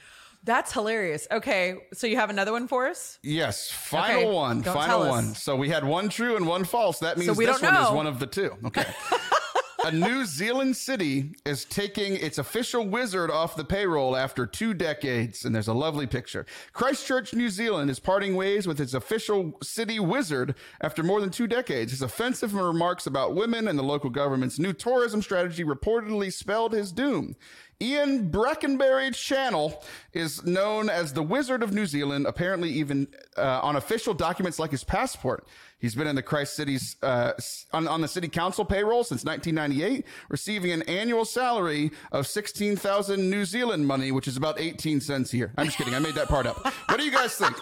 That's 0.46 0.72
hilarious. 0.72 1.26
Okay, 1.30 1.76
so 1.92 2.06
you 2.06 2.16
have 2.16 2.30
another 2.30 2.52
one 2.52 2.68
for 2.68 2.86
us? 2.86 3.18
Yes, 3.22 3.68
final 3.68 4.20
Okay, 4.22 4.30
one. 4.30 4.62
Final 4.62 5.08
one. 5.08 5.34
So 5.34 5.56
we 5.56 5.68
had 5.68 5.84
one 5.84 6.08
true 6.08 6.36
and 6.36 6.46
one 6.46 6.62
false. 6.62 7.00
That 7.00 7.18
means 7.18 7.36
we 7.36 7.46
this 7.46 7.60
one 7.60 7.76
is 7.76 7.90
one 7.90 8.06
of 8.06 8.20
the 8.20 8.26
two. 8.28 8.52
Okay. 8.66 8.86
A 9.86 9.92
New 9.92 10.24
Zealand 10.24 10.76
city 10.76 11.30
is 11.44 11.64
taking 11.64 12.16
its 12.16 12.38
official 12.38 12.84
wizard 12.84 13.30
off 13.30 13.54
the 13.54 13.64
payroll 13.64 14.16
after 14.16 14.44
two 14.44 14.74
decades. 14.74 15.44
And 15.44 15.54
there's 15.54 15.68
a 15.68 15.72
lovely 15.74 16.08
picture. 16.08 16.44
Christchurch, 16.72 17.32
New 17.32 17.48
Zealand 17.50 17.88
is 17.88 18.00
parting 18.00 18.34
ways 18.34 18.66
with 18.66 18.80
its 18.80 18.94
official 18.94 19.56
city 19.62 20.00
wizard 20.00 20.56
after 20.80 21.04
more 21.04 21.20
than 21.20 21.30
two 21.30 21.46
decades. 21.46 21.92
His 21.92 22.02
offensive 22.02 22.52
remarks 22.52 23.06
about 23.06 23.36
women 23.36 23.68
and 23.68 23.78
the 23.78 23.84
local 23.84 24.10
government's 24.10 24.58
new 24.58 24.72
tourism 24.72 25.22
strategy 25.22 25.62
reportedly 25.62 26.32
spelled 26.32 26.72
his 26.72 26.90
doom. 26.90 27.36
Ian 27.80 28.30
Brackenbury 28.30 29.10
Channell 29.10 29.84
is 30.12 30.44
known 30.44 30.88
as 30.88 31.12
the 31.12 31.22
Wizard 31.22 31.62
of 31.62 31.74
New 31.74 31.86
Zealand, 31.86 32.26
apparently 32.26 32.70
even 32.70 33.06
uh, 33.36 33.60
on 33.62 33.76
official 33.76 34.14
documents 34.14 34.58
like 34.58 34.70
his 34.70 34.82
passport. 34.82 35.46
He's 35.78 35.94
been 35.94 36.06
in 36.06 36.16
the 36.16 36.22
Christ 36.22 36.56
City's 36.56 36.96
uh, 37.02 37.32
on, 37.72 37.86
on 37.86 38.00
the 38.00 38.08
city 38.08 38.28
council 38.28 38.64
payroll 38.64 39.04
since 39.04 39.24
1998, 39.24 40.06
receiving 40.28 40.72
an 40.72 40.82
annual 40.82 41.24
salary 41.24 41.90
of 42.12 42.26
16,000 42.26 43.30
New 43.30 43.44
Zealand 43.44 43.86
money, 43.86 44.10
which 44.10 44.26
is 44.26 44.36
about 44.36 44.58
18 44.58 45.00
cents 45.00 45.30
here. 45.30 45.52
I'm 45.58 45.66
just 45.66 45.76
kidding. 45.76 45.94
I 45.94 45.98
made 45.98 46.14
that 46.14 46.28
part 46.28 46.46
up. 46.46 46.64
What 46.88 46.98
do 46.98 47.04
you 47.04 47.12
guys 47.12 47.34
think? 47.34 47.56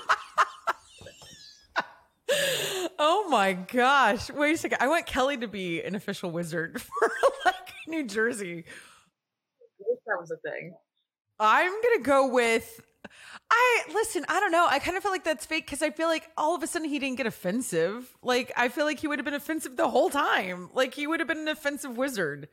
Oh 2.99 3.29
my 3.29 3.53
gosh. 3.53 4.31
Wait 4.31 4.55
a 4.55 4.59
second. 4.59 4.79
I 4.81 4.87
want 4.87 5.07
Kelly 5.07 5.37
to 5.39 5.49
be 5.49 5.83
an 5.83 5.95
official 5.95 6.31
wizard 6.31 6.81
for 6.83 7.11
like 7.45 7.55
New 7.89 8.05
Jersey. 8.05 8.65
I 8.65 9.85
wish 9.87 9.99
that 10.07 10.17
was 10.21 10.31
a 10.31 10.37
thing. 10.49 10.75
I'm 11.41 11.71
going 11.71 11.99
to 11.99 12.03
go 12.05 12.29
with 12.29 12.81
I 13.51 13.83
listen, 13.93 14.25
I 14.29 14.41
don't 14.41 14.53
know. 14.53 14.67
I 14.69 14.79
kind 14.79 14.97
of 14.97 15.03
feel 15.03 15.13
like 15.13 15.25
that's 15.25 15.47
fake 15.47 15.67
cuz 15.67 15.83
I 15.83 15.91
feel 15.91 16.09
like 16.09 16.31
all 16.37 16.55
of 16.55 16.63
a 16.63 16.67
sudden 16.67 16.89
he 16.89 16.99
didn't 16.99 17.17
get 17.17 17.27
offensive. 17.27 18.17
Like 18.23 18.53
I 18.57 18.69
feel 18.69 18.85
like 18.85 19.01
he 19.01 19.07
would 19.07 19.19
have 19.19 19.25
been 19.25 19.35
offensive 19.35 19.77
the 19.77 19.91
whole 19.91 20.11
time. 20.11 20.71
Like 20.73 20.95
he 20.95 21.07
would 21.07 21.21
have 21.21 21.29
been 21.29 21.39
an 21.39 21.49
offensive 21.49 21.97
wizard. 21.97 22.49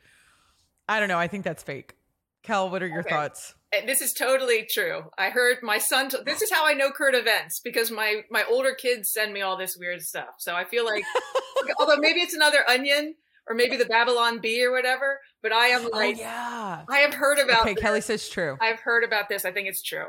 I 0.87 0.99
don't 0.99 1.09
know. 1.09 1.19
I 1.19 1.27
think 1.27 1.43
that's 1.43 1.63
fake. 1.63 1.95
Kel, 2.43 2.69
what 2.69 2.81
are 2.81 2.87
your 2.87 3.01
Okay. 3.01 3.09
thoughts? 3.09 3.55
This 3.85 4.01
is 4.01 4.13
totally 4.13 4.67
true. 4.69 5.03
I 5.17 5.29
heard 5.29 5.59
my 5.63 5.77
son. 5.77 6.09
T- 6.09 6.17
this 6.25 6.41
is 6.41 6.51
how 6.51 6.65
I 6.65 6.73
know 6.73 6.91
current 6.91 7.15
events 7.15 7.61
because 7.63 7.89
my 7.89 8.23
my 8.29 8.43
older 8.43 8.73
kids 8.73 9.09
send 9.09 9.31
me 9.31 9.41
all 9.41 9.55
this 9.57 9.77
weird 9.77 10.01
stuff. 10.01 10.35
So 10.39 10.55
I 10.55 10.65
feel 10.65 10.83
like, 10.83 11.05
although 11.79 11.97
maybe 11.97 12.19
it's 12.19 12.33
another 12.33 12.67
onion 12.67 13.15
or 13.47 13.55
maybe 13.55 13.77
the 13.77 13.85
Babylon 13.85 14.39
Bee 14.39 14.63
or 14.65 14.71
whatever, 14.71 15.19
but 15.41 15.53
I 15.53 15.67
am 15.67 15.85
oh, 15.85 15.97
like, 15.97 16.17
oh 16.17 16.19
yeah. 16.19 16.85
I 16.89 16.97
have 16.99 17.13
heard 17.13 17.39
about. 17.39 17.61
Okay, 17.61 17.75
this. 17.75 17.81
Kelly 17.81 18.01
says 18.01 18.27
true. 18.27 18.57
I've 18.59 18.81
heard 18.81 19.03
about 19.03 19.29
this. 19.29 19.45
I 19.45 19.51
think 19.51 19.69
it's 19.69 19.81
true. 19.81 20.07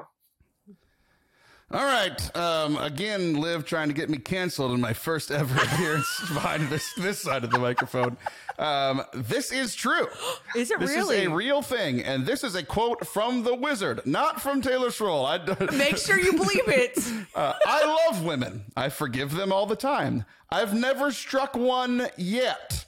All 1.73 1.85
right. 1.85 2.37
Um, 2.37 2.77
again, 2.77 3.35
Liv 3.41 3.65
trying 3.65 3.89
to 3.89 3.95
get 3.95 4.11
me 4.11 4.19
canceled 4.19 4.73
in 4.73 4.81
my 4.81 4.93
first 4.93 5.31
ever 5.31 5.55
appearance 5.63 6.21
behind 6.33 6.69
this 6.69 6.93
this 6.95 7.19
side 7.21 7.45
of 7.45 7.51
the 7.51 7.59
microphone. 7.59 8.17
Um, 8.59 9.03
this 9.15 9.51
is 9.51 9.75
true. 9.75 10.07
Is 10.57 10.71
it 10.71 10.79
This 10.79 10.91
really? 10.91 11.19
is 11.23 11.27
a 11.29 11.31
real 11.31 11.63
thing, 11.63 12.03
and 12.03 12.27
this 12.27 12.45
is 12.45 12.55
a 12.55 12.63
quote 12.63 13.07
from 13.07 13.43
the 13.43 13.55
Wizard, 13.55 14.03
not 14.05 14.41
from 14.43 14.61
Taylor 14.61 14.89
Schroll. 14.91 15.25
I 15.25 15.39
d- 15.39 15.77
Make 15.77 15.97
sure 15.97 16.21
you 16.21 16.33
believe 16.35 16.69
it. 16.69 16.99
uh, 17.35 17.55
I 17.67 17.87
love 18.11 18.23
women. 18.23 18.65
I 18.77 18.91
forgive 18.91 19.33
them 19.35 19.51
all 19.53 19.65
the 19.65 19.75
time. 19.77 20.27
I've 20.51 20.75
never 20.75 21.11
struck 21.11 21.57
one 21.57 22.09
yet. 22.19 22.82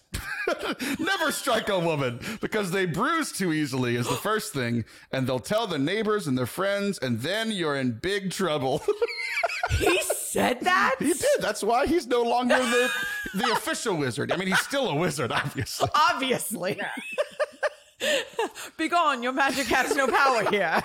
never 0.99 1.33
strike 1.33 1.69
a 1.69 1.79
woman 1.79 2.21
because 2.41 2.71
they 2.71 2.87
bruise 2.87 3.33
too 3.33 3.53
easily 3.53 3.97
is 3.97 4.09
the 4.09 4.17
first 4.17 4.53
thing, 4.53 4.85
and 5.13 5.27
they'll 5.27 5.39
tell 5.39 5.67
the 5.67 5.79
neighbors 5.79 6.27
and 6.27 6.37
their 6.37 6.47
friends, 6.47 6.99
and 6.99 7.21
then 7.21 7.51
you're 7.51 7.77
in 7.77 7.93
big 7.93 8.31
trouble. 8.31 8.83
he 9.71 10.01
said 10.03 10.61
that? 10.61 10.97
he 10.99 11.13
did. 11.13 11.41
That's 11.41 11.63
why 11.63 11.87
he's 11.87 12.07
no 12.07 12.23
longer 12.23 12.59
the 12.59 12.91
the 13.35 13.51
official 13.53 13.97
wizard. 13.97 14.33
I 14.33 14.37
mean, 14.37 14.49
he's 14.49 14.61
still 14.61 14.89
a 14.89 14.95
wizard, 14.95 15.33
obviously. 15.33 15.89
Obviously. 15.95 16.81
Be 18.77 18.89
gone, 18.89 19.23
your 19.23 19.33
magic 19.33 19.67
has 19.69 19.97
no 19.97 20.07
power 20.07 20.51
here. 20.51 20.83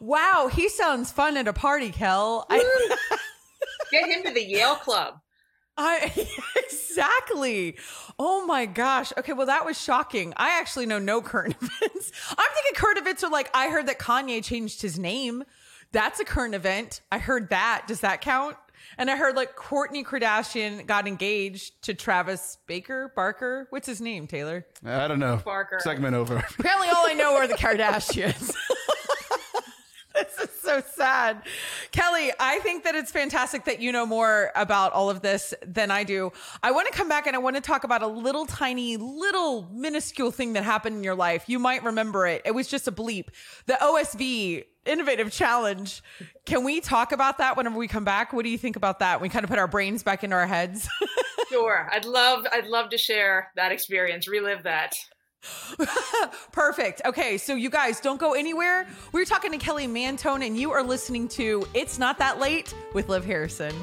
wow, 0.00 0.48
he 0.52 0.68
sounds 0.68 1.10
fun 1.10 1.36
at 1.36 1.48
a 1.48 1.52
party, 1.52 1.90
Kel. 1.90 2.46
I, 2.48 2.96
Get 3.90 4.08
him 4.08 4.22
to 4.24 4.32
the 4.32 4.44
Yale 4.44 4.76
Club. 4.76 5.14
I 5.76 6.12
exactly. 6.90 7.76
Oh 8.18 8.44
my 8.46 8.66
gosh. 8.66 9.12
Okay, 9.18 9.32
well 9.32 9.46
that 9.46 9.64
was 9.64 9.80
shocking. 9.80 10.32
I 10.36 10.58
actually 10.58 10.86
know 10.86 10.98
no 10.98 11.20
current 11.22 11.56
events. 11.60 12.12
I'm 12.30 12.48
thinking 12.54 12.74
current 12.74 12.98
events 12.98 13.24
are 13.24 13.30
like 13.30 13.50
I 13.54 13.68
heard 13.68 13.86
that 13.86 13.98
Kanye 13.98 14.42
changed 14.44 14.82
his 14.82 14.98
name. 14.98 15.44
That's 15.92 16.20
a 16.20 16.24
current 16.24 16.54
event. 16.54 17.00
I 17.10 17.18
heard 17.18 17.50
that. 17.50 17.84
Does 17.88 18.00
that 18.00 18.20
count? 18.20 18.56
And 18.96 19.10
I 19.10 19.16
heard 19.16 19.36
like 19.36 19.56
Kourtney 19.56 20.04
Kardashian 20.04 20.86
got 20.86 21.06
engaged 21.06 21.82
to 21.82 21.94
Travis 21.94 22.58
Baker 22.66 23.12
Barker. 23.14 23.66
What's 23.70 23.86
his 23.86 24.00
name, 24.00 24.26
Taylor? 24.26 24.66
I 24.84 25.06
don't 25.08 25.18
know. 25.18 25.36
Barker. 25.44 25.78
Segment 25.80 26.14
over. 26.16 26.36
Apparently, 26.58 26.88
all 26.88 27.06
I 27.06 27.14
know 27.14 27.36
are 27.36 27.46
the 27.46 27.54
Kardashians. 27.58 28.54
this 30.20 30.48
is 30.48 30.60
so 30.60 30.82
sad. 30.94 31.42
Kelly, 31.92 32.32
I 32.38 32.58
think 32.60 32.84
that 32.84 32.94
it's 32.94 33.10
fantastic 33.10 33.64
that 33.64 33.80
you 33.80 33.92
know 33.92 34.06
more 34.06 34.50
about 34.54 34.92
all 34.92 35.10
of 35.10 35.22
this 35.22 35.54
than 35.66 35.90
I 35.90 36.04
do. 36.04 36.32
I 36.62 36.70
want 36.70 36.88
to 36.88 36.96
come 36.96 37.08
back 37.08 37.26
and 37.26 37.34
I 37.34 37.38
want 37.38 37.56
to 37.56 37.62
talk 37.62 37.84
about 37.84 38.02
a 38.02 38.06
little 38.06 38.46
tiny, 38.46 38.96
little 38.96 39.68
minuscule 39.72 40.30
thing 40.30 40.52
that 40.54 40.64
happened 40.64 40.96
in 40.96 41.04
your 41.04 41.14
life. 41.14 41.44
You 41.48 41.58
might 41.58 41.82
remember 41.82 42.26
it. 42.26 42.42
It 42.44 42.52
was 42.52 42.68
just 42.68 42.86
a 42.88 42.92
bleep. 42.92 43.28
The 43.66 43.74
OSV 43.74 44.64
innovative 44.86 45.30
challenge. 45.30 46.02
Can 46.46 46.64
we 46.64 46.80
talk 46.80 47.12
about 47.12 47.38
that 47.38 47.56
whenever 47.56 47.76
we 47.76 47.88
come 47.88 48.04
back? 48.04 48.32
What 48.32 48.44
do 48.44 48.50
you 48.50 48.58
think 48.58 48.76
about 48.76 48.98
that? 49.00 49.20
We 49.20 49.28
kind 49.28 49.44
of 49.44 49.50
put 49.50 49.58
our 49.58 49.68
brains 49.68 50.02
back 50.02 50.24
into 50.24 50.36
our 50.36 50.46
heads. 50.46 50.88
Sure. 51.50 51.88
I'd 51.90 52.04
love 52.04 52.46
I'd 52.52 52.68
love 52.68 52.90
to 52.90 52.98
share 52.98 53.50
that 53.56 53.72
experience, 53.72 54.28
relive 54.28 54.62
that. 54.62 54.94
Perfect. 56.52 57.02
Okay, 57.04 57.38
so 57.38 57.54
you 57.54 57.70
guys 57.70 58.00
don't 58.00 58.20
go 58.20 58.34
anywhere. 58.34 58.86
We're 59.12 59.24
talking 59.24 59.52
to 59.52 59.58
Kelly 59.58 59.86
Mantoan, 59.86 60.46
and 60.46 60.56
you 60.56 60.70
are 60.72 60.82
listening 60.82 61.28
to 61.28 61.66
It's 61.74 61.98
Not 61.98 62.18
That 62.18 62.38
Late 62.38 62.74
with 62.92 63.08
Liv 63.08 63.24
Harrison. 63.24 63.74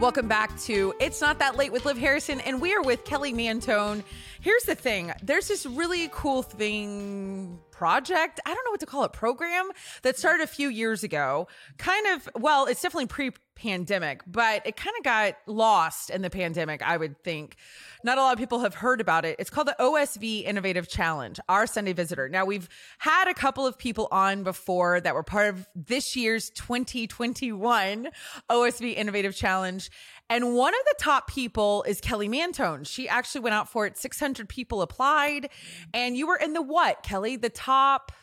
Welcome 0.00 0.26
back 0.26 0.58
to 0.62 0.92
It's 0.98 1.20
Not 1.20 1.38
That 1.38 1.56
Late 1.56 1.70
with 1.70 1.84
Liv 1.86 1.96
Harrison, 1.96 2.40
and 2.40 2.60
we 2.60 2.74
are 2.74 2.82
with 2.82 3.04
Kelly 3.04 3.32
Mantoan. 3.32 4.02
Here's 4.40 4.64
the 4.64 4.74
thing 4.74 5.12
there's 5.22 5.48
this 5.48 5.64
really 5.64 6.10
cool 6.12 6.42
thing 6.42 7.58
project. 7.74 8.40
I 8.46 8.54
don't 8.54 8.64
know 8.64 8.70
what 8.70 8.80
to 8.80 8.86
call 8.86 9.04
it, 9.04 9.12
program 9.12 9.70
that 10.02 10.16
started 10.16 10.44
a 10.44 10.46
few 10.46 10.68
years 10.68 11.02
ago. 11.02 11.48
Kind 11.76 12.06
of, 12.06 12.28
well, 12.36 12.66
it's 12.66 12.80
definitely 12.80 13.06
pre 13.06 13.32
pandemic, 13.56 14.22
but 14.26 14.66
it 14.66 14.76
kind 14.76 14.94
of 14.98 15.04
got 15.04 15.36
lost 15.46 16.10
in 16.10 16.22
the 16.22 16.30
pandemic, 16.30 16.82
I 16.82 16.96
would 16.96 17.22
think. 17.22 17.56
Not 18.02 18.18
a 18.18 18.20
lot 18.20 18.32
of 18.32 18.38
people 18.38 18.60
have 18.60 18.74
heard 18.74 19.00
about 19.00 19.24
it. 19.24 19.36
It's 19.38 19.50
called 19.50 19.68
the 19.68 19.76
OSV 19.80 20.44
Innovative 20.44 20.88
Challenge, 20.88 21.40
our 21.48 21.66
Sunday 21.66 21.92
Visitor. 21.92 22.28
Now, 22.28 22.44
we've 22.44 22.68
had 22.98 23.28
a 23.28 23.34
couple 23.34 23.66
of 23.66 23.78
people 23.78 24.08
on 24.10 24.42
before 24.42 25.00
that 25.00 25.14
were 25.14 25.22
part 25.22 25.54
of 25.54 25.66
this 25.74 26.16
year's 26.16 26.50
2021 26.50 28.08
OSV 28.50 28.96
Innovative 28.96 29.34
Challenge. 29.34 29.90
And 30.30 30.54
one 30.54 30.74
of 30.74 30.80
the 30.86 30.94
top 30.98 31.30
people 31.30 31.84
is 31.86 32.00
Kelly 32.00 32.28
Mantoan. 32.28 32.86
She 32.86 33.08
actually 33.08 33.42
went 33.42 33.54
out 33.54 33.68
for 33.68 33.86
it. 33.86 33.96
600 33.96 34.48
people 34.48 34.82
applied. 34.82 35.50
And 35.92 36.16
you 36.16 36.26
were 36.26 36.36
in 36.36 36.54
the 36.54 36.62
what, 36.62 37.02
Kelly? 37.02 37.36
The 37.36 37.50
top 37.50 37.63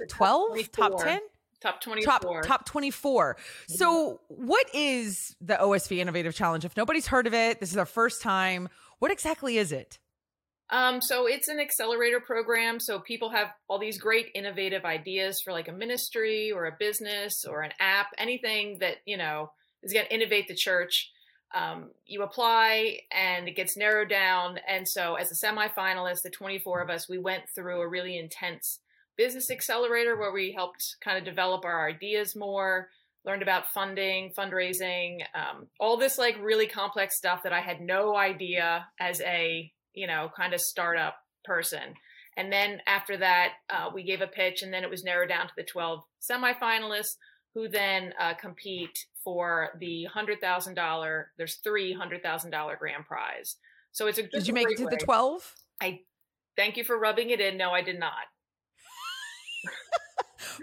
12? 0.08 0.72
Top 0.72 1.04
10? 1.04 1.20
Top 1.62 1.80
24. 1.82 2.42
Top, 2.42 2.44
top 2.44 2.66
24. 2.66 3.38
So, 3.68 4.20
what 4.30 4.68
is 4.74 5.36
the 5.40 5.56
OSV 5.56 5.98
Innovative 5.98 6.34
Challenge? 6.34 6.66
If 6.66 6.76
nobody's 6.76 7.08
heard 7.08 7.28
of 7.28 7.34
it, 7.34 7.60
this 7.60 7.72
is 7.72 7.78
our 7.78 7.86
first 7.86 8.22
time. 8.22 8.68
What 9.00 9.12
exactly 9.12 9.58
is 9.58 9.72
it? 9.72 10.00
Um, 10.72 11.02
so 11.02 11.28
it's 11.28 11.50
an 11.50 11.60
accelerator 11.60 12.22
program. 12.22 12.80
So 12.80 13.00
people 13.00 13.30
have 13.30 13.50
all 13.68 13.78
these 13.78 14.00
great 14.00 14.28
innovative 14.34 14.86
ideas 14.86 15.42
for 15.42 15.52
like 15.52 15.68
a 15.68 15.74
ministry 15.74 16.52
or 16.52 16.66
a 16.66 16.76
business 16.80 17.44
or 17.46 17.62
an 17.62 17.74
app, 17.80 18.08
anything 18.18 18.78
that, 18.80 18.98
you 19.06 19.18
know, 19.18 19.52
is 19.84 19.92
going 19.92 20.06
to 20.06 20.14
innovate 20.14 20.48
the 20.48 20.56
church. 20.56 21.12
Um, 21.54 21.90
you 22.06 22.24
apply 22.24 23.00
and 23.12 23.50
it 23.50 23.58
gets 23.58 23.76
narrowed 23.76 24.10
down. 24.10 24.60
And 24.66 24.88
so 24.88 25.16
as 25.16 25.30
a 25.30 25.46
semifinalist, 25.46 26.22
the 26.24 26.30
24 26.30 26.82
of 26.82 26.90
us, 26.90 27.10
we 27.10 27.18
went 27.18 27.44
through 27.54 27.82
a 27.82 27.88
really 27.88 28.18
intense 28.18 28.80
business 29.18 29.52
accelerator 29.52 30.18
where 30.18 30.32
we 30.32 30.52
helped 30.52 30.96
kind 31.04 31.18
of 31.18 31.26
develop 31.26 31.66
our 31.66 31.88
ideas 31.88 32.36
more 32.36 32.90
learned 33.24 33.44
about 33.44 33.68
funding 33.68 34.32
fundraising 34.36 35.20
um, 35.36 35.68
all 35.80 35.98
this 35.98 36.18
like 36.18 36.36
really 36.42 36.66
complex 36.66 37.18
stuff 37.18 37.44
that 37.44 37.54
i 37.54 37.60
had 37.60 37.80
no 37.80 38.16
idea 38.16 38.88
as 39.00 39.22
a 39.22 39.72
you 39.94 40.08
know 40.08 40.30
kind 40.36 40.54
of 40.54 40.62
startup 40.62 41.16
person. 41.44 41.94
And 42.38 42.52
then 42.52 42.82
after 42.88 43.18
that 43.18 43.54
uh, 43.70 43.90
we 43.94 44.04
gave 44.04 44.22
a 44.22 44.28
pitch 44.28 44.62
and 44.62 44.74
then 44.74 44.84
it 44.84 44.90
was 44.90 45.04
narrowed 45.04 45.30
down 45.30 45.48
to 45.48 45.54
the 45.56 45.64
12 45.64 46.02
semifinalists 46.22 47.18
who 47.54 47.68
then 47.68 48.14
uh, 48.20 48.34
compete 48.36 48.98
for 49.24 49.70
the 49.80 50.08
$100000 50.16 51.24
there's 51.38 51.56
three 51.64 51.96
$100000 51.96 52.80
grand 52.80 53.06
prize. 53.06 53.58
So 53.92 54.08
it's 54.08 54.18
a 54.18 54.24
did 54.24 54.48
you 54.48 54.54
make 54.54 54.72
it 54.72 54.78
to 54.78 54.86
way. 54.86 54.92
the 54.92 55.04
12 55.04 55.54
i 55.82 56.00
thank 56.56 56.78
you 56.78 56.84
for 56.84 56.98
rubbing 56.98 57.30
it 57.30 57.42
in. 57.42 57.58
No 57.58 57.72
i 57.72 57.82
did 57.82 58.00
not 58.00 58.14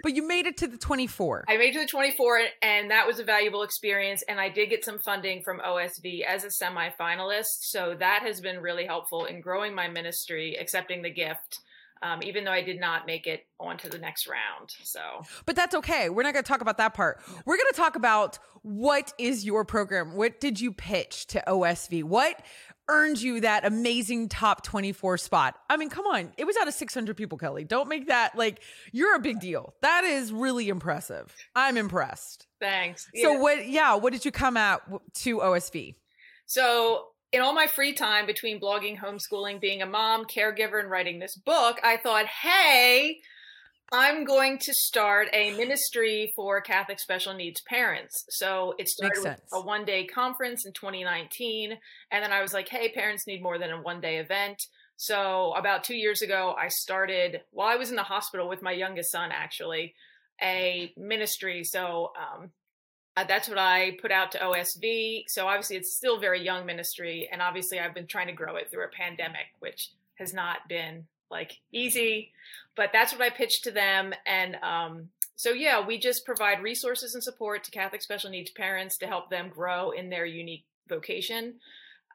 but 0.03 0.15
you 0.15 0.27
made 0.27 0.45
it 0.45 0.57
to 0.57 0.67
the 0.67 0.77
24. 0.77 1.45
I 1.47 1.57
made 1.57 1.69
it 1.69 1.73
to 1.73 1.79
the 1.79 1.87
24, 1.87 2.41
and 2.61 2.91
that 2.91 3.07
was 3.07 3.19
a 3.19 3.23
valuable 3.23 3.63
experience. 3.63 4.23
And 4.27 4.39
I 4.39 4.49
did 4.49 4.69
get 4.69 4.85
some 4.85 4.99
funding 4.99 5.41
from 5.43 5.59
OSV 5.59 6.23
as 6.23 6.43
a 6.43 6.47
semifinalist. 6.47 7.61
So 7.61 7.95
that 7.99 8.21
has 8.23 8.41
been 8.41 8.59
really 8.59 8.85
helpful 8.85 9.25
in 9.25 9.41
growing 9.41 9.73
my 9.73 9.87
ministry, 9.87 10.55
accepting 10.59 11.01
the 11.01 11.11
gift. 11.11 11.59
Um, 12.01 12.23
even 12.23 12.45
though 12.45 12.53
I 12.53 12.61
did 12.61 12.79
not 12.79 13.05
make 13.05 13.27
it 13.27 13.45
onto 13.59 13.89
the 13.89 13.97
next 13.97 14.25
round. 14.25 14.73
So, 14.83 15.01
but 15.45 15.57
that's 15.57 15.75
okay. 15.75 16.07
We're 16.09 16.23
not 16.23 16.31
going 16.31 16.45
to 16.45 16.47
talk 16.47 16.61
about 16.61 16.77
that 16.77 16.93
part. 16.93 17.19
We're 17.45 17.57
going 17.57 17.71
to 17.71 17.75
talk 17.75 17.97
about 17.97 18.39
what 18.61 19.11
is 19.17 19.43
your 19.43 19.65
program? 19.65 20.15
What 20.15 20.39
did 20.39 20.61
you 20.61 20.71
pitch 20.71 21.27
to 21.27 21.43
OSV? 21.45 22.05
What 22.05 22.41
earned 22.89 23.21
you 23.21 23.41
that 23.41 23.65
amazing 23.65 24.27
top 24.27 24.63
24 24.63 25.17
spot. 25.17 25.57
I 25.69 25.77
mean, 25.77 25.89
come 25.89 26.05
on. 26.07 26.33
It 26.37 26.45
was 26.45 26.57
out 26.57 26.67
of 26.67 26.73
600 26.73 27.15
people, 27.15 27.37
Kelly. 27.37 27.63
Don't 27.63 27.87
make 27.87 28.07
that 28.07 28.35
like 28.35 28.61
you're 28.91 29.15
a 29.15 29.19
big 29.19 29.39
deal. 29.39 29.73
That 29.81 30.03
is 30.03 30.33
really 30.33 30.67
impressive. 30.67 31.33
I'm 31.55 31.77
impressed. 31.77 32.47
Thanks. 32.59 33.07
So 33.21 33.33
yeah. 33.33 33.39
what 33.39 33.69
yeah, 33.69 33.95
what 33.95 34.11
did 34.11 34.25
you 34.25 34.31
come 34.31 34.57
at 34.57 34.81
to 35.15 35.37
OSV? 35.37 35.95
So, 36.45 37.05
in 37.31 37.41
all 37.41 37.53
my 37.53 37.67
free 37.67 37.93
time 37.93 38.25
between 38.25 38.59
blogging, 38.59 38.97
homeschooling, 38.97 39.61
being 39.61 39.83
a 39.83 39.85
mom, 39.85 40.25
caregiver 40.25 40.79
and 40.79 40.89
writing 40.89 41.19
this 41.19 41.35
book, 41.35 41.79
I 41.83 41.97
thought, 41.97 42.25
"Hey, 42.25 43.19
I'm 43.91 44.23
going 44.23 44.59
to 44.59 44.73
start 44.73 45.29
a 45.33 45.55
ministry 45.57 46.31
for 46.35 46.61
Catholic 46.61 46.99
special 46.99 47.33
needs 47.33 47.61
parents. 47.61 48.23
So 48.29 48.75
it 48.77 48.87
started 48.87 49.23
with 49.23 49.41
a 49.51 49.61
one 49.61 49.83
day 49.83 50.05
conference 50.05 50.65
in 50.65 50.73
2019. 50.73 51.77
And 52.11 52.23
then 52.23 52.31
I 52.31 52.41
was 52.41 52.53
like, 52.53 52.69
hey, 52.69 52.91
parents 52.91 53.25
need 53.25 53.41
more 53.41 53.57
than 53.57 53.71
a 53.71 53.81
one 53.81 53.99
day 53.99 54.17
event. 54.17 54.61
So 54.97 55.53
about 55.53 55.83
two 55.83 55.95
years 55.95 56.21
ago, 56.21 56.55
I 56.59 56.67
started 56.67 57.41
while 57.51 57.69
I 57.69 57.77
was 57.77 57.89
in 57.89 57.95
the 57.95 58.03
hospital 58.03 58.47
with 58.47 58.61
my 58.61 58.73
youngest 58.73 59.11
son, 59.11 59.31
actually, 59.33 59.95
a 60.41 60.93
ministry. 60.95 61.63
So 61.63 62.11
um, 62.19 62.51
uh, 63.17 63.23
that's 63.23 63.49
what 63.49 63.57
I 63.57 63.97
put 64.01 64.11
out 64.11 64.31
to 64.33 64.39
OSV. 64.39 65.23
So 65.29 65.47
obviously, 65.47 65.77
it's 65.77 65.95
still 65.95 66.19
very 66.19 66.43
young 66.43 66.65
ministry. 66.65 67.27
And 67.31 67.41
obviously, 67.41 67.79
I've 67.79 67.95
been 67.95 68.07
trying 68.07 68.27
to 68.27 68.33
grow 68.33 68.57
it 68.57 68.69
through 68.69 68.85
a 68.85 68.89
pandemic, 68.89 69.47
which 69.59 69.91
has 70.15 70.33
not 70.33 70.67
been 70.67 71.05
like 71.31 71.57
easy. 71.71 72.31
But 72.75 72.89
that's 72.93 73.11
what 73.11 73.21
I 73.21 73.29
pitched 73.29 73.65
to 73.65 73.71
them. 73.71 74.13
And 74.25 74.55
um, 74.63 75.09
so, 75.35 75.51
yeah, 75.51 75.85
we 75.85 75.97
just 75.97 76.25
provide 76.25 76.61
resources 76.61 77.13
and 77.13 77.23
support 77.23 77.63
to 77.63 77.71
Catholic 77.71 78.01
special 78.01 78.29
needs 78.29 78.51
parents 78.51 78.97
to 78.97 79.07
help 79.07 79.29
them 79.29 79.49
grow 79.49 79.91
in 79.91 80.09
their 80.09 80.25
unique 80.25 80.65
vocation. 80.87 81.55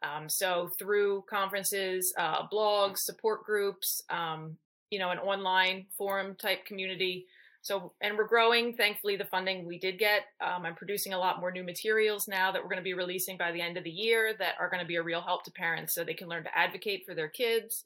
Um, 0.03 0.29
so, 0.29 0.71
through 0.79 1.25
conferences, 1.29 2.13
uh, 2.19 2.47
blogs, 2.53 2.99
support 2.99 3.45
groups, 3.45 4.03
um, 4.11 4.59
you 4.91 4.99
know, 4.99 5.11
an 5.11 5.19
online 5.19 5.87
forum 5.97 6.37
type 6.39 6.67
community. 6.67 7.27
So, 7.65 7.95
and 8.03 8.19
we're 8.19 8.29
growing. 8.29 8.75
Thankfully, 8.75 9.17
the 9.17 9.25
funding 9.25 9.67
we 9.67 9.79
did 9.79 9.99
get. 9.99 10.25
Um, 10.43 10.67
I'm 10.67 10.75
producing 10.75 11.15
a 11.15 11.19
lot 11.19 11.41
more 11.41 11.51
new 11.51 11.65
materials 11.65 12.29
now 12.29 12.53
that 12.53 12.63
we're 12.63 12.69
going 12.69 12.77
to 12.77 12.83
be 12.83 12.93
releasing 12.93 13.39
by 13.39 13.53
the 13.53 13.63
end 13.63 13.79
of 13.79 13.85
the 13.85 13.91
year 13.91 14.35
that 14.39 14.57
are 14.61 14.69
going 14.69 14.83
to 14.83 14.87
be 14.87 14.97
a 14.97 15.03
real 15.03 15.23
help 15.23 15.45
to 15.45 15.51
parents 15.51 15.95
so 15.95 16.05
they 16.05 16.13
can 16.13 16.29
learn 16.29 16.45
to 16.45 16.55
advocate 16.59 17.07
for 17.07 17.15
their 17.15 17.29
kids, 17.29 17.85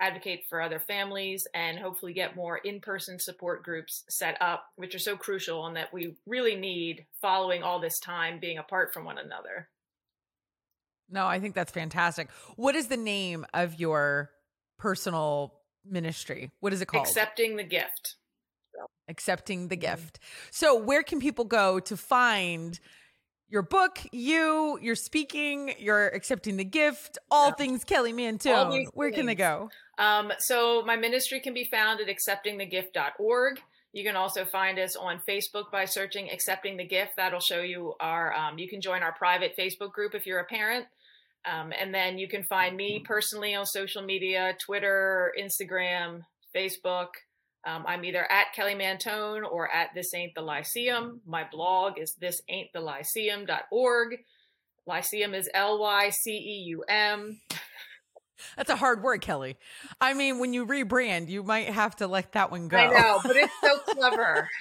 advocate 0.00 0.44
for 0.48 0.60
other 0.60 0.78
families, 0.78 1.46
and 1.54 1.78
hopefully 1.78 2.12
get 2.12 2.36
more 2.36 2.58
in 2.58 2.80
person 2.80 3.18
support 3.18 3.62
groups 3.62 4.04
set 4.08 4.36
up, 4.40 4.64
which 4.76 4.94
are 4.94 5.00
so 5.00 5.16
crucial 5.16 5.66
and 5.66 5.76
that 5.76 5.92
we 5.92 6.16
really 6.26 6.56
need 6.56 7.06
following 7.20 7.62
all 7.62 7.80
this 7.80 7.98
time 8.00 8.38
being 8.40 8.58
apart 8.58 8.92
from 8.92 9.04
one 9.04 9.18
another. 9.18 9.68
No, 11.08 11.26
I 11.26 11.38
think 11.38 11.54
that's 11.54 11.72
fantastic. 11.72 12.30
What 12.56 12.74
is 12.74 12.88
the 12.88 12.96
name 12.96 13.46
of 13.54 13.78
your 13.78 14.30
personal 14.78 15.54
ministry? 15.88 16.50
What 16.60 16.72
is 16.72 16.80
it 16.80 16.86
called? 16.86 17.06
Accepting 17.06 17.56
the 17.56 17.64
gift. 17.64 18.16
Accepting 19.08 19.68
the 19.68 19.76
mm-hmm. 19.76 19.82
gift. 19.82 20.18
So, 20.50 20.76
where 20.76 21.02
can 21.02 21.20
people 21.20 21.44
go 21.44 21.78
to 21.80 21.96
find 21.96 22.78
your 23.48 23.62
book, 23.62 23.98
you, 24.12 24.78
your 24.82 24.96
speaking, 24.96 25.74
you're 25.78 26.08
accepting 26.08 26.56
the 26.56 26.64
gift, 26.64 27.18
all 27.30 27.48
Yeah. 27.48 27.54
things 27.54 27.84
Kelly 27.84 28.12
these 28.72 28.88
Where 28.92 29.10
can 29.10 29.26
they 29.26 29.34
go? 29.34 29.70
Um, 29.98 30.32
so 30.38 30.82
my 30.82 30.96
ministry 30.96 31.40
can 31.40 31.54
be 31.54 31.64
found 31.64 32.00
at 32.00 32.08
acceptingthegift.org. 32.08 33.60
You 33.92 34.04
can 34.04 34.16
also 34.16 34.44
find 34.44 34.78
us 34.78 34.94
on 34.96 35.22
Facebook 35.26 35.70
by 35.72 35.86
searching 35.86 36.28
Accepting 36.30 36.76
the 36.76 36.84
Gift. 36.84 37.12
That'll 37.16 37.40
show 37.40 37.62
you 37.62 37.94
our, 38.00 38.34
um, 38.34 38.58
you 38.58 38.68
can 38.68 38.80
join 38.80 39.02
our 39.02 39.14
private 39.14 39.56
Facebook 39.58 39.92
group 39.92 40.14
if 40.14 40.26
you're 40.26 40.40
a 40.40 40.44
parent. 40.44 40.86
Um, 41.46 41.72
and 41.78 41.94
then 41.94 42.18
you 42.18 42.28
can 42.28 42.42
find 42.42 42.76
me 42.76 43.02
personally 43.06 43.54
on 43.54 43.64
social 43.64 44.02
media, 44.02 44.56
Twitter, 44.64 45.32
Instagram, 45.40 46.22
Facebook. 46.54 47.08
Um, 47.66 47.84
I'm 47.86 48.04
either 48.04 48.24
at 48.30 48.52
Kelly 48.54 48.74
Mantoan 48.76 49.42
or 49.44 49.68
at 49.70 49.88
This 49.94 50.14
Ain't 50.14 50.34
the 50.36 50.40
Lyceum. 50.40 51.20
My 51.26 51.44
blog 51.50 51.98
is 51.98 52.14
thisaintthelyceum.org. 52.20 54.18
Lyceum 54.86 55.34
is 55.34 55.50
L 55.52 55.80
Y 55.80 56.10
C 56.10 56.30
E 56.30 56.64
U 56.68 56.84
M. 56.88 57.40
That's 58.56 58.70
a 58.70 58.76
hard 58.76 59.02
word, 59.02 59.20
Kelly. 59.20 59.56
I 60.00 60.14
mean, 60.14 60.38
when 60.38 60.52
you 60.52 60.64
rebrand, 60.64 61.28
you 61.28 61.42
might 61.42 61.68
have 61.68 61.96
to 61.96 62.06
let 62.06 62.32
that 62.32 62.52
one 62.52 62.68
go. 62.68 62.76
I 62.76 62.86
know, 62.92 63.20
but 63.24 63.34
it's 63.36 63.52
so 63.60 63.78
clever. 63.78 64.48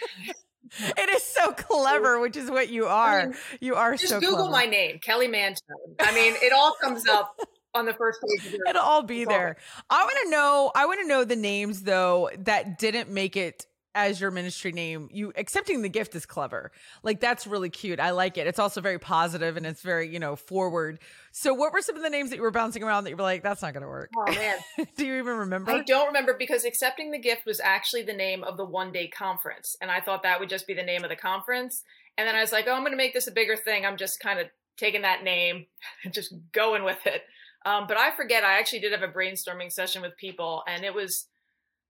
It 0.97 1.09
is 1.09 1.23
so 1.23 1.51
clever, 1.51 2.19
which 2.19 2.35
is 2.35 2.49
what 2.49 2.69
you 2.69 2.87
are. 2.87 3.27
mean, 3.27 3.35
you 3.61 3.75
are 3.75 3.95
Just 3.95 4.09
so 4.09 4.19
Google 4.19 4.47
clever. 4.49 4.51
my 4.51 4.65
name, 4.65 4.97
Kelly 4.97 5.27
Mantoan. 5.27 5.59
I 5.99 6.13
mean, 6.13 6.33
it 6.41 6.51
all 6.51 6.73
comes 6.81 7.07
up 7.07 7.39
on 7.75 7.85
the 7.85 7.93
first 7.93 8.19
page. 8.21 8.53
Your, 8.53 8.67
It'll 8.67 8.81
all 8.81 9.03
be 9.03 9.25
there. 9.25 9.57
I 9.89 10.03
want 10.03 10.17
to 10.23 10.29
know. 10.29 10.71
I 10.75 10.85
want 10.85 11.01
to 11.01 11.07
know 11.07 11.23
the 11.23 11.35
names 11.35 11.83
though 11.83 12.29
that 12.39 12.79
didn't 12.79 13.09
make 13.09 13.35
it 13.35 13.67
as 13.95 14.19
your 14.19 14.29
ministry 14.29 14.71
name. 14.71 15.09
You 15.11 15.31
accepting 15.35 15.81
the 15.81 15.89
gift 15.89 16.15
is 16.15 16.25
clever. 16.25 16.71
Like 17.01 17.19
that's 17.19 17.47
really 17.47 17.69
cute. 17.69 17.99
I 17.99 18.11
like 18.11 18.37
it. 18.37 18.45
It's 18.45 18.59
also 18.59 18.81
very 18.81 18.99
positive 18.99 19.57
and 19.57 19.65
it's 19.65 19.81
very 19.81 20.11
you 20.11 20.19
know 20.19 20.35
forward. 20.35 20.99
So, 21.31 21.53
what 21.53 21.73
were 21.73 21.81
some 21.81 21.95
of 21.95 22.03
the 22.03 22.09
names 22.09 22.29
that 22.29 22.35
you 22.35 22.41
were 22.41 22.51
bouncing 22.51 22.83
around 22.83 23.05
that 23.05 23.09
you 23.11 23.15
were 23.15 23.23
like, 23.23 23.43
that's 23.43 23.61
not 23.61 23.73
going 23.73 23.83
to 23.83 23.89
work? 23.89 24.11
oh 24.17 24.31
man, 24.33 24.57
Do 24.97 25.05
you 25.05 25.15
even 25.17 25.37
remember? 25.37 25.71
I 25.71 25.81
don't 25.81 26.07
remember 26.07 26.35
because 26.37 26.65
accepting 26.65 27.11
the 27.11 27.19
gift 27.19 27.45
was 27.45 27.59
actually 27.59 28.03
the 28.03 28.13
name 28.13 28.43
of 28.43 28.57
the 28.57 28.65
one 28.65 28.91
day 28.91 29.07
conference, 29.07 29.75
and 29.81 29.89
I 29.89 30.01
thought 30.01 30.23
that 30.23 30.39
would 30.39 30.49
just 30.49 30.67
be 30.67 30.73
the 30.73 30.83
name 30.83 31.03
of 31.03 31.09
the 31.09 31.15
conference. 31.15 31.83
And 32.17 32.27
then 32.27 32.35
I 32.35 32.41
was 32.41 32.51
like, 32.51 32.65
oh, 32.67 32.73
I'm 32.73 32.81
going 32.81 32.91
to 32.91 32.97
make 32.97 33.13
this 33.13 33.27
a 33.27 33.31
bigger 33.31 33.57
thing. 33.57 33.85
I'm 33.85 33.97
just 33.97 34.21
kind 34.21 34.39
of 34.39 34.47
taking 34.77 35.01
that 35.01 35.23
name 35.23 35.65
and 36.03 36.13
just 36.13 36.33
going 36.51 36.83
with 36.83 37.05
it. 37.05 37.23
Um, 37.65 37.87
but 37.87 37.97
I 37.97 38.15
forget. 38.15 38.43
I 38.43 38.59
actually 38.59 38.79
did 38.79 38.91
have 38.91 39.01
a 39.01 39.11
brainstorming 39.11 39.71
session 39.71 40.01
with 40.01 40.15
people, 40.17 40.63
and 40.67 40.85
it 40.85 40.93
was 40.93 41.25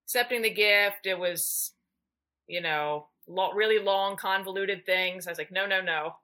accepting 0.06 0.42
the 0.42 0.50
gift. 0.50 1.06
It 1.06 1.20
was, 1.20 1.74
you 2.48 2.62
know, 2.62 3.08
lo- 3.28 3.52
really 3.54 3.84
long, 3.84 4.16
convoluted 4.16 4.86
things. 4.86 5.28
I 5.28 5.32
was 5.32 5.38
like, 5.38 5.52
no, 5.52 5.66
no, 5.66 5.82
no. 5.82 6.16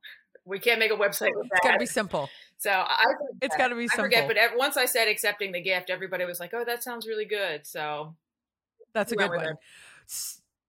We 0.46 0.58
can't 0.60 0.80
make 0.80 0.92
a 0.92 0.96
website 0.96 1.32
with 1.36 1.48
It's 1.52 1.60
got 1.64 1.74
to 1.74 1.80
be 1.80 1.86
simple. 1.86 2.30
So 2.58 2.72
I, 2.72 3.06
It's 3.42 3.56
got 3.58 3.68
to 3.68 3.76
be 3.76 3.84
I 3.84 3.88
simple. 3.88 4.06
forget, 4.06 4.28
but 4.28 4.38
ev- 4.38 4.52
once 4.56 4.78
I 4.78 4.86
said 4.86 5.08
accepting 5.08 5.52
the 5.52 5.62
gift, 5.62 5.90
everybody 5.90 6.26
was 6.26 6.40
like, 6.40 6.52
"Oh, 6.54 6.64
that 6.64 6.82
sounds 6.84 7.06
really 7.08 7.26
good." 7.26 7.68
So 7.68 8.16
That's 8.94 9.12
a 9.12 9.16
good 9.16 9.30
one. 9.30 9.58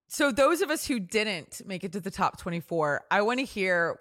So 0.09 0.31
those 0.31 0.61
of 0.61 0.71
us 0.71 0.87
who 0.87 1.01
didn't 1.01 1.63
make 1.65 1.85
it 1.85 1.93
to 1.93 2.01
the 2.01 2.11
top 2.11 2.39
24, 2.39 3.05
I 3.11 3.23
want 3.23 3.39
to 3.39 3.47
hear 3.47 3.99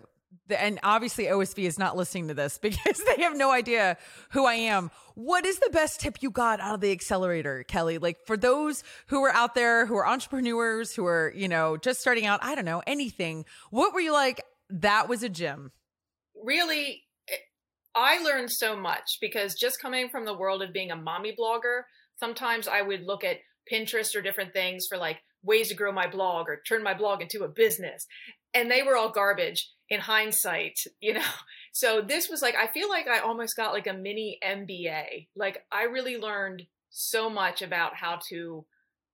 and 0.50 0.80
obviously 0.84 1.26
OSV 1.26 1.64
is 1.64 1.80
not 1.80 1.96
listening 1.96 2.28
to 2.28 2.34
this 2.34 2.58
because 2.62 3.02
they 3.16 3.24
have 3.24 3.36
no 3.36 3.52
idea 3.52 3.98
who 4.32 4.46
I 4.46 4.56
am. 4.56 4.92
What 5.16 5.46
is 5.46 5.60
the 5.60 5.70
best 5.72 6.00
tip 6.00 6.18
you 6.22 6.32
got 6.32 6.60
out 6.60 6.76
of 6.76 6.82
the 6.82 6.92
accelerator, 6.92 7.64
Kelly? 7.64 7.98
Like 7.98 8.18
for 8.26 8.38
those 8.38 8.84
who 9.08 9.24
are 9.24 9.32
out 9.32 9.56
there 9.56 9.86
who 9.86 9.96
are 9.96 10.08
entrepreneurs, 10.08 10.96
who 10.96 11.06
are, 11.06 11.34
you 11.36 11.48
know, 11.48 11.78
just 11.78 12.00
starting 12.00 12.26
out, 12.26 12.40
I 12.44 12.56
don't 12.56 12.66
know, 12.66 12.82
anything. 12.88 13.46
What 13.70 13.94
were 13.94 14.00
you 14.00 14.14
like? 14.14 14.42
That 14.70 15.10
was 15.10 15.22
a 15.22 15.30
gem. 15.30 15.72
really, 16.44 17.04
eh, 17.30 17.36
I 17.94 18.24
learned 18.24 18.52
so 18.52 18.76
much 18.76 19.18
because 19.20 19.56
just 19.56 19.82
coming 19.82 20.10
from 20.10 20.26
the 20.26 20.38
world 20.38 20.62
of 20.62 20.72
being 20.72 20.92
a 20.92 20.96
mommy 20.96 21.36
blogger, 21.38 21.84
sometimes 22.18 22.68
I 22.68 22.82
would 22.82 23.04
look 23.04 23.24
at 23.24 23.38
Pinterest 23.72 24.16
or 24.16 24.22
different 24.22 24.54
things 24.54 24.86
for 24.88 24.98
like 24.98 25.20
ways 25.44 25.70
to 25.70 25.76
grow 25.76 25.92
my 25.92 26.08
blog 26.08 26.48
or 26.48 26.62
turn 26.68 26.84
my 26.84 26.94
blog 26.94 27.22
into 27.22 27.44
a 27.44 27.50
business. 27.50 28.08
And 28.54 28.72
they 28.72 28.82
were 28.82 28.96
all 28.96 29.12
garbage 29.12 29.70
in 29.92 30.00
hindsight, 30.00 30.80
you 31.00 31.14
know. 31.14 31.22
So 31.74 32.02
this 32.02 32.28
was 32.28 32.42
like 32.42 32.56
I 32.56 32.68
feel 32.68 32.90
like 32.90 33.08
I 33.08 33.20
almost 33.20 33.56
got 33.56 33.72
like 33.72 33.88
a 33.88 33.94
mini 33.94 34.38
MBA. 34.46 35.28
Like 35.38 35.64
I 35.72 35.84
really 35.84 36.18
learned 36.18 36.64
so 36.90 37.30
much 37.30 37.62
about 37.62 37.96
how 37.96 38.20
to 38.28 38.66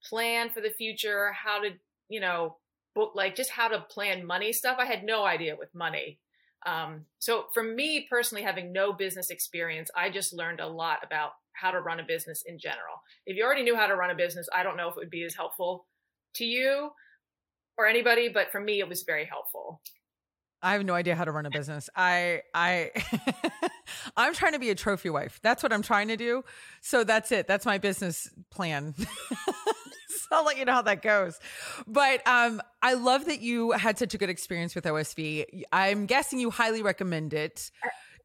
plan 0.03 0.49
for 0.49 0.61
the 0.61 0.71
future, 0.71 1.33
how 1.33 1.61
to, 1.61 1.69
you 2.09 2.19
know, 2.19 2.57
book 2.95 3.11
like 3.13 3.35
just 3.35 3.51
how 3.51 3.67
to 3.67 3.85
plan 3.91 4.25
money 4.25 4.51
stuff. 4.51 4.77
I 4.79 4.85
had 4.85 5.03
no 5.03 5.23
idea 5.23 5.55
with 5.55 5.69
money. 5.75 6.17
Um, 6.65 7.05
so 7.19 7.45
for 7.53 7.61
me 7.61 8.07
personally, 8.09 8.43
having 8.43 8.73
no 8.73 8.91
business 8.91 9.29
experience, 9.29 9.91
I 9.95 10.09
just 10.09 10.33
learned 10.33 10.59
a 10.59 10.67
lot 10.67 11.01
about 11.03 11.33
how 11.53 11.69
to 11.69 11.79
run 11.79 11.99
a 11.99 12.03
business 12.03 12.41
in 12.43 12.57
general. 12.57 13.03
If 13.27 13.37
you 13.37 13.43
already 13.43 13.61
knew 13.61 13.75
how 13.75 13.85
to 13.85 13.95
run 13.95 14.09
a 14.09 14.15
business, 14.15 14.49
I 14.51 14.63
don't 14.63 14.77
know 14.77 14.87
if 14.87 14.95
it 14.95 14.99
would 14.99 15.11
be 15.11 15.25
as 15.25 15.35
helpful 15.35 15.85
to 16.37 16.43
you 16.43 16.89
or 17.77 17.85
anybody, 17.85 18.29
but 18.29 18.51
for 18.51 18.59
me, 18.59 18.79
it 18.79 18.89
was 18.89 19.03
very 19.03 19.25
helpful. 19.25 19.79
I 20.61 20.73
have 20.73 20.85
no 20.85 20.93
idea 20.93 21.15
how 21.15 21.25
to 21.25 21.31
run 21.31 21.45
a 21.45 21.49
business. 21.49 21.89
I 21.95 22.41
I 22.53 22.91
I'm 24.17 24.33
trying 24.33 24.53
to 24.53 24.59
be 24.59 24.69
a 24.69 24.75
trophy 24.75 25.09
wife. 25.09 25.39
That's 25.43 25.61
what 25.61 25.71
I'm 25.71 25.81
trying 25.81 26.07
to 26.07 26.17
do. 26.17 26.43
So 26.81 27.03
that's 27.03 27.31
it. 27.31 27.47
That's 27.47 27.65
my 27.65 27.77
business 27.77 28.29
plan. 28.49 28.95
so 28.97 29.05
I'll 30.31 30.45
let 30.45 30.57
you 30.57 30.65
know 30.65 30.73
how 30.73 30.81
that 30.83 31.01
goes. 31.01 31.39
But 31.85 32.25
um 32.27 32.61
I 32.81 32.93
love 32.93 33.25
that 33.25 33.41
you 33.41 33.71
had 33.71 33.97
such 33.97 34.13
a 34.13 34.17
good 34.17 34.29
experience 34.29 34.73
with 34.73 34.85
OSV. 34.85 35.63
I'm 35.71 36.05
guessing 36.05 36.39
you 36.39 36.49
highly 36.49 36.81
recommend 36.81 37.33
it. 37.33 37.71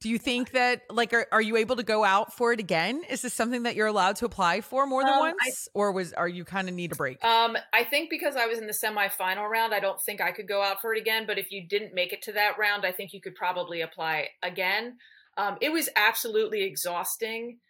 Do 0.03 0.09
you 0.11 0.19
think 0.19 0.51
that 0.51 0.83
like 0.91 1.13
are, 1.13 1.27
are 1.31 1.41
you 1.41 1.57
able 1.57 1.77
to 1.77 1.85
go 1.85 2.03
out 2.05 2.33
for 2.35 2.53
it 2.53 2.59
again? 2.59 3.03
Is 3.09 3.23
this 3.23 3.33
something 3.33 3.63
that 3.63 3.77
you're 3.77 3.87
allowed 3.87 4.17
to 4.17 4.25
apply 4.27 4.61
for 4.61 4.85
more 4.87 5.05
than 5.05 5.13
Um, 5.15 5.21
once 5.21 5.69
I- 5.69 5.71
or 5.75 5.93
was 5.93 6.13
are 6.13 6.29
you 6.29 6.45
kind 6.45 6.69
of 6.69 6.75
need 6.75 6.91
a 6.93 6.97
break? 6.97 7.25
Um, 7.25 7.57
I 7.73 7.85
think 7.85 8.11
because 8.11 8.35
I 8.35 8.47
was 8.47 8.59
in 8.59 8.67
the 8.67 8.73
semifinal 8.73 9.49
round, 9.49 9.73
I 9.73 9.79
don't 9.81 10.01
think 10.03 10.21
I 10.21 10.33
could 10.33 10.49
go 10.49 10.61
out 10.61 10.81
for 10.81 10.93
it 10.93 10.99
again. 11.01 11.25
But 11.27 11.39
if 11.39 11.53
you 11.53 11.67
didn't 11.67 11.95
make 11.95 12.13
it 12.13 12.21
to 12.23 12.33
that 12.33 12.59
round, 12.59 12.85
I 12.85 12.91
think 12.93 13.13
you 13.13 13.21
could 13.21 13.37
probably 13.37 13.81
apply 13.81 14.31
again. 14.43 14.99
Um, 15.37 15.57
it 15.61 15.71
was 15.73 15.89
absolutely 15.95 16.63
exhausting. 16.65 17.61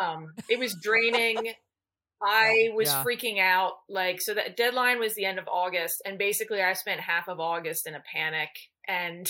Um, 0.00 0.32
it 0.48 0.58
was 0.58 0.74
draining. 0.82 1.52
I 2.24 2.70
was 2.74 2.88
Yeah. 2.88 3.02
freaking 3.04 3.40
out. 3.40 3.72
Like, 3.88 4.22
so 4.22 4.32
that 4.34 4.56
deadline 4.56 4.98
was 5.00 5.14
the 5.14 5.24
end 5.24 5.38
of 5.38 5.48
August. 5.48 6.00
And 6.06 6.18
basically, 6.18 6.62
I 6.62 6.72
spent 6.72 7.00
half 7.00 7.28
of 7.28 7.38
August 7.40 7.86
in 7.86 7.94
a 7.94 8.00
panic. 8.14 8.48
And 8.88 9.28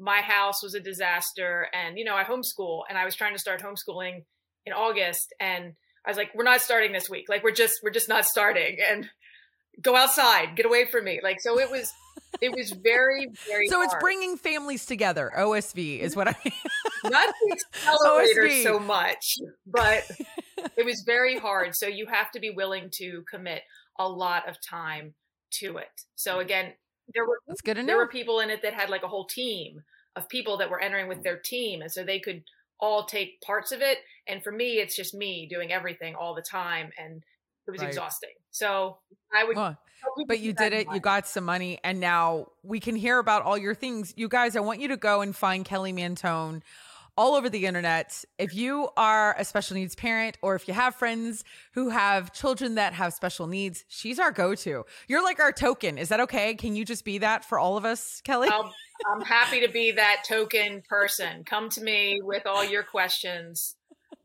my 0.00 0.20
house 0.22 0.62
was 0.62 0.74
a 0.74 0.80
disaster. 0.80 1.68
And, 1.72 1.98
you 1.98 2.04
know, 2.04 2.16
I 2.16 2.24
homeschool 2.24 2.82
and 2.88 2.98
I 2.98 3.04
was 3.04 3.14
trying 3.14 3.34
to 3.34 3.38
start 3.38 3.62
homeschooling 3.62 4.24
in 4.64 4.72
August. 4.72 5.32
And 5.38 5.74
I 6.04 6.10
was 6.10 6.16
like, 6.16 6.30
we're 6.34 6.44
not 6.44 6.62
starting 6.62 6.92
this 6.92 7.10
week. 7.10 7.26
Like, 7.28 7.44
we're 7.44 7.52
just, 7.52 7.80
we're 7.82 7.90
just 7.90 8.08
not 8.08 8.24
starting. 8.24 8.78
And 8.90 9.08
go 9.82 9.94
outside, 9.94 10.56
get 10.56 10.66
away 10.66 10.86
from 10.86 11.04
me. 11.04 11.20
Like, 11.22 11.40
so 11.40 11.58
it 11.58 11.70
was, 11.70 11.92
it 12.40 12.54
was 12.54 12.70
very, 12.70 13.28
very 13.46 13.66
So 13.68 13.82
it's 13.82 13.94
bringing 14.00 14.36
families 14.36 14.86
together. 14.86 15.30
OSV 15.36 15.98
is 16.00 16.16
what 16.16 16.28
I 16.28 16.36
not 17.04 17.34
the 17.42 17.56
accelerator 17.74 18.48
OSV. 18.48 18.62
so 18.62 18.78
much, 18.78 19.36
but 19.66 20.10
it 20.76 20.84
was 20.84 21.02
very 21.04 21.38
hard. 21.38 21.76
So 21.76 21.86
you 21.86 22.06
have 22.06 22.30
to 22.32 22.40
be 22.40 22.50
willing 22.50 22.90
to 22.94 23.22
commit 23.30 23.62
a 23.98 24.08
lot 24.08 24.48
of 24.48 24.56
time 24.66 25.14
to 25.60 25.76
it. 25.76 25.88
So 26.14 26.40
again, 26.40 26.72
there 27.14 27.26
were 27.26 27.40
That's 27.46 27.60
good 27.60 27.76
to 27.76 27.82
there 27.82 27.96
were 27.96 28.08
people 28.08 28.40
in 28.40 28.50
it 28.50 28.62
that 28.62 28.74
had 28.74 28.90
like 28.90 29.02
a 29.02 29.08
whole 29.08 29.26
team 29.26 29.82
of 30.16 30.28
people 30.28 30.56
that 30.58 30.70
were 30.70 30.80
entering 30.80 31.08
with 31.08 31.22
their 31.22 31.38
team, 31.38 31.82
and 31.82 31.90
so 31.90 32.04
they 32.04 32.18
could 32.18 32.42
all 32.80 33.04
take 33.04 33.40
parts 33.42 33.72
of 33.72 33.80
it. 33.80 33.98
And 34.26 34.42
for 34.42 34.52
me, 34.52 34.78
it's 34.78 34.96
just 34.96 35.14
me 35.14 35.46
doing 35.48 35.72
everything 35.72 36.14
all 36.14 36.34
the 36.34 36.42
time, 36.42 36.90
and 36.98 37.22
it 37.66 37.70
was 37.70 37.80
Right. 37.80 37.88
exhausting. 37.88 38.30
So 38.50 38.98
I 39.32 39.44
would, 39.44 39.54
people 39.54 40.24
but 40.26 40.40
you 40.40 40.52
did 40.52 40.72
it. 40.72 40.86
You 40.92 41.00
got 41.00 41.26
some 41.28 41.44
money, 41.44 41.78
and 41.84 42.00
now 42.00 42.46
we 42.62 42.80
can 42.80 42.96
hear 42.96 43.18
about 43.18 43.42
all 43.42 43.58
your 43.58 43.74
things. 43.74 44.14
You 44.16 44.28
guys, 44.28 44.56
I 44.56 44.60
want 44.60 44.80
you 44.80 44.88
to 44.88 44.96
go 44.96 45.20
and 45.20 45.34
find 45.34 45.64
Kelly 45.64 45.92
Mantoan 45.92 46.62
all 47.20 47.34
over 47.34 47.50
the 47.50 47.66
internet. 47.66 48.24
If 48.38 48.54
you 48.54 48.88
are 48.96 49.36
a 49.38 49.44
special 49.44 49.74
needs 49.74 49.94
parent, 49.94 50.38
or 50.40 50.54
if 50.54 50.66
you 50.66 50.72
have 50.72 50.94
friends 50.94 51.44
who 51.74 51.90
have 51.90 52.32
children 52.32 52.76
that 52.76 52.94
have 52.94 53.12
special 53.12 53.46
needs, 53.46 53.84
she's 53.88 54.18
our 54.18 54.30
go-to. 54.30 54.86
You're 55.06 55.22
like 55.22 55.38
our 55.38 55.52
token. 55.52 55.98
Is 55.98 56.08
that 56.08 56.20
okay? 56.20 56.54
Can 56.54 56.74
you 56.74 56.86
just 56.86 57.04
be 57.04 57.18
that 57.18 57.44
for 57.44 57.58
all 57.58 57.76
of 57.76 57.84
us, 57.84 58.22
Kelly? 58.22 58.48
I'll, 58.50 58.72
I'm 59.12 59.20
happy 59.20 59.60
to 59.60 59.70
be 59.70 59.90
that 59.90 60.22
token 60.26 60.82
person. 60.88 61.44
Come 61.44 61.68
to 61.68 61.82
me 61.82 62.20
with 62.22 62.46
all 62.46 62.64
your 62.64 62.84
questions 62.84 63.76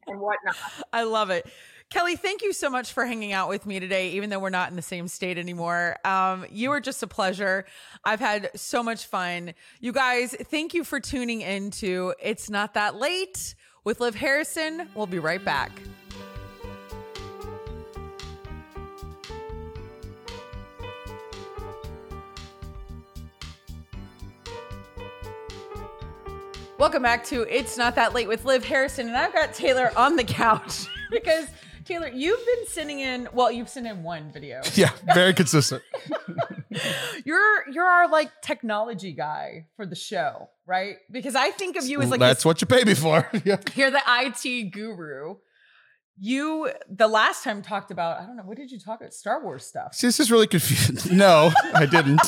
and 0.08 0.22
whatnot. 0.22 0.56
I 0.94 1.04
love 1.04 1.32
it. 1.32 1.46
Kelly, 1.92 2.16
thank 2.16 2.42
you 2.42 2.52
so 2.52 2.70
much 2.70 2.94
for 2.94 3.06
hanging 3.06 3.32
out 3.32 3.48
with 3.48 3.66
me 3.66 3.80
today, 3.80 4.10
even 4.12 4.30
though 4.30 4.40
we're 4.40 4.50
not 4.50 4.70
in 4.70 4.76
the 4.76 4.82
same 4.82 5.08
state 5.08 5.38
anymore. 5.38 5.98
Um, 6.04 6.46
you 6.50 6.70
were 6.70 6.82
just 6.82 7.02
a 7.04 7.08
pleasure. 7.08 7.66
I've 8.04 8.20
had 8.20 8.50
so 8.56 8.82
much 8.82 9.06
fun. 9.06 9.54
You 9.80 9.92
guys, 9.92 10.36
thank 10.36 10.74
you 10.74 10.84
for 10.84 11.00
tuning 11.00 11.42
in 11.42 11.72
to 11.72 12.14
It's 12.22 12.50
Not 12.50 12.74
That 12.74 12.96
Late 12.96 13.56
with 13.84 14.02
Liv 14.02 14.16
Harrison. 14.16 14.90
We'll 14.96 15.06
be 15.06 15.20
right 15.20 15.44
back. 15.44 15.72
Welcome 26.78 27.04
back 27.04 27.24
to 27.26 27.44
It's 27.44 27.78
Not 27.78 27.96
That 27.96 28.14
Late 28.14 28.28
with 28.28 28.44
Liv 28.44 28.66
Harrison, 28.66 29.08
and 29.08 29.16
I've 29.16 29.34
got 29.34 29.54
Taylor 29.54 29.94
on 29.96 30.18
the 30.18 30.26
couch 30.26 30.88
because 31.12 31.48
Taylor, 31.86 32.10
you've 32.10 32.44
been 32.44 32.68
sending 32.68 33.00
in. 33.00 33.30
Well, 33.32 33.52
you've 33.52 33.70
sent 33.70 33.86
in 33.88 34.04
one 34.04 34.32
video. 34.32 34.62
Yeah, 34.76 34.92
very 35.14 35.34
consistent. 35.34 35.84
you're 37.26 37.70
you're 37.72 37.86
our 37.86 38.10
like 38.10 38.42
technology 38.42 39.14
guy 39.14 39.68
for 39.76 39.86
the 39.86 39.96
show, 39.96 40.50
right? 40.66 40.98
Because 41.10 41.36
I 41.36 41.52
think 41.52 41.78
of 41.78 41.86
you 41.86 42.02
as 42.02 42.10
like 42.10 42.20
That's 42.20 42.40
this, 42.40 42.46
what 42.46 42.60
you 42.60 42.68
pay 42.68 42.84
me 42.84 42.94
for. 42.94 43.30
yeah. 43.46 43.58
you're 43.76 43.92
the 43.92 44.02
IT 44.08 44.72
guru. 44.72 45.36
You 46.20 46.72
the 46.90 47.08
last 47.08 47.44
time 47.44 47.62
talked 47.62 47.92
about 47.92 48.20
I 48.20 48.26
don't 48.26 48.36
know 48.36 48.44
what 48.44 48.58
did 48.58 48.72
you 48.72 48.80
talk 48.80 49.00
about 49.00 49.14
Star 49.14 49.42
Wars 49.44 49.66
stuff. 49.66 49.94
See, 49.94 50.08
this 50.08 50.20
is 50.20 50.32
really 50.32 50.48
confusing. 50.48 51.18
No, 51.18 51.52
I 51.74 51.86
didn't. 51.86 52.22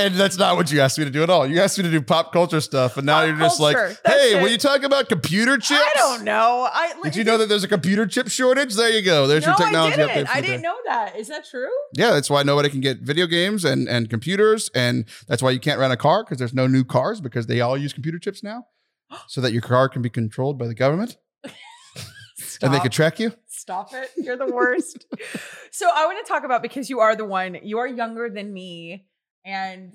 And 0.00 0.14
that's 0.14 0.38
not 0.38 0.56
what 0.56 0.72
you 0.72 0.80
asked 0.80 0.98
me 0.98 1.04
to 1.04 1.10
do 1.10 1.22
at 1.22 1.30
all. 1.30 1.46
You 1.46 1.60
asked 1.60 1.76
me 1.78 1.84
to 1.84 1.90
do 1.90 2.00
pop 2.00 2.32
culture 2.32 2.60
stuff, 2.60 2.96
and 2.96 3.06
now 3.06 3.18
Pop 3.20 3.28
you're 3.28 3.36
just 3.38 3.58
culture, 3.58 3.88
like, 3.88 4.02
that's 4.02 4.20
"Hey, 4.22 4.38
it. 4.38 4.42
were 4.42 4.48
you 4.48 4.58
talking 4.58 4.84
about 4.86 5.08
computer 5.08 5.58
chips?" 5.58 5.80
I 5.84 5.92
don't 5.96 6.24
know. 6.24 6.68
I 6.72 6.94
Did 7.02 7.16
you 7.16 7.24
know 7.24 7.38
that 7.38 7.48
there's 7.48 7.64
a 7.64 7.68
computer 7.68 8.06
chip 8.06 8.28
shortage? 8.28 8.74
There 8.74 8.90
you 8.90 9.02
go. 9.02 9.26
There's 9.26 9.44
no, 9.44 9.50
your 9.50 9.56
technology 9.58 10.02
I 10.02 10.06
update. 10.06 10.14
didn't. 10.14 10.26
for 10.28 10.32
I 10.32 10.40
didn't 10.40 10.56
day. 10.56 10.62
know 10.62 10.76
that. 10.86 11.16
Is 11.16 11.28
that 11.28 11.44
true? 11.48 11.68
Yeah, 11.94 12.10
that's 12.10 12.30
why 12.30 12.42
nobody 12.42 12.68
can 12.70 12.80
get 12.80 13.00
video 13.00 13.26
games 13.26 13.64
and 13.64 13.88
and 13.88 14.08
computers, 14.08 14.70
and 14.74 15.04
that's 15.28 15.42
why 15.42 15.50
you 15.50 15.60
can't 15.60 15.78
rent 15.78 15.92
a 15.92 15.96
car 15.96 16.24
because 16.24 16.38
there's 16.38 16.54
no 16.54 16.66
new 16.66 16.84
cars 16.84 17.20
because 17.20 17.46
they 17.46 17.60
all 17.60 17.76
use 17.76 17.92
computer 17.92 18.18
chips 18.18 18.42
now, 18.42 18.66
so 19.28 19.40
that 19.40 19.52
your 19.52 19.62
car 19.62 19.88
can 19.88 20.02
be 20.02 20.08
controlled 20.10 20.58
by 20.58 20.66
the 20.66 20.74
government 20.74 21.16
and 22.62 22.72
they 22.74 22.80
can 22.80 22.90
track 22.90 23.20
you. 23.20 23.32
Stop 23.48 23.92
it. 23.92 24.10
You're 24.16 24.36
the 24.38 24.46
worst. 24.46 25.06
so 25.70 25.88
I 25.92 26.06
want 26.06 26.24
to 26.24 26.32
talk 26.32 26.44
about 26.44 26.62
because 26.62 26.88
you 26.88 27.00
are 27.00 27.14
the 27.14 27.24
one, 27.26 27.58
you 27.62 27.78
are 27.78 27.86
younger 27.86 28.30
than 28.30 28.52
me. 28.52 29.06
And 29.44 29.92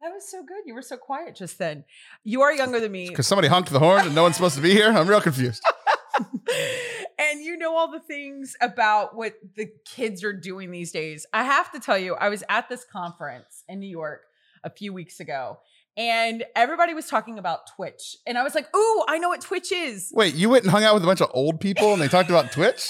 that 0.00 0.10
was 0.10 0.30
so 0.30 0.42
good. 0.42 0.58
You 0.66 0.74
were 0.74 0.82
so 0.82 0.96
quiet 0.96 1.34
just 1.34 1.58
then. 1.58 1.84
You 2.22 2.42
are 2.42 2.52
younger 2.52 2.78
than 2.78 2.92
me. 2.92 3.08
Because 3.08 3.26
somebody 3.26 3.48
honked 3.48 3.70
the 3.70 3.78
horn 3.78 4.06
and 4.06 4.14
no 4.14 4.22
one's 4.22 4.36
supposed 4.36 4.56
to 4.56 4.62
be 4.62 4.70
here. 4.70 4.90
I'm 4.90 5.08
real 5.08 5.20
confused. 5.20 5.62
and 7.18 7.42
you 7.42 7.56
know 7.56 7.76
all 7.76 7.90
the 7.90 8.00
things 8.00 8.56
about 8.60 9.16
what 9.16 9.34
the 9.56 9.68
kids 9.84 10.22
are 10.22 10.32
doing 10.32 10.70
these 10.70 10.92
days. 10.92 11.26
I 11.32 11.44
have 11.44 11.72
to 11.72 11.80
tell 11.80 11.98
you, 11.98 12.14
I 12.14 12.28
was 12.28 12.44
at 12.48 12.68
this 12.68 12.84
conference 12.84 13.64
in 13.68 13.80
New 13.80 13.88
York 13.88 14.22
a 14.62 14.70
few 14.70 14.92
weeks 14.92 15.20
ago. 15.20 15.58
And 15.96 16.44
everybody 16.54 16.94
was 16.94 17.06
talking 17.06 17.40
about 17.40 17.66
Twitch. 17.74 18.16
And 18.24 18.38
I 18.38 18.44
was 18.44 18.54
like, 18.54 18.68
ooh, 18.74 19.04
I 19.08 19.18
know 19.18 19.30
what 19.30 19.40
Twitch 19.40 19.72
is. 19.72 20.12
Wait, 20.14 20.34
you 20.34 20.48
went 20.48 20.62
and 20.62 20.70
hung 20.70 20.84
out 20.84 20.94
with 20.94 21.02
a 21.02 21.06
bunch 21.06 21.20
of 21.20 21.30
old 21.34 21.60
people 21.60 21.92
and 21.92 22.00
they 22.00 22.06
talked 22.06 22.30
about 22.30 22.52
Twitch? 22.52 22.88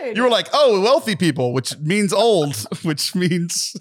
They 0.00 0.06
did. 0.06 0.16
You 0.16 0.24
were 0.24 0.30
like, 0.30 0.48
oh, 0.52 0.80
wealthy 0.80 1.14
people, 1.14 1.52
which 1.52 1.78
means 1.78 2.12
old, 2.12 2.56
which 2.82 3.14
means 3.14 3.76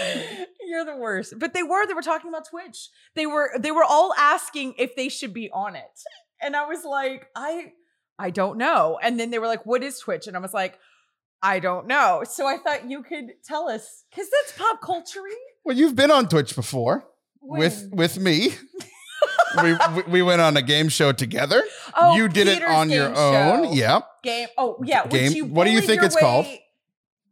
You're 0.66 0.84
the 0.84 0.96
worst. 0.96 1.34
But 1.38 1.52
they 1.54 1.62
were, 1.62 1.86
they 1.86 1.94
were 1.94 2.02
talking 2.02 2.28
about 2.28 2.48
Twitch. 2.48 2.90
They 3.14 3.26
were 3.26 3.50
they 3.58 3.70
were 3.70 3.84
all 3.84 4.14
asking 4.16 4.74
if 4.78 4.94
they 4.94 5.08
should 5.08 5.34
be 5.34 5.50
on 5.50 5.76
it. 5.76 6.00
And 6.40 6.54
I 6.56 6.66
was 6.66 6.84
like, 6.84 7.28
I 7.34 7.72
I 8.18 8.30
don't 8.30 8.58
know. 8.58 8.98
And 9.02 9.18
then 9.18 9.30
they 9.30 9.38
were 9.38 9.46
like, 9.46 9.66
what 9.66 9.82
is 9.82 9.98
Twitch? 9.98 10.26
And 10.26 10.36
I 10.36 10.40
was 10.40 10.54
like, 10.54 10.78
I 11.42 11.58
don't 11.58 11.86
know. 11.86 12.22
So 12.28 12.46
I 12.46 12.58
thought 12.58 12.88
you 12.88 13.02
could 13.02 13.42
tell 13.44 13.68
us 13.68 14.04
cuz 14.14 14.28
that's 14.30 14.56
pop 14.56 14.80
culture 14.80 15.20
well, 15.64 15.76
you've 15.76 15.96
been 15.96 16.10
on 16.10 16.28
Twitch 16.28 16.54
before 16.54 17.06
with 17.40 17.88
with 17.92 18.18
me. 18.18 18.54
we, 19.62 19.72
we 19.94 20.02
we 20.08 20.22
went 20.22 20.40
on 20.40 20.56
a 20.56 20.62
game 20.62 20.88
show 20.88 21.12
together. 21.12 21.62
oh, 21.94 22.16
you 22.16 22.28
did 22.28 22.48
it 22.48 22.62
on 22.62 22.90
your 22.90 23.08
own. 23.08 23.64
show. 23.64 23.72
Yeah, 23.72 24.00
Game. 24.22 24.48
Oh, 24.56 24.78
yeah. 24.84 25.06
Game- 25.06 25.32
you 25.32 25.44
what 25.44 25.64
do 25.64 25.70
you 25.70 25.80
think 25.80 26.02
it's 26.02 26.16
called? 26.16 26.46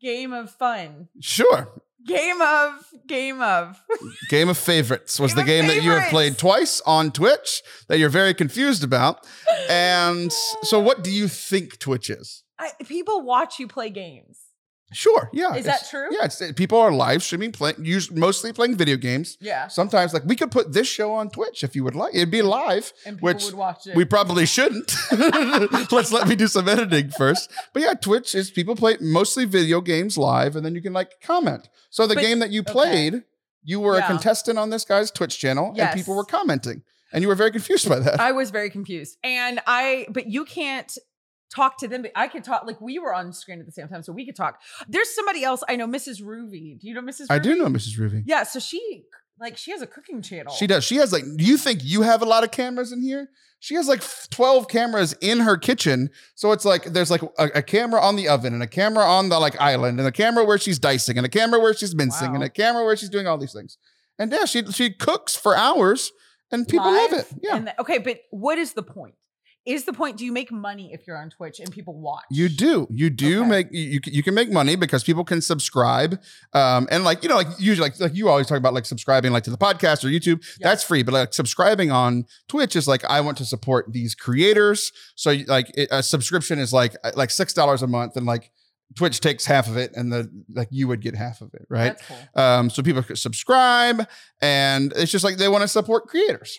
Game 0.01 0.33
of 0.33 0.51
fun. 0.51 1.09
sure. 1.21 1.69
Game 2.07 2.41
of 2.41 2.85
game 3.07 3.43
of. 3.43 3.83
Game 4.29 4.49
of 4.49 4.57
Favorites 4.57 5.19
was 5.19 5.33
Game 5.35 5.37
the 5.37 5.45
game 5.45 5.67
that 5.67 5.83
you 5.83 5.91
have 5.91 6.11
played 6.11 6.39
twice 6.39 6.81
on 6.87 7.11
Twitch 7.11 7.63
that 7.89 7.99
you're 7.99 8.09
very 8.09 8.35
confused 8.35 8.85
about. 8.85 9.27
And 9.69 10.33
so, 10.63 10.79
what 10.79 11.03
do 11.03 11.11
you 11.11 11.27
think 11.29 11.79
Twitch 11.79 12.09
is? 12.09 12.45
I, 12.59 12.71
people 12.85 13.23
watch 13.23 13.59
you 13.59 13.67
play 13.67 13.91
games. 13.91 14.39
Sure. 14.93 15.29
Yeah. 15.35 15.55
Is 15.55 15.67
that 15.67 15.87
true? 15.91 16.07
Yeah. 16.11 16.25
It's, 16.25 16.41
people 16.53 16.79
are 16.79 16.91
live 16.91 17.23
streaming, 17.23 17.53
playing, 17.53 17.77
mostly 18.13 18.53
playing 18.53 18.77
video 18.77 18.97
games. 18.97 19.37
Yeah. 19.41 19.69
Sometimes, 19.69 20.15
like, 20.15 20.25
we 20.25 20.35
could 20.35 20.51
put 20.51 20.73
this 20.73 20.89
show 20.89 21.13
on 21.13 21.29
Twitch 21.29 21.63
if 21.63 21.77
you 21.77 21.85
would 21.85 21.95
like. 21.95 22.15
It'd 22.15 22.31
be 22.31 22.41
live. 22.43 22.93
And 23.05 23.17
people 23.19 23.27
Which 23.27 23.45
would 23.45 23.55
watch 23.55 23.87
it. 23.87 23.95
We 23.95 24.05
probably 24.07 24.47
shouldn't. 24.47 24.93
Let's 25.93 26.11
let 26.13 26.27
me 26.27 26.37
do 26.37 26.47
some 26.47 26.69
editing 26.69 27.11
first. 27.11 27.51
But 27.75 27.83
yeah, 27.83 27.95
Twitch 27.95 28.35
is 28.35 28.51
people 28.51 28.77
play 28.77 28.97
mostly 29.01 29.45
video 29.45 29.81
games 29.81 30.17
live, 30.17 30.57
and 30.57 30.65
then 30.65 30.75
you 30.75 30.81
can 30.83 30.93
like 30.93 31.21
comment. 31.23 31.69
So 31.91 32.07
the 32.07 32.15
But- 32.15 32.23
game 32.23 32.39
that 32.39 32.51
you 32.51 32.61
okay. 32.63 32.73
played, 32.73 33.23
you 33.65 33.81
were 33.81 33.99
Yeah. 33.99 34.05
a 34.05 34.07
contestant 34.07 34.59
on 34.59 34.71
this 34.71 34.85
guy's 34.85 35.11
Twitch 35.11 35.39
channel, 35.39 35.73
Yes. 35.77 35.93
and 35.93 36.01
people 36.01 36.17
were 36.17 36.25
commenting, 36.25 36.83
and 37.13 37.21
you 37.23 37.29
were 37.29 37.35
very 37.35 37.51
confused 37.51 37.89
by 37.89 37.99
that. 37.99 38.21
I 38.21 38.33
was 38.33 38.51
very 38.51 38.71
confused. 38.71 39.19
And 39.23 39.61
I, 39.67 40.07
but 40.09 40.27
you 40.29 40.45
can't 40.47 40.97
talk 41.55 41.79
to 41.79 41.89
them. 41.89 42.03
But 42.03 42.13
I 42.15 42.29
could 42.29 42.45
talk, 42.45 42.65
like 42.67 42.81
we 42.81 42.99
were 42.99 43.15
on 43.15 43.33
screen 43.33 43.61
at 43.61 43.67
the 43.67 43.73
same 43.73 43.89
time, 43.89 44.03
so 44.03 44.13
we 44.13 44.27
could 44.27 44.37
talk. 44.37 44.61
There's 44.89 45.15
somebody 45.15 45.45
else 45.45 45.63
I 45.69 45.77
know, 45.77 45.87
Mrs. 45.87 46.23
Ruby. 46.25 46.77
Do 46.81 46.87
you 46.89 46.95
know 46.95 47.03
Mrs. 47.03 47.27
I 47.31 47.39
do 47.39 47.57
know 47.57 47.67
Mrs. 47.67 47.99
Ruby. 47.99 48.23
Yeah, 48.27 48.43
so 48.45 48.59
she, 48.59 49.05
like, 49.41 49.57
she 49.57 49.71
has 49.73 49.83
a 49.83 49.87
cooking 49.87 50.23
channel. 50.23 50.53
She 50.53 50.67
does. 50.67 50.85
She 50.85 50.97
has 50.97 51.13
like. 51.13 51.25
Do 51.37 51.45
you 51.45 51.57
think 51.57 51.81
you 51.85 52.03
have 52.03 52.23
a 52.23 52.27
lot 52.27 52.45
of 52.45 52.51
cameras 52.51 52.93
in 52.93 53.03
here? 53.03 53.29
She 53.61 53.75
has 53.75 53.89
like 53.89 54.03
twelve 54.31 54.69
cameras 54.69 55.15
in 55.21 55.41
her 55.41 55.57
kitchen. 55.57 56.11
So 56.37 56.53
it's 56.53 56.65
like 56.65 56.85
there's 56.85 57.11
like 57.11 57.23
a, 57.39 57.51
a 57.57 57.63
camera 57.63 58.01
on 58.01 58.15
the 58.15 58.29
oven 58.29 58.55
and 58.55 58.63
a 58.63 58.69
camera 58.69 59.05
on 59.05 59.31
the 59.31 59.41
like 59.41 59.61
island 59.61 59.99
and 59.99 60.07
a 60.07 60.13
camera 60.13 60.45
where 60.45 60.59
she's 60.59 60.79
dicing 60.79 61.17
and 61.17 61.27
a 61.27 61.29
camera 61.29 61.59
where 61.59 61.75
she's 61.75 61.95
mincing 61.95 62.35
and 62.37 62.45
a 62.45 62.51
camera 62.51 62.85
where 62.85 62.97
she's 62.97 63.09
doing 63.09 63.27
all 63.27 63.37
these 63.37 63.53
things. 63.53 63.77
And 64.17 64.31
yeah, 64.31 64.45
she 64.45 64.65
she 64.67 64.93
cooks 64.93 65.35
for 65.35 65.57
hours 65.57 66.13
and 66.53 66.69
people 66.69 66.87
love 66.93 67.13
it. 67.13 67.27
Yeah. 67.43 67.57
And 67.57 67.67
the- 67.67 67.81
okay, 67.81 67.99
but 67.99 68.19
what 68.31 68.59
is 68.59 68.75
the 68.75 68.83
point? 68.85 69.15
Is 69.69 69.85
the 69.85 69.93
point? 69.93 70.17
Do 70.17 70.25
you 70.25 70.33
make 70.33 70.51
money 70.51 70.91
if 70.95 71.07
you're 71.07 71.19
on 71.19 71.29
Twitch 71.29 71.61
and 71.61 71.71
people 71.71 71.95
watch? 72.01 72.25
You 72.31 72.49
do. 72.49 72.87
You 72.91 73.11
do 73.11 73.41
Okay. 73.43 73.49
make 73.49 73.67
you, 73.71 74.01
you 74.07 74.23
can- 74.23 74.35
make 74.35 74.51
money 74.51 74.77
because 74.77 75.05
people 75.05 75.25
can 75.25 75.41
subscribe. 75.43 76.19
Um 76.55 76.89
and 76.91 77.05
like 77.05 77.23
you 77.23 77.29
know 77.29 77.37
like 77.37 77.49
usually 77.59 77.89
like 77.91 78.01
like 78.01 78.15
you 78.15 78.29
always 78.31 78.47
talk 78.47 78.57
about 78.57 78.73
like 78.73 78.87
subscribing 78.87 79.31
like 79.31 79.45
to 79.45 79.51
the 79.51 79.59
podcast 79.59 80.05
or 80.05 80.09
YouTube. 80.09 80.43
Yeah. 80.59 80.69
That's 80.69 80.83
free, 80.83 81.03
but 81.03 81.13
like 81.13 81.35
subscribing 81.35 81.91
on 81.91 82.25
Twitch 82.49 82.75
is 82.77 82.89
like 82.89 83.05
I 83.05 83.21
want 83.21 83.37
to 83.39 83.45
support 83.45 83.93
these 83.93 84.15
creators. 84.15 84.91
So 85.17 85.37
like 85.47 85.71
it, 85.77 85.89
a 85.93 86.03
subscription 86.03 86.59
is 86.59 86.73
like 86.73 86.97
uh, 87.05 87.13
like 87.15 87.29
$6 87.29 87.83
a 87.83 87.87
month 87.87 88.17
and 88.17 88.25
like 88.25 88.51
Twitch 88.97 89.21
takes 89.21 89.45
half 89.45 89.69
of 89.69 89.77
it 89.77 89.93
and 89.95 90.11
the 90.11 90.31
like 90.55 90.69
you 90.71 90.89
would 90.89 91.03
get 91.03 91.15
half 91.15 91.43
of 91.43 91.53
it, 91.53 91.67
right? 91.69 91.95
That's 91.99 92.07
cool. 92.07 92.43
Um 92.43 92.71
so 92.71 92.83
people 92.83 93.03
could 93.03 93.19
subscribe 93.19 94.09
and 94.41 94.95
it's 94.97 95.13
just 95.13 95.25
like 95.25 95.37
they 95.37 95.49
want 95.49 95.61
to 95.63 95.69
support 95.69 96.07
creators. 96.07 96.59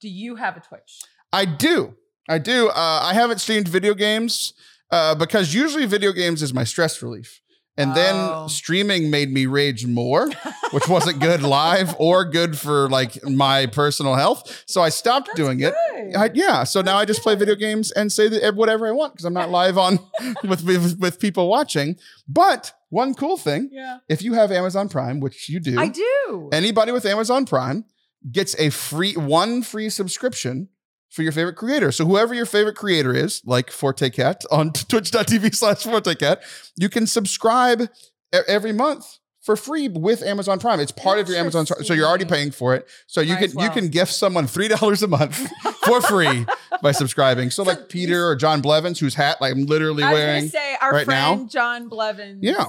Do 0.00 0.08
you 0.08 0.36
have 0.36 0.56
a 0.56 0.60
Twitch? 0.60 1.00
I 1.32 1.44
do. 1.44 1.96
I 2.28 2.38
do. 2.38 2.68
Uh, 2.68 3.00
I 3.02 3.14
haven't 3.14 3.38
streamed 3.40 3.68
video 3.68 3.94
games 3.94 4.52
uh, 4.90 5.14
because 5.14 5.54
usually 5.54 5.86
video 5.86 6.12
games 6.12 6.42
is 6.42 6.52
my 6.54 6.64
stress 6.64 7.02
relief. 7.02 7.40
And 7.76 7.92
Oh. 7.92 7.94
then 7.94 8.48
streaming 8.50 9.10
made 9.10 9.32
me 9.32 9.46
rage 9.46 9.86
more, 9.86 10.28
which 10.72 10.86
wasn't 10.88 11.18
good 11.20 11.42
live 11.42 11.94
or 11.98 12.24
good 12.26 12.58
for 12.58 12.90
like 12.90 13.24
my 13.26 13.66
personal 13.66 14.16
health. 14.16 14.64
So 14.66 14.82
I 14.82 14.90
stopped 14.90 15.28
That's 15.28 15.36
doing 15.38 15.60
it. 15.60 15.72
I, 16.16 16.30
yeah, 16.34 16.64
so 16.64 16.82
now 16.82 16.98
I 16.98 17.04
just 17.06 17.22
play 17.22 17.36
video 17.36 17.54
games 17.54 17.90
and 17.90 18.12
say 18.12 18.28
whatever 18.50 18.86
I 18.86 18.90
want 18.90 19.14
because 19.14 19.24
I'm 19.24 19.32
not 19.32 19.50
live 19.50 19.78
on 19.78 19.98
with, 20.44 20.62
with 20.64 20.98
with 20.98 21.20
people 21.20 21.48
watching. 21.48 21.96
But 22.28 22.72
one 22.90 23.14
cool 23.14 23.38
thing, 23.38 23.70
yeah, 23.72 23.98
if 24.08 24.20
you 24.20 24.34
have 24.34 24.52
Amazon 24.52 24.88
Prime, 24.90 25.20
which 25.20 25.48
you 25.48 25.58
do, 25.60 25.78
I 25.80 25.88
do. 25.88 26.50
anybody 26.52 26.92
with 26.92 27.06
Amazon 27.06 27.46
Prime 27.46 27.84
gets 28.30 28.54
a 28.58 28.68
free 28.70 29.14
one 29.14 29.62
free 29.62 29.88
subscription 29.88 30.68
for 31.10 31.22
your 31.22 31.32
favorite 31.32 31.56
creator. 31.56 31.92
So 31.92 32.06
whoever 32.06 32.32
your 32.34 32.46
favorite 32.46 32.76
creator 32.76 33.12
is, 33.12 33.42
like 33.44 33.70
Forte 33.70 34.08
Cat 34.10 34.44
on 34.50 34.72
twitch.tv 34.72 35.54
slash 35.54 35.82
Forte 35.82 36.14
Cat, 36.14 36.42
you 36.76 36.88
can 36.88 37.06
subscribe 37.06 37.88
every 38.48 38.72
month 38.72 39.18
for 39.40 39.56
free 39.56 39.88
with 39.88 40.22
Amazon 40.22 40.58
Prime. 40.58 40.80
It's 40.80 40.92
part 40.92 41.18
of 41.18 41.28
your 41.28 41.38
Amazon, 41.38 41.66
so 41.66 41.94
you're 41.94 42.06
already 42.06 42.26
paying 42.26 42.50
for 42.50 42.74
it. 42.74 42.88
So 43.06 43.20
you 43.20 43.34
Might 43.34 43.38
can 43.38 43.58
as 43.58 43.64
you 43.64 43.70
can 43.70 43.88
gift 43.88 44.12
someone 44.12 44.46
three 44.46 44.68
dollars 44.68 45.02
a 45.02 45.08
month 45.08 45.50
for 45.84 46.00
free 46.00 46.46
by 46.82 46.92
subscribing. 46.92 47.50
So, 47.50 47.64
So 47.64 47.70
like 47.70 47.88
Peter 47.88 48.26
or 48.26 48.36
John 48.36 48.60
Blevins, 48.60 49.00
whose 49.00 49.14
hat 49.14 49.40
like 49.40 49.52
I'm 49.52 49.64
literally 49.66 50.02
wearing. 50.02 50.48
say 50.48 50.76
our 50.80 50.92
right 50.92 51.06
now. 51.06 51.46
John 51.46 51.88
Blevins. 51.88 52.42
Yeah. 52.42 52.66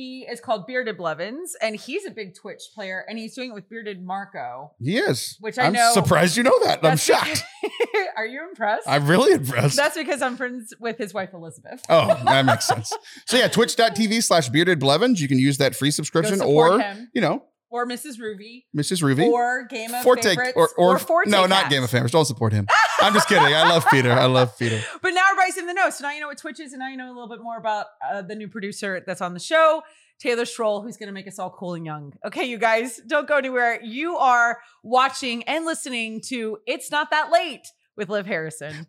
He 0.00 0.22
is 0.22 0.40
called 0.40 0.66
Bearded 0.66 0.96
Blevins, 0.96 1.54
and 1.60 1.76
he's 1.76 2.06
a 2.06 2.10
big 2.10 2.34
Twitch 2.34 2.62
player, 2.74 3.04
and 3.06 3.18
he's 3.18 3.34
doing 3.34 3.50
it 3.50 3.52
with 3.52 3.68
Bearded 3.68 4.02
Marco. 4.02 4.72
He 4.80 4.96
is. 4.96 5.36
Which 5.40 5.58
I 5.58 5.64
I'm 5.66 5.74
know- 5.74 5.90
surprised 5.92 6.38
you 6.38 6.42
know 6.42 6.58
that. 6.64 6.82
I'm 6.82 6.96
shocked. 6.96 7.42
Are 8.16 8.24
you 8.24 8.42
impressed? 8.48 8.88
I'm 8.88 9.06
really 9.06 9.34
impressed. 9.34 9.76
That's 9.76 9.98
because 9.98 10.22
I'm 10.22 10.38
friends 10.38 10.72
with 10.80 10.96
his 10.96 11.12
wife 11.12 11.34
Elizabeth. 11.34 11.82
Oh, 11.90 12.18
that 12.24 12.46
makes 12.46 12.66
sense. 12.66 12.94
So 13.26 13.36
yeah, 13.36 13.48
twitch.tv 13.48 14.22
slash 14.22 14.48
bearded 14.48 14.80
blevins. 14.80 15.20
You 15.20 15.28
can 15.28 15.38
use 15.38 15.58
that 15.58 15.76
free 15.76 15.90
subscription 15.90 16.40
or, 16.40 16.80
him. 16.80 17.10
you 17.14 17.20
know, 17.20 17.44
or 17.70 17.86
Mrs. 17.86 18.18
Ruby 18.18 18.66
Mrs. 18.76 19.02
Ruby. 19.02 19.28
or 19.28 19.64
Game 19.64 19.94
of 19.94 20.02
Forte 20.02 20.22
Favorites 20.22 20.52
or, 20.56 20.68
or, 20.76 20.98
Forte 20.98 21.30
no, 21.30 21.46
not 21.46 21.70
Game 21.70 21.82
of 21.82 21.90
Favorites. 21.90 22.12
Don't 22.12 22.24
support 22.24 22.52
him. 22.52 22.66
I'm 23.00 23.14
just 23.14 23.28
kidding. 23.28 23.44
I 23.44 23.68
love 23.68 23.86
Peter. 23.90 24.12
I 24.12 24.26
love 24.26 24.58
Peter. 24.58 24.80
But 25.02 25.10
now 25.10 25.24
everybody's 25.30 25.56
in 25.56 25.66
the 25.66 25.72
know. 25.72 25.88
So 25.90 26.02
now 26.04 26.12
you 26.12 26.20
know 26.20 26.26
what 26.26 26.38
Twitch 26.38 26.60
is, 26.60 26.72
and 26.72 26.80
now 26.80 26.88
you 26.88 26.96
know 26.96 27.06
a 27.06 27.14
little 27.14 27.28
bit 27.28 27.42
more 27.42 27.56
about 27.56 27.86
uh, 28.12 28.22
the 28.22 28.34
new 28.34 28.48
producer 28.48 29.02
that's 29.06 29.20
on 29.20 29.34
the 29.34 29.40
show, 29.40 29.82
Taylor 30.18 30.44
Schroll, 30.44 30.82
who's 30.82 30.96
going 30.96 31.06
to 31.06 31.12
make 31.12 31.26
us 31.26 31.38
all 31.38 31.50
cool 31.50 31.74
and 31.74 31.86
young. 31.86 32.12
Okay, 32.26 32.44
you 32.44 32.58
guys, 32.58 33.00
don't 33.06 33.26
go 33.26 33.36
anywhere. 33.38 33.80
You 33.82 34.16
are 34.18 34.58
watching 34.82 35.42
and 35.44 35.64
listening 35.64 36.20
to 36.26 36.58
It's 36.66 36.90
Not 36.90 37.10
That 37.10 37.30
Late 37.32 37.66
with 37.96 38.08
Liv 38.10 38.26
Harrison. 38.26 38.86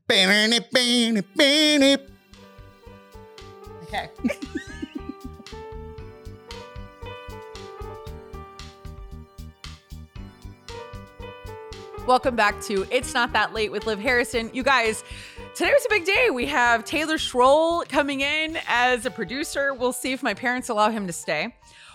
Okay. 3.83 4.09
Welcome 12.07 12.35
back 12.35 12.59
to 12.63 12.87
It's 12.89 13.13
Not 13.13 13.31
That 13.33 13.53
Late 13.53 13.71
with 13.71 13.85
Liv 13.85 13.99
Harrison. 13.99 14.49
You 14.53 14.63
guys, 14.63 15.03
today 15.53 15.71
was 15.71 15.85
a 15.85 15.89
big 15.89 16.03
day. 16.03 16.31
We 16.31 16.47
have 16.47 16.83
Taylor 16.83 17.17
Schroll 17.17 17.87
coming 17.87 18.21
in 18.21 18.57
as 18.67 19.05
a 19.05 19.11
producer. 19.11 19.75
We'll 19.75 19.93
see 19.93 20.11
if 20.11 20.23
my 20.23 20.33
parents 20.33 20.69
allow 20.69 20.89
him 20.89 21.05
to 21.05 21.13
stay. 21.13 21.53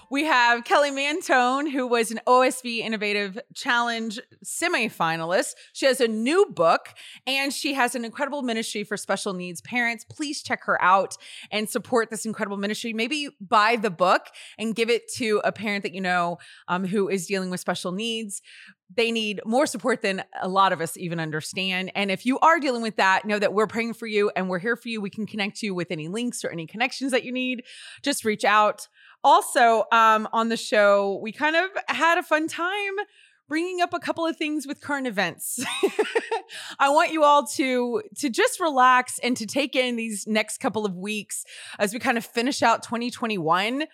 We 0.08 0.24
have 0.24 0.62
Kelly 0.62 0.92
Mantoan, 0.92 1.68
who 1.68 1.84
was 1.84 2.12
an 2.12 2.20
OSV 2.28 2.78
Innovative 2.78 3.40
Challenge 3.54 4.20
semifinalist. 4.44 5.54
She 5.72 5.86
has 5.86 6.00
a 6.00 6.06
new 6.06 6.46
book 6.46 6.94
and 7.26 7.52
she 7.52 7.74
has 7.74 7.96
an 7.96 8.04
incredible 8.04 8.42
ministry 8.42 8.84
for 8.84 8.96
special 8.96 9.32
needs 9.32 9.60
parents. 9.60 10.04
Please 10.08 10.44
check 10.44 10.62
her 10.64 10.80
out 10.80 11.16
and 11.50 11.68
support 11.68 12.10
this 12.10 12.24
incredible 12.24 12.56
ministry. 12.56 12.92
Maybe 12.92 13.30
buy 13.40 13.74
the 13.74 13.90
book 13.90 14.26
and 14.56 14.76
give 14.76 14.90
it 14.90 15.12
to 15.14 15.40
a 15.42 15.50
parent 15.50 15.82
that 15.82 15.92
you 15.92 16.00
know 16.00 16.38
um, 16.68 16.84
who 16.84 17.08
is 17.08 17.26
dealing 17.26 17.50
with 17.50 17.58
special 17.58 17.90
needs 17.90 18.42
they 18.94 19.10
need 19.10 19.40
more 19.44 19.66
support 19.66 20.02
than 20.02 20.22
a 20.40 20.48
lot 20.48 20.72
of 20.72 20.80
us 20.80 20.96
even 20.96 21.18
understand. 21.18 21.90
And 21.94 22.10
if 22.10 22.24
you 22.24 22.38
are 22.38 22.60
dealing 22.60 22.82
with 22.82 22.96
that, 22.96 23.24
know 23.24 23.38
that 23.38 23.52
we're 23.52 23.66
praying 23.66 23.94
for 23.94 24.06
you 24.06 24.30
and 24.36 24.48
we're 24.48 24.60
here 24.60 24.76
for 24.76 24.88
you. 24.88 25.00
We 25.00 25.10
can 25.10 25.26
connect 25.26 25.62
you 25.62 25.74
with 25.74 25.90
any 25.90 26.08
links 26.08 26.44
or 26.44 26.50
any 26.50 26.66
connections 26.66 27.12
that 27.12 27.24
you 27.24 27.32
need. 27.32 27.64
Just 28.02 28.24
reach 28.24 28.44
out. 28.44 28.88
Also, 29.24 29.84
um, 29.90 30.28
on 30.32 30.50
the 30.50 30.56
show, 30.56 31.18
we 31.22 31.32
kind 31.32 31.56
of 31.56 31.70
had 31.88 32.18
a 32.18 32.22
fun 32.22 32.46
time 32.46 32.94
bringing 33.48 33.80
up 33.80 33.92
a 33.92 33.98
couple 33.98 34.26
of 34.26 34.36
things 34.36 34.66
with 34.66 34.80
current 34.80 35.06
events. 35.06 35.64
I 36.78 36.88
want 36.90 37.12
you 37.12 37.24
all 37.24 37.46
to 37.46 38.02
to 38.18 38.30
just 38.30 38.60
relax 38.60 39.18
and 39.20 39.36
to 39.36 39.46
take 39.46 39.74
in 39.74 39.96
these 39.96 40.26
next 40.26 40.58
couple 40.58 40.84
of 40.84 40.96
weeks 40.96 41.44
as 41.78 41.92
we 41.92 41.98
kind 41.98 42.18
of 42.18 42.24
finish 42.24 42.62
out 42.62 42.82
2021 42.82 43.84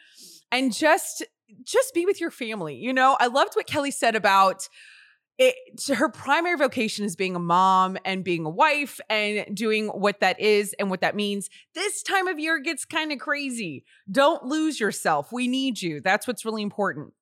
and 0.51 0.72
just 0.72 1.24
just 1.65 1.95
be 1.95 2.07
with 2.07 2.21
your 2.21 2.31
family. 2.31 2.77
You 2.77 2.93
know, 2.93 3.17
I 3.21 3.27
loved 3.27 3.55
what 3.55 3.67
Kelly 3.67 3.91
said 3.91 4.15
about 4.15 4.69
it. 5.39 5.55
Her 5.89 6.09
primary 6.09 6.57
vocation 6.57 7.05
is 7.05 7.17
being 7.17 7.35
a 7.35 7.41
mom 7.41 7.97
and 8.05 8.25
being 8.25 8.45
a 8.45 8.51
wife 8.51 9.01
and 9.09 9.57
doing 9.57 9.89
what 9.89 10.21
that 10.21 10.39
is 10.41 10.75
and 10.79 10.91
what 10.91 11.01
that 11.01 11.17
means. 11.17 11.49
This 11.75 12.03
time 12.03 12.29
of 12.29 12.39
year 12.39 12.59
gets 12.59 12.85
kind 12.85 13.13
of 13.13 13.19
crazy. 13.19 13.85
Don't 14.11 14.45
lose 14.45 14.79
yourself. 14.79 15.33
We 15.33 15.49
need 15.49 15.81
you. 15.81 16.01
That's 16.01 16.27
what's 16.27 16.45
really 16.45 16.63
important. 16.63 17.13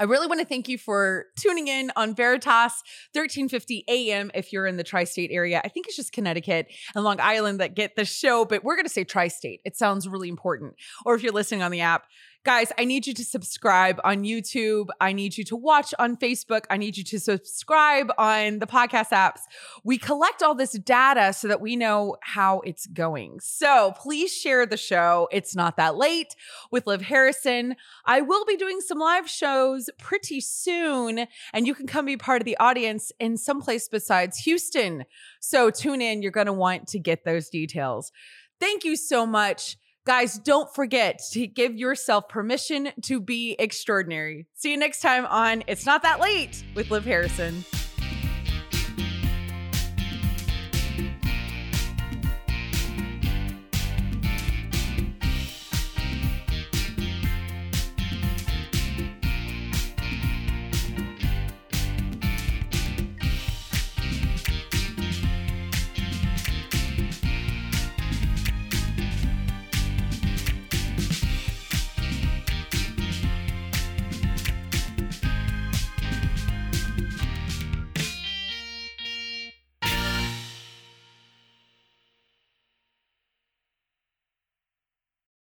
I 0.00 0.04
really 0.04 0.28
want 0.28 0.40
to 0.40 0.46
thank 0.46 0.68
you 0.68 0.78
for 0.78 1.26
tuning 1.40 1.66
in 1.66 1.90
on 1.96 2.14
Veritas 2.14 2.84
1350 3.14 3.84
AM 3.88 4.30
if 4.32 4.52
you're 4.52 4.66
in 4.66 4.76
the 4.76 4.84
tri 4.84 5.02
state 5.02 5.30
area. 5.32 5.60
I 5.64 5.68
think 5.68 5.88
it's 5.88 5.96
just 5.96 6.12
Connecticut 6.12 6.68
and 6.94 7.02
Long 7.02 7.20
Island 7.20 7.58
that 7.58 7.74
get 7.74 7.96
the 7.96 8.04
show, 8.04 8.44
but 8.44 8.62
we're 8.62 8.76
going 8.76 8.86
to 8.86 8.92
say 8.92 9.02
tri 9.02 9.26
state. 9.26 9.60
It 9.64 9.76
sounds 9.76 10.06
really 10.06 10.28
important. 10.28 10.74
Or 11.04 11.16
if 11.16 11.24
you're 11.24 11.32
listening 11.32 11.62
on 11.62 11.72
the 11.72 11.80
app, 11.80 12.04
guys, 12.48 12.72
I 12.78 12.86
need 12.86 13.06
you 13.06 13.12
to 13.12 13.24
subscribe 13.26 14.00
on 14.04 14.24
YouTube. 14.24 14.86
I 15.02 15.12
need 15.12 15.36
you 15.36 15.44
to 15.44 15.54
watch 15.54 15.92
on 15.98 16.16
Facebook. 16.16 16.64
I 16.70 16.78
need 16.78 16.96
you 16.96 17.04
to 17.04 17.20
subscribe 17.20 18.10
on 18.16 18.58
the 18.58 18.66
podcast 18.66 19.10
apps. 19.10 19.40
We 19.84 19.98
collect 19.98 20.42
all 20.42 20.54
this 20.54 20.72
data 20.72 21.34
so 21.34 21.46
that 21.48 21.60
we 21.60 21.76
know 21.76 22.16
how 22.22 22.60
it's 22.60 22.86
going. 22.86 23.40
So 23.40 23.92
please 23.98 24.32
share 24.34 24.64
the 24.64 24.78
show. 24.78 25.28
It's 25.30 25.54
not 25.54 25.76
that 25.76 25.96
late 25.96 26.34
with 26.70 26.86
Liv 26.86 27.02
Harrison. 27.02 27.76
I 28.06 28.22
will 28.22 28.46
be 28.46 28.56
doing 28.56 28.80
some 28.80 28.98
live 28.98 29.28
shows 29.28 29.90
pretty 29.98 30.40
soon, 30.40 31.26
and 31.52 31.66
you 31.66 31.74
can 31.74 31.86
come 31.86 32.06
be 32.06 32.16
part 32.16 32.40
of 32.40 32.46
the 32.46 32.56
audience 32.56 33.12
in 33.20 33.36
someplace 33.36 33.90
besides 33.90 34.38
Houston. 34.38 35.04
So 35.40 35.68
tune 35.68 36.00
in. 36.00 36.22
You're 36.22 36.32
going 36.32 36.46
to 36.46 36.54
want 36.54 36.88
to 36.88 36.98
get 36.98 37.26
those 37.26 37.50
details. 37.50 38.10
Thank 38.58 38.84
you 38.84 38.96
so 38.96 39.26
much. 39.26 39.76
Guys, 40.08 40.38
don't 40.38 40.74
forget 40.74 41.20
to 41.32 41.46
give 41.46 41.76
yourself 41.76 42.30
permission 42.30 42.88
to 43.02 43.20
be 43.20 43.54
extraordinary. 43.58 44.46
See 44.54 44.70
you 44.70 44.78
next 44.78 45.02
time 45.02 45.26
on 45.26 45.62
It's 45.66 45.84
Not 45.84 46.00
That 46.00 46.18
Late 46.18 46.64
with 46.74 46.90
Liv 46.90 47.04
Harrison. 47.04 47.62